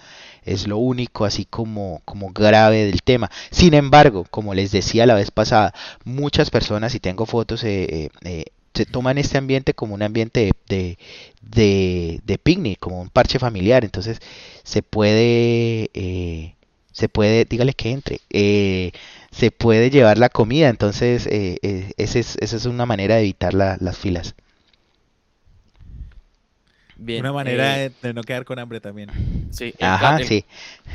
es 0.43 0.67
lo 0.67 0.77
único 0.77 1.25
así 1.25 1.45
como, 1.45 2.01
como 2.05 2.31
grave 2.31 2.85
del 2.85 3.01
tema. 3.03 3.29
Sin 3.51 3.73
embargo, 3.73 4.25
como 4.29 4.53
les 4.53 4.71
decía 4.71 5.05
la 5.05 5.15
vez 5.15 5.31
pasada, 5.31 5.73
muchas 6.03 6.49
personas, 6.49 6.95
y 6.95 6.99
tengo 6.99 7.25
fotos, 7.25 7.63
eh, 7.63 7.83
eh, 7.83 8.09
eh 8.23 8.45
se 8.81 8.91
toman 8.91 9.19
este 9.19 9.37
ambiente 9.37 9.75
como 9.75 9.93
un 9.93 10.01
ambiente 10.01 10.51
de, 10.67 10.97
de, 11.41 12.19
de, 12.23 12.37
picnic, 12.39 12.79
como 12.79 12.99
un 12.99 13.09
parche 13.09 13.37
familiar. 13.37 13.83
Entonces 13.83 14.19
se 14.63 14.81
puede, 14.81 15.91
eh, 15.93 16.55
se 16.91 17.07
puede, 17.07 17.45
dígale 17.45 17.75
que 17.75 17.91
entre, 17.91 18.21
eh, 18.31 18.91
se 19.29 19.51
puede 19.51 19.91
llevar 19.91 20.17
la 20.17 20.29
comida. 20.29 20.67
Entonces 20.67 21.27
eh, 21.27 21.59
eh 21.61 21.91
esa, 21.97 22.17
es, 22.17 22.37
esa 22.41 22.55
es 22.55 22.65
una 22.65 22.87
manera 22.87 23.15
de 23.15 23.21
evitar 23.21 23.53
la, 23.53 23.77
las 23.79 23.99
filas. 23.99 24.33
Bien, 26.97 27.21
una 27.21 27.33
manera 27.33 27.77
de, 27.77 28.13
no 28.13 28.23
quedar 28.23 28.45
con 28.45 28.57
hambre 28.57 28.79
también. 28.81 29.11
Sí, 29.51 29.75
el, 29.77 29.85
Ajá, 29.85 30.23
sí. 30.23 30.43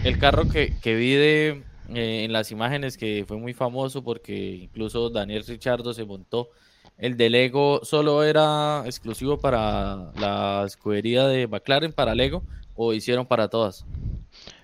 el 0.03 0.19
carro 0.19 0.49
que, 0.49 0.75
que 0.83 0.97
vi 0.97 1.15
de, 1.15 1.63
en 1.95 2.33
las 2.33 2.51
imágenes 2.51 2.97
que 2.97 3.25
fue 3.29 3.37
muy 3.37 3.55
famoso 3.55 4.03
porque 4.03 4.35
incluso 4.63 5.09
Daniel 5.09 5.45
Richardo 5.47 5.95
se 5.95 6.05
montó 6.05 6.51
el 6.99 7.17
de 7.17 7.31
Lego 7.31 7.81
solo 7.83 8.23
era 8.23 8.83
exclusivo 8.87 9.39
para 9.39 10.13
la 10.19 10.65
escudería 10.67 11.27
de 11.27 11.47
McLaren, 11.47 11.93
para 11.93 12.15
Lego, 12.15 12.43
o 12.75 12.93
hicieron 12.93 13.27
para 13.27 13.49
todas? 13.49 13.85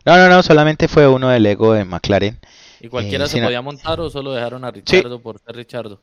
No, 0.04 0.16
no, 0.16 0.28
no, 0.28 0.42
solamente 0.42 0.88
fue 0.88 1.06
uno 1.06 1.28
de 1.28 1.40
Lego 1.40 1.72
de 1.74 1.84
McLaren. 1.84 2.38
¿Y 2.80 2.88
cualquiera 2.88 3.26
eh, 3.26 3.28
se 3.28 3.42
podía 3.42 3.62
montar 3.62 4.00
o 4.00 4.10
solo 4.10 4.32
dejaron 4.32 4.64
a 4.64 4.70
Richardo 4.70 5.20
por 5.20 5.38
ser 5.38 5.56
Richardo? 5.56 6.00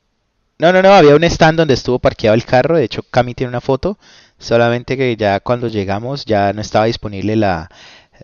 No, 0.58 0.74
no, 0.74 0.82
no, 0.82 0.94
había 0.94 1.16
un 1.16 1.24
stand 1.24 1.58
donde 1.58 1.74
estuvo 1.74 2.00
parqueado 2.00 2.36
el 2.36 2.46
carro, 2.46 2.78
de 2.78 2.84
hecho 2.84 3.02
Cami 3.04 3.34
tiene 3.34 3.50
una 3.50 3.62
foto, 3.62 3.98
solamente 4.38 4.98
que 4.98 5.16
ya 5.16 5.40
cuando 5.40 5.68
llegamos 5.68 6.26
ya 6.26 6.52
no 6.54 6.62
estaba 6.62 6.86
disponible 6.86 7.38
la, 7.38 7.70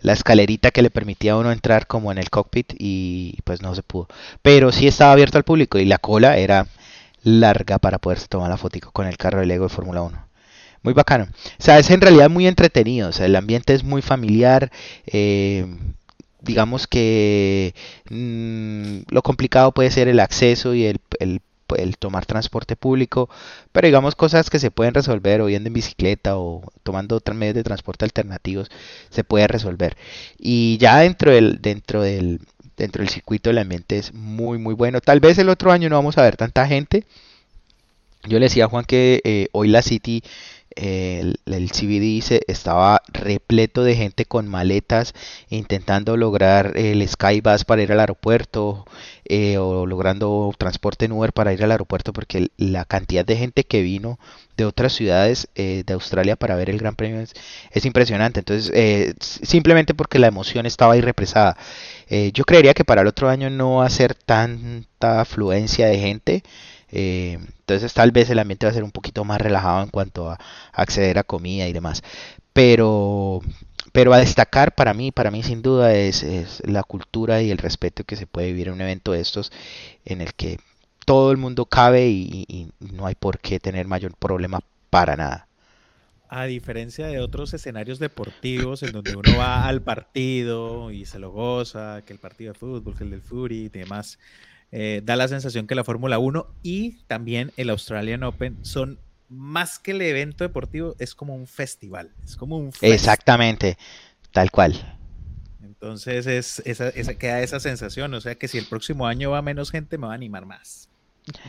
la 0.02 0.12
escalerita 0.12 0.70
que 0.70 0.82
le 0.82 0.90
permitía 0.90 1.32
a 1.32 1.36
uno 1.36 1.52
entrar 1.52 1.86
como 1.86 2.12
en 2.12 2.18
el 2.18 2.30
cockpit 2.30 2.74
y 2.78 3.38
pues 3.44 3.62
no 3.62 3.74
se 3.74 3.82
pudo. 3.82 4.08
Pero 4.42 4.72
sí 4.72 4.86
estaba 4.86 5.12
abierto 5.12 5.38
al 5.38 5.44
público 5.44 5.78
y 5.78 5.84
la 5.84 5.98
cola 5.98 6.36
era 6.36 6.66
larga 7.26 7.78
para 7.78 7.98
poderse 7.98 8.28
tomar 8.28 8.48
la 8.48 8.56
fotico 8.56 8.92
con 8.92 9.06
el 9.08 9.16
carro 9.16 9.40
de 9.40 9.46
Lego 9.46 9.64
de 9.64 9.74
Fórmula 9.74 10.00
1. 10.02 10.26
Muy 10.82 10.94
bacano. 10.94 11.24
O 11.24 11.62
sea, 11.62 11.78
es 11.80 11.90
en 11.90 12.00
realidad 12.00 12.30
muy 12.30 12.46
entretenido. 12.46 13.08
O 13.08 13.12
sea, 13.12 13.26
el 13.26 13.34
ambiente 13.34 13.74
es 13.74 13.82
muy 13.82 14.00
familiar. 14.00 14.70
Eh, 15.06 15.66
digamos 16.40 16.86
que 16.86 17.74
mm, 18.10 19.12
lo 19.12 19.22
complicado 19.22 19.72
puede 19.72 19.90
ser 19.90 20.06
el 20.06 20.20
acceso 20.20 20.72
y 20.74 20.84
el, 20.84 21.00
el, 21.18 21.40
el, 21.76 21.98
tomar 21.98 22.26
transporte 22.26 22.76
público, 22.76 23.28
pero 23.72 23.88
digamos 23.88 24.14
cosas 24.14 24.48
que 24.48 24.60
se 24.60 24.70
pueden 24.70 24.94
resolver 24.94 25.40
o 25.40 25.48
yendo 25.48 25.66
en 25.66 25.74
bicicleta 25.74 26.38
o 26.38 26.62
tomando 26.84 27.16
otros 27.16 27.36
medios 27.36 27.56
de 27.56 27.64
transporte 27.64 28.04
alternativos 28.04 28.70
se 29.10 29.24
puede 29.24 29.48
resolver. 29.48 29.96
Y 30.38 30.78
ya 30.78 31.00
dentro 31.00 31.32
del, 31.32 31.60
dentro 31.60 32.02
del, 32.02 32.40
dentro 32.76 33.02
del 33.02 33.08
circuito 33.08 33.50
el 33.50 33.58
ambiente 33.58 33.98
es 33.98 34.12
muy 34.12 34.58
muy 34.58 34.74
bueno. 34.74 35.00
Tal 35.00 35.20
vez 35.20 35.38
el 35.38 35.48
otro 35.48 35.72
año 35.72 35.88
no 35.88 35.96
vamos 35.96 36.18
a 36.18 36.22
ver 36.22 36.36
tanta 36.36 36.66
gente. 36.66 37.04
Yo 38.24 38.38
le 38.38 38.46
decía 38.46 38.64
a 38.64 38.68
Juan 38.68 38.84
que 38.84 39.20
eh, 39.24 39.48
hoy 39.52 39.68
la 39.68 39.82
City, 39.82 40.22
el, 40.76 41.38
CBD 41.70 42.22
se, 42.22 42.42
estaba 42.46 43.02
repleto 43.08 43.82
de 43.82 43.96
gente 43.96 44.24
con 44.24 44.46
maletas 44.48 45.14
intentando 45.50 46.16
lograr 46.16 46.76
el 46.76 47.06
Skybus 47.06 47.64
para 47.64 47.82
ir 47.82 47.92
al 47.92 48.00
aeropuerto 48.00 48.84
eh, 49.24 49.58
o 49.58 49.86
logrando 49.86 50.54
transporte 50.56 51.06
en 51.06 51.12
Uber 51.12 51.32
para 51.32 51.52
ir 51.52 51.64
al 51.64 51.72
aeropuerto 51.72 52.12
porque 52.12 52.48
la 52.56 52.84
cantidad 52.84 53.24
de 53.24 53.36
gente 53.36 53.64
que 53.64 53.82
vino 53.82 54.18
de 54.56 54.64
otras 54.64 54.92
ciudades 54.92 55.48
eh, 55.54 55.82
de 55.86 55.94
Australia 55.94 56.36
para 56.36 56.56
ver 56.56 56.70
el 56.70 56.78
Gran 56.78 56.94
Premio 56.94 57.20
es, 57.20 57.84
impresionante. 57.84 58.40
Entonces, 58.40 58.72
simplemente 59.20 59.94
porque 59.94 60.18
la 60.18 60.28
emoción 60.28 60.66
estaba 60.66 60.94
ahí 60.94 61.00
represada. 61.00 61.56
Eh, 62.08 62.30
yo 62.32 62.44
creería 62.44 62.74
que 62.74 62.84
para 62.84 63.02
el 63.02 63.08
otro 63.08 63.28
año 63.28 63.50
no 63.50 63.76
va 63.76 63.86
a 63.86 63.90
ser 63.90 64.14
tanta 64.14 65.20
afluencia 65.20 65.86
de 65.86 65.98
gente. 65.98 66.42
Eh, 66.90 67.38
entonces 67.40 67.92
tal 67.94 68.12
vez 68.12 68.30
el 68.30 68.38
ambiente 68.38 68.66
va 68.66 68.70
a 68.70 68.74
ser 68.74 68.84
un 68.84 68.92
poquito 68.92 69.24
más 69.24 69.40
relajado 69.40 69.82
en 69.82 69.90
cuanto 69.90 70.30
a 70.30 70.38
acceder 70.72 71.18
a 71.18 71.24
comida 71.24 71.66
y 71.66 71.72
demás. 71.72 72.02
Pero, 72.52 73.40
pero 73.92 74.12
a 74.14 74.18
destacar 74.18 74.74
para 74.74 74.94
mí, 74.94 75.12
para 75.12 75.30
mí 75.30 75.42
sin 75.42 75.62
duda 75.62 75.94
es, 75.94 76.24
la 76.64 76.82
cultura 76.82 77.42
y 77.42 77.50
el 77.50 77.58
respeto 77.58 78.04
que 78.04 78.16
se 78.16 78.26
puede 78.26 78.48
vivir 78.48 78.68
en 78.68 78.74
un 78.74 78.80
evento 78.80 79.12
de 79.12 79.20
estos 79.20 79.52
en 80.04 80.20
el 80.20 80.34
que 80.34 80.58
todo 81.04 81.30
el 81.30 81.36
mundo 81.36 81.66
cabe 81.66 82.08
y 82.08 82.70
no 82.80 83.06
hay 83.06 83.14
por 83.14 83.38
qué 83.38 83.60
tener 83.60 83.86
mayor 83.86 84.14
problema 84.16 84.60
para 84.90 85.16
nada 85.16 85.46
a 86.28 86.44
diferencia 86.44 87.06
de 87.06 87.20
otros 87.20 87.54
escenarios 87.54 87.98
deportivos 87.98 88.82
en 88.82 88.92
donde 88.92 89.14
uno 89.14 89.36
va 89.38 89.66
al 89.66 89.82
partido 89.82 90.90
y 90.90 91.06
se 91.06 91.18
lo 91.18 91.30
goza, 91.30 92.02
que 92.04 92.12
el 92.12 92.18
partido 92.18 92.52
de 92.52 92.58
fútbol, 92.58 92.96
que 92.96 93.04
el 93.04 93.10
del 93.10 93.22
Fury 93.22 93.66
y 93.66 93.68
demás, 93.68 94.18
eh, 94.72 95.00
da 95.04 95.16
la 95.16 95.28
sensación 95.28 95.66
que 95.66 95.74
la 95.74 95.84
Fórmula 95.84 96.18
1 96.18 96.46
y 96.62 96.98
también 97.06 97.52
el 97.56 97.70
Australian 97.70 98.22
Open 98.24 98.58
son 98.62 98.98
más 99.28 99.78
que 99.78 99.92
el 99.92 100.02
evento 100.02 100.44
deportivo, 100.44 100.94
es 100.98 101.14
como 101.14 101.34
un 101.34 101.46
festival, 101.46 102.12
es 102.24 102.36
como 102.36 102.58
un 102.58 102.70
Exactamente, 102.80 103.76
tal 104.32 104.50
cual. 104.50 104.98
Entonces 105.62 106.26
es, 106.26 106.62
esa, 106.64 106.88
esa, 106.90 107.14
queda 107.14 107.42
esa 107.42 107.60
sensación, 107.60 108.14
o 108.14 108.20
sea 108.20 108.36
que 108.36 108.48
si 108.48 108.58
el 108.58 108.66
próximo 108.66 109.06
año 109.06 109.30
va 109.30 109.42
menos 109.42 109.70
gente, 109.70 109.98
me 109.98 110.06
va 110.06 110.12
a 110.12 110.16
animar 110.16 110.46
más. 110.46 110.88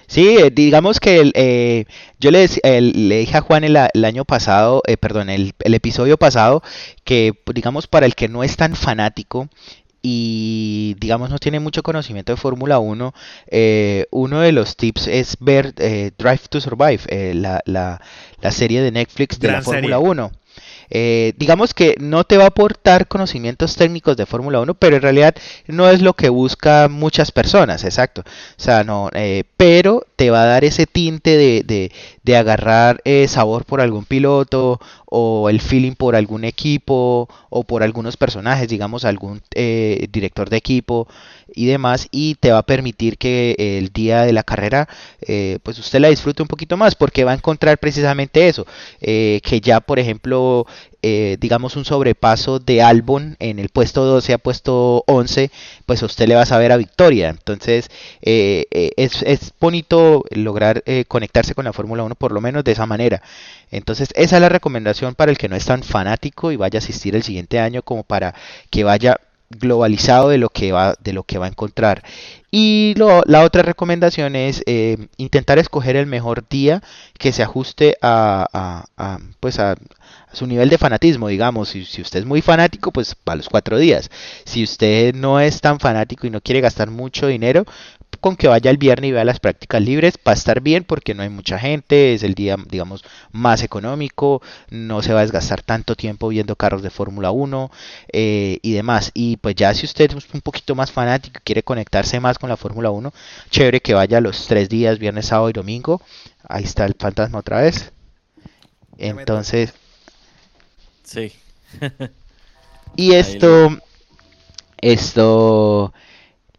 Sí, 0.08 0.38
eh, 0.40 0.50
digamos 0.50 1.00
que 1.00 1.32
eh, 1.36 1.86
yo 2.20 2.32
le, 2.32 2.48
le, 2.64 3.18
dije 3.20 3.38
a 3.38 3.42
Juan 3.42 3.64
el, 3.64 3.76
año 3.78 4.26
pasado, 4.26 4.82
eh, 4.88 4.98
perdón, 4.98 5.30
el, 5.30 5.54
el, 5.60 5.74
episodio 5.76 6.18
pasado, 6.18 6.64
que 7.04 7.34
digamos 7.54 7.86
para 7.86 8.08
el 8.08 8.16
que 8.16 8.28
no 8.28 8.44
es 8.44 8.58
tan 8.58 8.76
fanático 8.76 9.50
y 10.10 10.96
digamos 11.00 11.30
no 11.30 11.38
tiene 11.38 11.60
mucho 11.60 11.84
conocimiento 11.84 12.32
de 12.32 12.38
Fórmula 12.38 12.80
1, 12.80 13.14
uno 14.12 14.40
de 14.40 14.52
los 14.54 14.78
tips 14.78 15.08
es 15.08 15.36
ver 15.42 15.74
Drive 15.76 16.42
to 16.50 16.62
Survive, 16.62 17.34
la, 17.34 17.62
la, 17.66 18.02
la, 18.42 18.52
serie 18.52 18.82
de 18.82 18.92
Netflix 18.92 19.38
de 19.38 19.52
la 19.52 19.62
Fórmula 19.62 20.00
1. 20.00 20.32
Eh, 20.90 21.34
digamos 21.38 21.74
que 21.74 21.96
no 22.00 22.24
te 22.24 22.38
va 22.38 22.46
a 22.46 22.48
aportar 22.48 23.08
conocimientos 23.08 23.76
técnicos 23.76 24.16
de 24.18 24.26
Fórmula 24.26 24.60
1, 24.62 24.74
pero 24.76 24.96
en 24.96 25.02
realidad 25.02 25.36
no 25.68 25.90
es 25.90 26.02
lo 26.02 26.14
que 26.14 26.30
buscan 26.30 26.92
muchas 26.92 27.32
personas, 27.32 27.84
exacto. 27.84 28.22
O 28.22 28.62
sea, 28.62 28.84
no, 28.84 29.10
eh, 29.14 29.44
pero 29.58 30.06
te 30.16 30.30
va 30.30 30.44
a 30.44 30.46
dar 30.46 30.64
ese 30.64 30.86
tinte 30.88 31.38
de, 31.38 31.92
de, 32.24 32.38
agarrar 32.38 33.02
eh, 33.06 33.28
sabor 33.28 33.66
por 33.66 33.82
algún 33.82 34.06
piloto 34.06 34.80
o 35.06 35.50
el 35.50 35.62
feeling 35.62 35.94
por 35.94 36.16
algún 36.16 36.44
equipo 36.44 37.30
o 37.50 37.64
por 37.64 37.84
algunos 37.84 38.18
personajes, 38.18 38.68
digamos 38.68 39.06
algún 39.06 39.42
director 39.52 40.50
de 40.50 40.58
equipo 40.58 41.08
y 41.54 41.66
demás 41.66 42.08
y 42.12 42.36
te 42.36 42.52
va 42.52 42.60
a 42.60 42.66
permitir 42.66 43.18
que 43.18 43.56
el 43.58 43.90
día 43.90 44.24
de 44.24 44.34
la 44.34 44.44
carrera 44.44 44.88
pues 45.64 45.80
usted 45.80 46.00
la 46.00 46.10
disfrute 46.10 46.42
un 46.42 46.48
poquito 46.48 46.78
más 46.78 46.96
porque 46.96 47.24
va 47.24 47.32
a 47.32 47.36
encontrar 47.36 47.78
precisamente 47.78 48.48
eso 48.48 48.66
que 49.00 49.62
ya 49.64 49.80
por 49.80 50.00
ejemplo 50.00 50.66
eh, 51.04 51.38
digamos, 51.40 51.76
un 51.76 51.86
sobrepaso 51.86 52.60
de 52.60 52.82
Albon 52.82 53.36
en 53.40 53.60
el 53.60 53.70
puesto 53.70 54.04
12 54.04 54.34
a 54.34 54.38
puesto 54.40 55.04
11, 55.06 55.52
pues 55.86 56.02
a 56.02 56.08
usted 56.08 56.28
le 56.28 56.36
va 56.36 56.42
a 56.42 56.46
saber 56.46 56.72
a 56.72 56.78
victoria. 56.78 57.30
Entonces, 57.30 57.90
eh, 58.22 58.66
eh, 58.72 58.92
es, 58.98 59.22
es, 59.22 59.54
bonito 59.60 60.26
lograr 60.32 60.84
conectarse 61.08 61.54
con 61.54 61.66
la 61.66 61.74
Fórmula 61.74 62.04
1 62.04 62.16
por 62.16 62.32
lo 62.32 62.42
menos 62.42 62.64
de 62.64 62.72
esa 62.72 62.86
manera. 62.86 63.22
Entonces, 63.72 64.10
esa 64.16 64.38
es 64.38 64.42
la 64.42 64.50
recomendación 64.50 65.16
para 65.16 65.32
el 65.32 65.38
que 65.38 65.50
no 65.50 65.56
es 65.56 65.66
tan 65.66 65.84
fanático 65.84 66.52
y 66.52 66.56
vaya 66.58 66.78
a 66.78 66.84
asistir 66.84 67.16
el 67.16 67.24
siguiente 67.24 67.60
año 67.60 67.84
como 67.84 68.04
para 68.04 68.34
que 68.70 68.84
vaya 68.84 69.18
globalizado 69.50 70.30
de 70.30 70.38
lo 70.38 70.50
que 70.50 70.72
va, 70.72 70.96
de 71.00 71.14
lo 71.14 71.24
que 71.24 71.38
va 71.38 71.46
a 71.46 71.50
encontrar. 71.50 72.04
Y 72.50 72.96
la 72.98 73.44
otra 73.44 73.62
recomendación 73.62 74.36
es 74.36 74.64
eh, 74.66 75.08
intentar 75.18 75.60
escoger 75.60 75.96
el 75.96 76.06
mejor 76.06 76.48
día 76.48 76.82
que 77.20 77.34
se 77.34 77.44
ajuste 77.44 77.98
a, 78.02 78.86
pues 79.40 79.60
a, 79.60 79.76
su 80.32 80.48
nivel 80.48 80.70
de 80.70 80.78
fanatismo, 80.78 81.28
digamos. 81.28 81.70
Si, 81.70 81.86
si, 81.86 82.02
usted 82.02 82.20
es 82.20 82.26
muy 82.26 82.42
fanático, 82.42 82.92
pues 82.92 83.16
para 83.16 83.38
los 83.38 83.50
cuatro 83.50 83.78
días. 83.78 84.10
Si 84.46 84.64
usted 84.64 85.14
no 85.14 85.40
es 85.40 85.62
tan 85.62 85.80
fanático 85.80 86.26
y 86.26 86.30
no 86.30 86.42
quiere 86.42 86.62
gastar 86.62 86.90
mucho 86.90 87.28
dinero, 87.28 87.66
con 88.20 88.36
que 88.36 88.48
vaya 88.48 88.72
el 88.72 88.78
viernes 88.78 89.10
y 89.10 89.12
vea 89.12 89.24
las 89.24 89.40
prácticas 89.40 89.82
libres 89.82 90.16
va 90.28 90.32
a 90.32 90.36
estar 90.36 90.62
bien 90.62 90.84
porque 90.84 91.14
no 91.14 91.24
hay 91.24 91.30
mucha 91.30 91.58
gente, 91.60 92.14
es 92.14 92.24
el 92.24 92.34
día, 92.34 92.58
digamos, 92.70 93.04
más 93.32 93.64
económico, 93.64 94.42
no 94.70 95.02
se 95.02 95.14
va 95.14 95.20
a 95.20 95.22
desgastar 95.24 95.62
tanto 95.62 95.96
tiempo 95.96 96.28
viendo 96.30 96.56
carros 96.56 96.82
de 96.82 96.90
Fórmula 96.90 97.32
1 97.32 97.72
eh, 98.14 98.60
y 98.62 98.74
demás. 98.74 99.12
Y 99.14 99.38
pues 99.38 99.56
ya 99.56 99.74
si 99.74 99.86
usted 99.86 100.12
es 100.16 100.34
un 100.34 100.42
poquito 100.42 100.76
más 100.76 100.92
fanático 100.92 101.40
y 101.40 101.44
quiere 101.44 101.64
conectarse 101.64 102.20
más 102.20 102.38
con 102.38 102.50
la 102.50 102.58
Fórmula 102.58 102.90
1, 102.90 103.14
chévere 103.50 103.82
que 103.82 103.94
vaya 103.94 104.22
los 104.22 104.48
tres 104.48 104.70
días, 104.70 105.00
viernes, 105.00 105.28
sábado 105.28 105.50
y 105.50 105.54
domingo. 105.54 106.02
Ahí 106.48 106.64
está 106.64 106.86
el 106.86 106.96
fantasma 106.98 107.40
otra 107.40 107.62
vez. 107.62 107.92
Entonces... 108.98 109.74
Sí. 111.04 111.32
y 112.96 113.14
esto... 113.14 113.78
Esto 114.80 115.92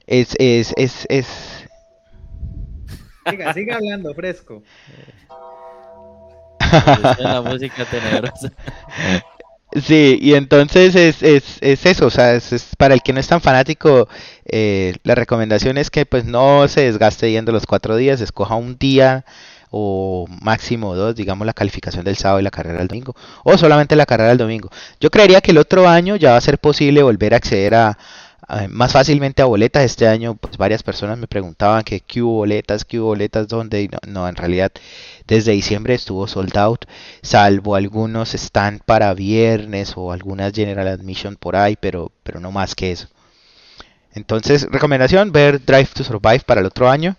es, 0.08 0.34
es, 0.38 0.72
es, 0.76 1.06
es... 1.10 1.26
Siga, 3.28 3.52
siga 3.52 3.76
hablando, 3.76 4.14
fresco. 4.14 4.62
la 7.18 7.42
música 7.42 7.84
tenebrosa. 7.84 8.50
Sí, 9.84 10.18
y 10.22 10.32
entonces 10.32 10.94
es, 10.94 11.22
es, 11.22 11.58
es 11.60 11.84
eso, 11.84 12.06
o 12.06 12.10
sea, 12.10 12.34
es, 12.34 12.74
para 12.78 12.94
el 12.94 13.02
que 13.02 13.12
no 13.12 13.20
es 13.20 13.28
tan 13.28 13.42
fanático, 13.42 14.08
eh, 14.46 14.94
la 15.04 15.14
recomendación 15.14 15.76
es 15.76 15.90
que 15.90 16.06
pues 16.06 16.24
no 16.24 16.66
se 16.68 16.80
desgaste 16.82 17.30
yendo 17.30 17.52
los 17.52 17.66
cuatro 17.66 17.96
días, 17.96 18.22
escoja 18.22 18.54
un 18.54 18.78
día 18.78 19.26
o 19.70 20.26
máximo 20.40 20.94
dos, 20.94 21.14
digamos 21.14 21.46
la 21.46 21.52
calificación 21.52 22.02
del 22.06 22.16
sábado 22.16 22.40
y 22.40 22.44
la 22.44 22.50
carrera 22.50 22.78
del 22.78 22.88
domingo, 22.88 23.14
o 23.44 23.58
solamente 23.58 23.94
la 23.94 24.06
carrera 24.06 24.30
del 24.30 24.38
domingo. 24.38 24.70
Yo 25.00 25.10
creería 25.10 25.42
que 25.42 25.50
el 25.50 25.58
otro 25.58 25.86
año 25.86 26.16
ya 26.16 26.30
va 26.30 26.38
a 26.38 26.40
ser 26.40 26.58
posible 26.58 27.02
volver 27.02 27.34
a 27.34 27.36
acceder 27.36 27.74
a, 27.74 27.98
más 28.70 28.92
fácilmente 28.92 29.42
a 29.42 29.46
boletas. 29.46 29.84
Este 29.84 30.06
año, 30.08 30.34
pues 30.34 30.56
varias 30.56 30.82
personas 30.82 31.18
me 31.18 31.26
preguntaban 31.26 31.84
que 31.84 32.00
qué 32.00 32.22
hubo 32.22 32.36
boletas, 32.36 32.84
qué 32.84 32.98
hubo 32.98 33.08
boletas, 33.08 33.48
dónde. 33.48 33.88
No, 33.90 33.98
no, 34.06 34.28
en 34.28 34.36
realidad, 34.36 34.72
desde 35.26 35.52
diciembre 35.52 35.94
estuvo 35.94 36.26
sold 36.26 36.56
out, 36.56 36.86
salvo 37.22 37.74
algunos 37.74 38.34
están 38.34 38.80
para 38.84 39.12
viernes 39.14 39.92
o 39.96 40.12
algunas 40.12 40.52
general 40.52 40.88
admission 40.88 41.36
por 41.36 41.56
ahí, 41.56 41.76
pero, 41.76 42.12
pero 42.22 42.40
no 42.40 42.50
más 42.50 42.74
que 42.74 42.92
eso. 42.92 43.08
Entonces, 44.14 44.66
recomendación, 44.70 45.32
ver 45.32 45.64
Drive 45.64 45.90
to 45.94 46.02
Survive 46.02 46.40
para 46.40 46.60
el 46.60 46.66
otro 46.66 46.88
año 46.90 47.16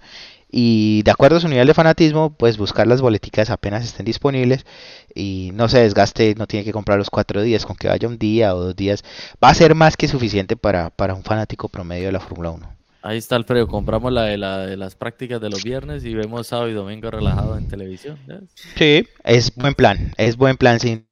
y 0.52 1.04
de 1.04 1.12
acuerdo 1.12 1.38
a 1.38 1.39
su 1.39 1.47
nivel 1.47 1.68
de 1.68 1.74
fanatismo, 1.74 2.32
pues 2.32 2.58
buscar 2.58 2.88
las 2.88 3.02
boleticas 3.02 3.52
apenas 3.52 3.86
estén 3.86 4.06
disponibles 4.06 4.66
y 5.14 5.52
no 5.54 5.70
se 5.70 5.80
desgaste, 5.80 6.34
no 6.36 6.47
tiene 6.47 6.66
que 6.66 6.72
comprar 6.72 6.97
los 6.97 7.10
cuatro 7.10 7.41
días, 7.41 7.66
con 7.66 7.76
que 7.76 7.88
vaya 7.88 8.08
un 8.08 8.18
día 8.18 8.56
o 8.56 8.64
dos 8.64 8.76
días, 8.76 9.04
va 9.43 9.50
a 9.50 9.54
ser 9.54 9.76
más 9.76 9.95
que 9.95 10.08
suficiente 10.08 10.58
para, 10.58 10.89
para 10.89 11.14
un 11.14 11.24
fanático 11.24 11.70
promedio 11.70 12.08
de 12.08 12.14
la 12.14 12.20
Fórmula 12.20 12.50
1. 12.50 12.80
Ahí 13.02 13.18
está 13.18 13.36
Alfredo, 13.36 13.68
compramos 13.68 14.12
la 14.12 14.24
de, 14.24 14.38
la 14.38 14.66
de 14.66 14.76
las 14.76 14.95
prácticas 14.95 15.39
de 15.39 15.50
los 15.50 15.64
viernes 15.64 16.04
y 16.04 16.14
vemos 16.16 16.47
sábado 16.47 16.70
y 16.70 16.74
domingo 16.74 17.10
relajado 17.10 17.58
en 17.58 17.68
televisión. 17.68 18.18
Sí, 18.76 19.08
es 19.24 19.56
buen 19.56 19.74
plan, 19.74 20.14
es 20.18 20.36
buen 20.36 20.58
plan 20.58 20.80
sin 20.80 21.08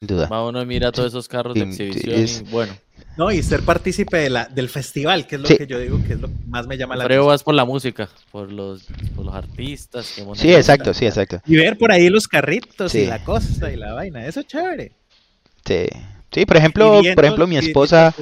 duda. 0.00 0.28
Va 0.28 0.46
uno 0.46 0.62
y 0.62 0.66
mira 0.66 0.92
todos 0.92 1.08
esos 1.08 1.28
carros 1.28 1.54
de 1.54 1.62
exhibición 1.62 2.46
y 2.46 2.50
bueno. 2.50 2.72
No, 3.16 3.32
y 3.32 3.42
ser 3.42 3.62
partícipe 3.62 4.18
de 4.18 4.30
la, 4.30 4.44
del 4.44 4.68
festival, 4.68 5.26
que 5.26 5.36
es 5.36 5.40
lo 5.40 5.48
que 5.48 5.66
yo 5.66 5.78
digo 5.78 5.98
que 6.06 6.14
es 6.14 6.20
lo 6.20 6.28
que 6.28 6.34
más 6.48 6.66
me 6.66 6.76
llama 6.76 6.96
la 6.96 7.04
atención. 7.04 7.26
vas 7.26 7.42
por 7.42 7.54
la 7.54 7.64
música, 7.64 8.10
por 8.30 8.52
los, 8.52 8.84
por 9.14 9.24
los 9.24 9.34
artistas. 9.34 10.12
Que 10.14 10.24
sí, 10.34 10.52
exacto, 10.52 10.92
sí, 10.92 11.06
exacto. 11.06 11.40
Y 11.46 11.56
ver 11.56 11.78
por 11.78 11.92
ahí 11.92 12.10
los 12.10 12.28
carritos 12.28 12.94
y 12.94 13.06
la 13.06 13.24
costa 13.24 13.72
y 13.72 13.76
la 13.76 13.94
vaina, 13.94 14.26
eso 14.26 14.40
es 14.40 14.46
chévere. 14.46 14.92
Sí, 15.64 15.86
sí 16.30 16.44
por 16.44 16.58
ejemplo, 16.58 17.00
por 17.14 17.24
ejemplo 17.24 17.46
mi 17.46 17.56
esposa... 17.56 18.14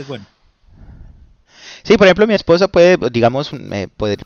Sí, 1.82 1.98
por 1.98 2.06
ejemplo, 2.06 2.26
mi 2.26 2.32
esposa 2.32 2.66
puede, 2.66 2.96
digamos, 3.12 3.50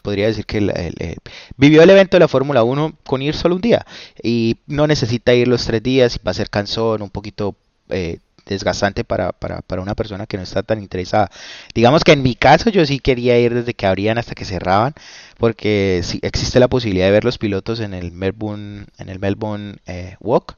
podría 0.03 0.29
decir 0.29 0.47
que 0.47 1.19
vivió 1.57 1.83
el 1.83 1.91
evento 1.91 2.17
de 2.17 2.21
la 2.21 2.29
Fórmula 2.29 2.63
1 2.63 2.99
con 3.05 3.21
ir 3.21 3.35
solo 3.35 3.57
un 3.57 3.61
día 3.61 3.85
y 4.23 4.59
no 4.69 4.87
necesita 4.87 5.35
ir 5.35 5.49
los 5.49 5.67
tres 5.67 5.83
días 5.83 6.15
y 6.15 6.25
va 6.25 6.31
a 6.31 6.35
ser 6.35 6.51
cansón, 6.51 7.03
un 7.03 7.11
poquito 7.11 7.57
eh, 7.89 8.19
desgastante 8.55 9.05
para, 9.05 9.33
para, 9.33 9.63
para, 9.63 9.83
una 9.83 9.95
persona 9.95 10.27
que 10.27 10.37
no 10.37 10.43
está 10.43 10.63
tan 10.63 10.81
interesada. 10.81 11.31
Digamos 11.75 12.05
que 12.05 12.13
en 12.13 12.23
mi 12.23 12.35
caso 12.35 12.71
yo 12.71 12.85
sí 12.87 12.99
quería 12.99 13.39
ir 13.39 13.55
desde 13.55 13.75
que 13.75 13.87
abrían 13.87 14.19
hasta 14.19 14.35
que 14.35 14.45
cerraban, 14.45 14.95
porque 15.39 16.01
sí 16.05 16.19
existe 16.23 16.61
la 16.61 16.69
posibilidad 16.69 17.07
de 17.07 17.13
ver 17.13 17.25
los 17.25 17.39
pilotos 17.39 17.81
en 17.81 17.95
el 17.95 18.13
Melbourne, 18.13 18.87
en 18.99 19.09
el 19.09 19.19
Melbourne 19.19 19.77
eh, 19.87 20.17
Walk 20.21 20.57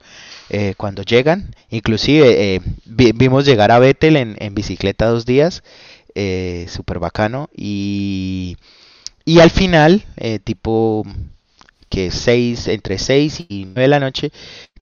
eh, 0.48 0.74
cuando 0.76 1.02
llegan. 1.02 1.54
Inclusive 1.68 2.54
eh, 2.54 2.60
vimos 2.86 3.44
llegar 3.44 3.70
a 3.70 3.78
Vettel 3.78 4.16
en, 4.16 4.36
en 4.38 4.54
bicicleta 4.54 5.06
dos 5.06 5.26
días, 5.26 5.62
súper 6.68 6.98
bacano. 6.98 7.48
Y, 7.54 8.56
y 9.24 9.40
al 9.40 9.50
final, 9.50 10.04
tipo 10.44 11.04
que 11.90 12.10
seis, 12.12 12.68
entre 12.68 12.98
6 12.98 13.46
y 13.48 13.64
9 13.64 13.82
de 13.82 13.88
la 13.88 14.00
noche, 14.00 14.32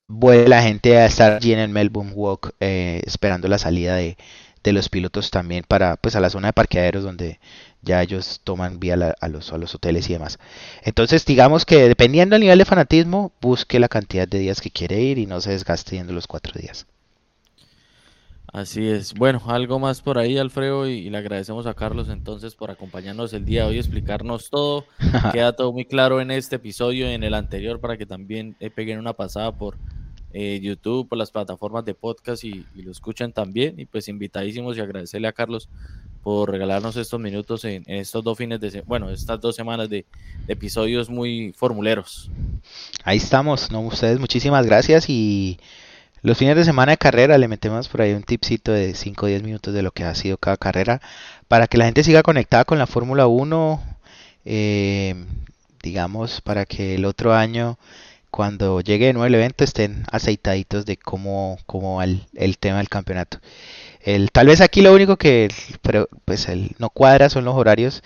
vuelve 0.08 0.48
la 0.48 0.62
gente 0.62 0.96
a 0.96 1.06
estar 1.06 1.34
allí 1.34 1.52
en 1.52 1.58
el 1.58 1.68
Melbourne 1.68 2.12
Walk 2.12 2.54
eh, 2.60 3.02
esperando 3.06 3.46
la 3.46 3.58
salida 3.58 3.96
de, 3.96 4.16
los 4.64 4.90
pilotos 4.90 5.30
también 5.30 5.64
para 5.66 5.96
pues 5.96 6.14
a 6.14 6.20
la 6.20 6.28
zona 6.28 6.48
de 6.48 6.52
parqueaderos 6.52 7.02
donde 7.02 7.40
ya 7.80 8.02
ellos 8.02 8.42
toman 8.44 8.78
vía 8.78 9.14
a, 9.18 9.28
los, 9.28 9.50
a 9.50 9.56
los 9.56 9.74
hoteles 9.74 10.10
y 10.10 10.12
demás. 10.12 10.38
Entonces 10.82 11.24
digamos 11.24 11.64
que 11.64 11.88
dependiendo 11.88 12.34
del 12.34 12.42
nivel 12.42 12.58
de 12.58 12.66
fanatismo, 12.66 13.32
busque 13.40 13.78
la 13.78 13.88
cantidad 13.88 14.28
de 14.28 14.38
días 14.38 14.60
que 14.60 14.70
quiere 14.70 15.00
ir 15.00 15.16
y 15.16 15.24
no 15.24 15.40
se 15.40 15.52
desgaste 15.52 15.96
yendo 15.96 16.12
los 16.12 16.26
cuatro 16.26 16.60
días. 16.60 16.86
Así 18.52 18.88
es. 18.88 19.14
Bueno, 19.14 19.42
algo 19.46 19.78
más 19.78 20.02
por 20.02 20.18
ahí, 20.18 20.36
Alfredo, 20.36 20.86
y, 20.86 21.08
le 21.08 21.18
agradecemos 21.18 21.66
a 21.66 21.74
Carlos 21.74 22.08
entonces 22.08 22.54
por 22.54 22.70
acompañarnos 22.70 23.32
el 23.32 23.46
día 23.46 23.62
de 23.62 23.68
hoy, 23.68 23.78
explicarnos 23.78 24.50
todo. 24.50 24.84
Queda 25.32 25.54
todo 25.54 25.72
muy 25.72 25.84
claro 25.84 26.20
en 26.20 26.30
este 26.30 26.56
episodio 26.56 27.10
y 27.10 27.14
en 27.14 27.22
el 27.22 27.34
anterior 27.34 27.80
para 27.80 27.96
que 27.96 28.04
también 28.04 28.54
eh, 28.60 28.70
peguen 28.70 28.98
una 28.98 29.14
pasada 29.14 29.52
por 29.52 29.78
eh, 30.32 30.60
YouTube, 30.62 31.08
por 31.08 31.16
las 31.16 31.30
plataformas 31.30 31.84
de 31.84 31.94
podcast 31.94 32.44
y, 32.44 32.66
lo 32.74 32.90
escuchan 32.90 33.32
también. 33.32 33.78
Y 33.78 33.86
pues 33.86 34.08
invitadísimos 34.08 34.76
y 34.76 34.80
agradecerle 34.80 35.28
a 35.28 35.32
Carlos 35.32 35.68
por 36.22 36.50
regalarnos 36.50 36.96
estos 36.96 37.18
minutos 37.18 37.64
en, 37.64 37.84
estos 37.86 38.22
dos 38.22 38.36
fines 38.36 38.60
de 38.60 38.82
bueno, 38.82 39.10
estas 39.10 39.40
dos 39.40 39.56
semanas 39.56 39.88
de, 39.88 40.04
episodios 40.48 41.08
muy 41.08 41.52
formuleros. 41.56 42.30
Ahí 43.04 43.18
estamos, 43.18 43.70
no 43.70 43.80
ustedes 43.80 44.18
muchísimas 44.18 44.66
gracias 44.66 45.08
y 45.08 45.58
los 46.22 46.36
fines 46.36 46.56
de 46.56 46.64
semana 46.64 46.92
de 46.92 46.98
carrera 46.98 47.38
le 47.38 47.48
metemos 47.48 47.88
por 47.88 48.02
ahí 48.02 48.12
un 48.12 48.22
tipcito 48.22 48.72
de 48.72 48.94
5 48.94 49.24
o 49.24 49.28
10 49.28 49.42
minutos 49.42 49.72
de 49.72 49.82
lo 49.82 49.92
que 49.92 50.04
ha 50.04 50.14
sido 50.14 50.36
cada 50.36 50.56
carrera 50.56 51.00
para 51.46 51.66
que 51.66 51.78
la 51.78 51.84
gente 51.84 52.02
siga 52.02 52.22
conectada 52.22 52.64
con 52.64 52.78
la 52.78 52.86
Fórmula 52.86 53.26
1, 53.26 53.82
eh, 54.44 55.14
digamos, 55.82 56.40
para 56.40 56.66
que 56.66 56.96
el 56.96 57.04
otro 57.04 57.34
año 57.34 57.78
cuando 58.30 58.80
llegue 58.80 59.06
de 59.06 59.12
nuevo 59.12 59.26
el 59.26 59.34
evento 59.34 59.64
estén 59.64 60.04
aceitaditos 60.10 60.86
de 60.86 60.96
cómo, 60.96 61.58
cómo 61.66 61.96
va 61.96 62.04
el, 62.04 62.58
tema 62.58 62.78
del 62.78 62.88
campeonato. 62.88 63.38
El, 64.00 64.30
tal 64.30 64.46
vez 64.46 64.60
aquí 64.60 64.80
lo 64.82 64.94
único 64.94 65.16
que 65.16 65.48
pero, 65.82 66.08
pues 66.24 66.48
el, 66.48 66.74
no 66.78 66.90
cuadra 66.90 67.30
son 67.30 67.44
los 67.44 67.54
horarios 67.54 68.02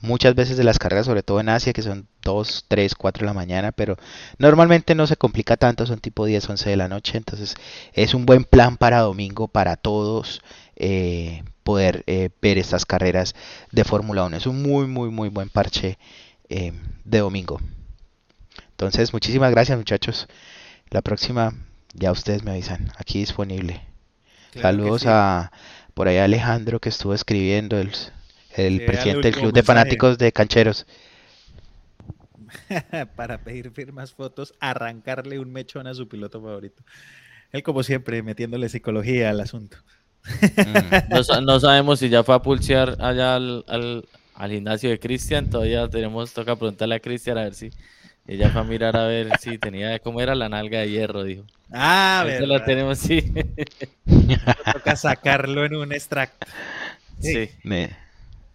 muchas 0.00 0.34
veces 0.34 0.56
de 0.56 0.64
las 0.64 0.78
carreras, 0.78 1.06
sobre 1.06 1.22
todo 1.22 1.40
en 1.40 1.48
Asia, 1.48 1.72
que 1.72 1.82
son 1.82 2.06
2, 2.22 2.66
3, 2.68 2.94
4 2.94 3.20
de 3.20 3.26
la 3.26 3.34
mañana, 3.34 3.72
pero 3.72 3.96
normalmente 4.38 4.94
no 4.94 5.06
se 5.06 5.16
complica 5.16 5.56
tanto, 5.56 5.86
son 5.86 6.00
tipo 6.00 6.26
10, 6.26 6.50
11 6.50 6.70
de 6.70 6.76
la 6.76 6.88
noche, 6.88 7.16
entonces 7.16 7.54
es 7.92 8.14
un 8.14 8.26
buen 8.26 8.44
plan 8.44 8.76
para 8.76 9.00
domingo 9.00 9.48
para 9.48 9.76
todos 9.76 10.42
eh, 10.76 11.42
poder 11.62 12.04
eh, 12.06 12.30
ver 12.40 12.58
estas 12.58 12.86
carreras 12.86 13.34
de 13.72 13.84
Fórmula 13.84 14.24
1. 14.24 14.36
Es 14.36 14.46
un 14.46 14.62
muy, 14.62 14.86
muy, 14.86 15.10
muy 15.10 15.28
buen 15.28 15.48
parche 15.48 15.98
eh, 16.48 16.72
de 17.04 17.18
domingo. 17.18 17.58
Entonces, 18.76 19.14
muchísimas 19.14 19.50
gracias 19.52 19.78
muchachos. 19.78 20.28
La 20.90 21.00
próxima 21.00 21.54
ya 21.94 22.12
ustedes 22.12 22.44
me 22.44 22.50
avisan. 22.50 22.92
Aquí 22.98 23.20
disponible. 23.20 23.80
Saludos 24.60 25.06
a 25.06 25.50
por 25.94 26.08
ahí 26.08 26.18
Alejandro 26.18 26.78
que 26.78 26.90
estuvo 26.90 27.14
escribiendo, 27.14 27.78
el, 27.78 27.90
el 28.54 28.84
presidente 28.84 29.30
del 29.30 29.40
Club 29.40 29.54
de 29.54 29.62
Fanáticos 29.62 30.18
de 30.18 30.30
Cancheros. 30.30 30.86
Para 33.16 33.38
pedir 33.38 33.70
firmas, 33.70 34.12
fotos, 34.12 34.52
arrancarle 34.60 35.38
un 35.38 35.50
mechón 35.54 35.86
a 35.86 35.94
su 35.94 36.06
piloto 36.06 36.42
favorito. 36.42 36.82
Él, 37.52 37.62
como 37.62 37.82
siempre, 37.82 38.22
metiéndole 38.22 38.68
psicología 38.68 39.30
al 39.30 39.40
asunto. 39.40 39.78
Mm. 40.26 41.44
No, 41.46 41.60
sabemos 41.60 42.00
si 42.00 42.10
ya 42.10 42.22
fue 42.22 42.34
a 42.34 42.42
pulsear 42.42 42.98
allá 43.00 43.36
al, 43.36 43.64
al 43.66 44.50
gimnasio 44.50 44.90
de 44.90 44.98
Cristian. 44.98 45.48
Todavía 45.48 45.88
tenemos, 45.88 46.34
toca 46.34 46.56
preguntarle 46.56 46.96
a 46.96 47.00
Cristian 47.00 47.38
a 47.38 47.44
ver 47.44 47.54
si 47.54 47.70
ella 48.28 48.50
fue 48.50 48.60
a 48.60 48.64
mirar 48.64 48.96
a 48.96 49.06
ver 49.06 49.28
si 49.38 49.58
tenía, 49.58 49.98
cómo 50.00 50.20
era 50.20 50.34
la 50.34 50.48
nalga 50.48 50.80
de 50.80 50.90
hierro, 50.90 51.22
dijo. 51.24 51.44
Ah, 51.72 52.22
ver. 52.26 52.46
la 52.46 52.64
tenemos, 52.64 52.98
sí. 52.98 53.32
Toca 54.72 54.96
sacarlo 54.96 55.64
en 55.64 55.76
un 55.76 55.92
extracto. 55.92 56.46
Sí. 57.20 57.50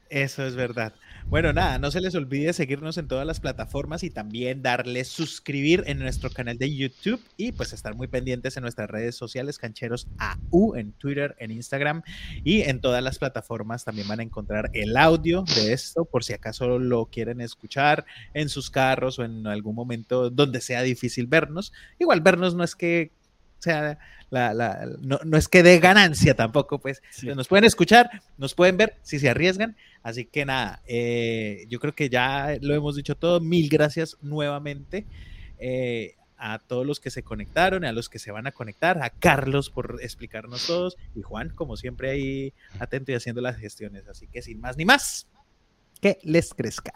Eso 0.09 0.45
es 0.45 0.55
verdad. 0.55 0.93
Bueno, 1.32 1.54
nada, 1.54 1.80
no 1.80 1.92
se 1.92 2.02
les 2.02 2.14
olvide 2.14 2.52
seguirnos 2.52 2.98
en 2.98 3.08
todas 3.08 3.26
las 3.26 3.40
plataformas 3.40 4.04
y 4.04 4.10
también 4.10 4.62
darle 4.62 5.06
suscribir 5.06 5.82
en 5.88 5.98
nuestro 5.98 6.30
canal 6.30 6.58
de 6.58 6.76
YouTube 6.76 7.22
y 7.38 7.54
pues 7.54 7.72
estar 7.72 7.96
muy 7.96 8.08
pendientes 8.08 8.58
en 8.58 8.64
nuestras 8.64 8.90
redes 8.90 9.16
sociales, 9.16 9.58
Cancheros 9.58 10.10
AU, 10.18 10.76
en 10.76 10.92
Twitter, 10.92 11.38
en 11.40 11.52
Instagram 11.52 12.02
y 12.44 12.64
en 12.64 12.82
todas 12.82 13.02
las 13.02 13.18
plataformas 13.18 13.86
también 13.86 14.10
van 14.10 14.20
a 14.20 14.24
encontrar 14.24 14.72
el 14.74 14.98
audio 14.98 15.46
de 15.56 15.72
esto 15.72 16.04
por 16.04 16.26
si 16.26 16.34
acaso 16.34 16.78
lo 16.78 17.06
quieren 17.06 17.40
escuchar 17.40 18.06
en 18.34 18.50
sus 18.50 18.70
carros 18.70 19.18
o 19.18 19.24
en 19.24 19.48
algún 19.48 19.74
momento 19.74 20.30
donde 20.32 20.60
sea 20.60 20.82
difícil 20.82 21.28
vernos. 21.28 21.72
Igual 21.98 22.20
vernos 22.20 22.56
no 22.56 22.66
es 22.66 22.76
que 22.76 23.14
sea 23.60 24.00
la, 24.32 24.88
no, 25.02 25.38
es 25.38 25.48
que 25.48 25.62
dé 25.62 25.80
ganancia 25.80 26.36
tampoco, 26.36 26.80
pues 26.80 27.02
nos 27.24 27.48
pueden 27.48 27.66
escuchar, 27.66 28.10
nos 28.38 28.56
pueden 28.56 28.78
ver 28.78 28.96
si 29.02 29.20
se 29.20 29.30
arriesgan. 29.30 29.76
Así 30.04 30.26
que 30.26 30.46
nada, 30.46 30.82
eh, 30.88 31.66
yo 31.70 31.80
creo 31.80 31.94
que 31.94 32.10
ya 32.10 32.58
lo 32.62 32.74
hemos 32.74 32.96
dicho 32.96 33.16
todo. 33.16 33.42
Mil 33.42 33.70
gracias 33.70 34.18
nuevamente 34.22 35.06
eh, 35.60 36.16
a 36.38 36.60
todos 36.60 36.86
los 36.88 37.00
que 37.00 37.12
se 37.12 37.24
conectaron, 37.24 37.84
a 37.84 37.92
los 37.92 38.10
que 38.10 38.20
se 38.20 38.32
van 38.32 38.48
a 38.48 38.52
conectar, 38.52 39.04
a 39.04 39.10
Carlos 39.10 39.70
por 39.70 40.00
explicarnos 40.02 40.66
todos 40.66 40.98
y 41.14 41.22
Juan, 41.22 41.50
como 41.50 41.76
siempre, 41.76 42.10
ahí 42.10 42.54
atento 42.80 43.12
y 43.12 43.16
haciendo 43.16 43.42
las 43.42 43.58
gestiones. 43.58 44.08
Así 44.08 44.28
que 44.28 44.42
sin 44.42 44.60
más 44.62 44.78
ni 44.78 44.86
más, 44.86 45.28
que 46.00 46.20
les 46.24 46.54
crezca. 46.54 46.94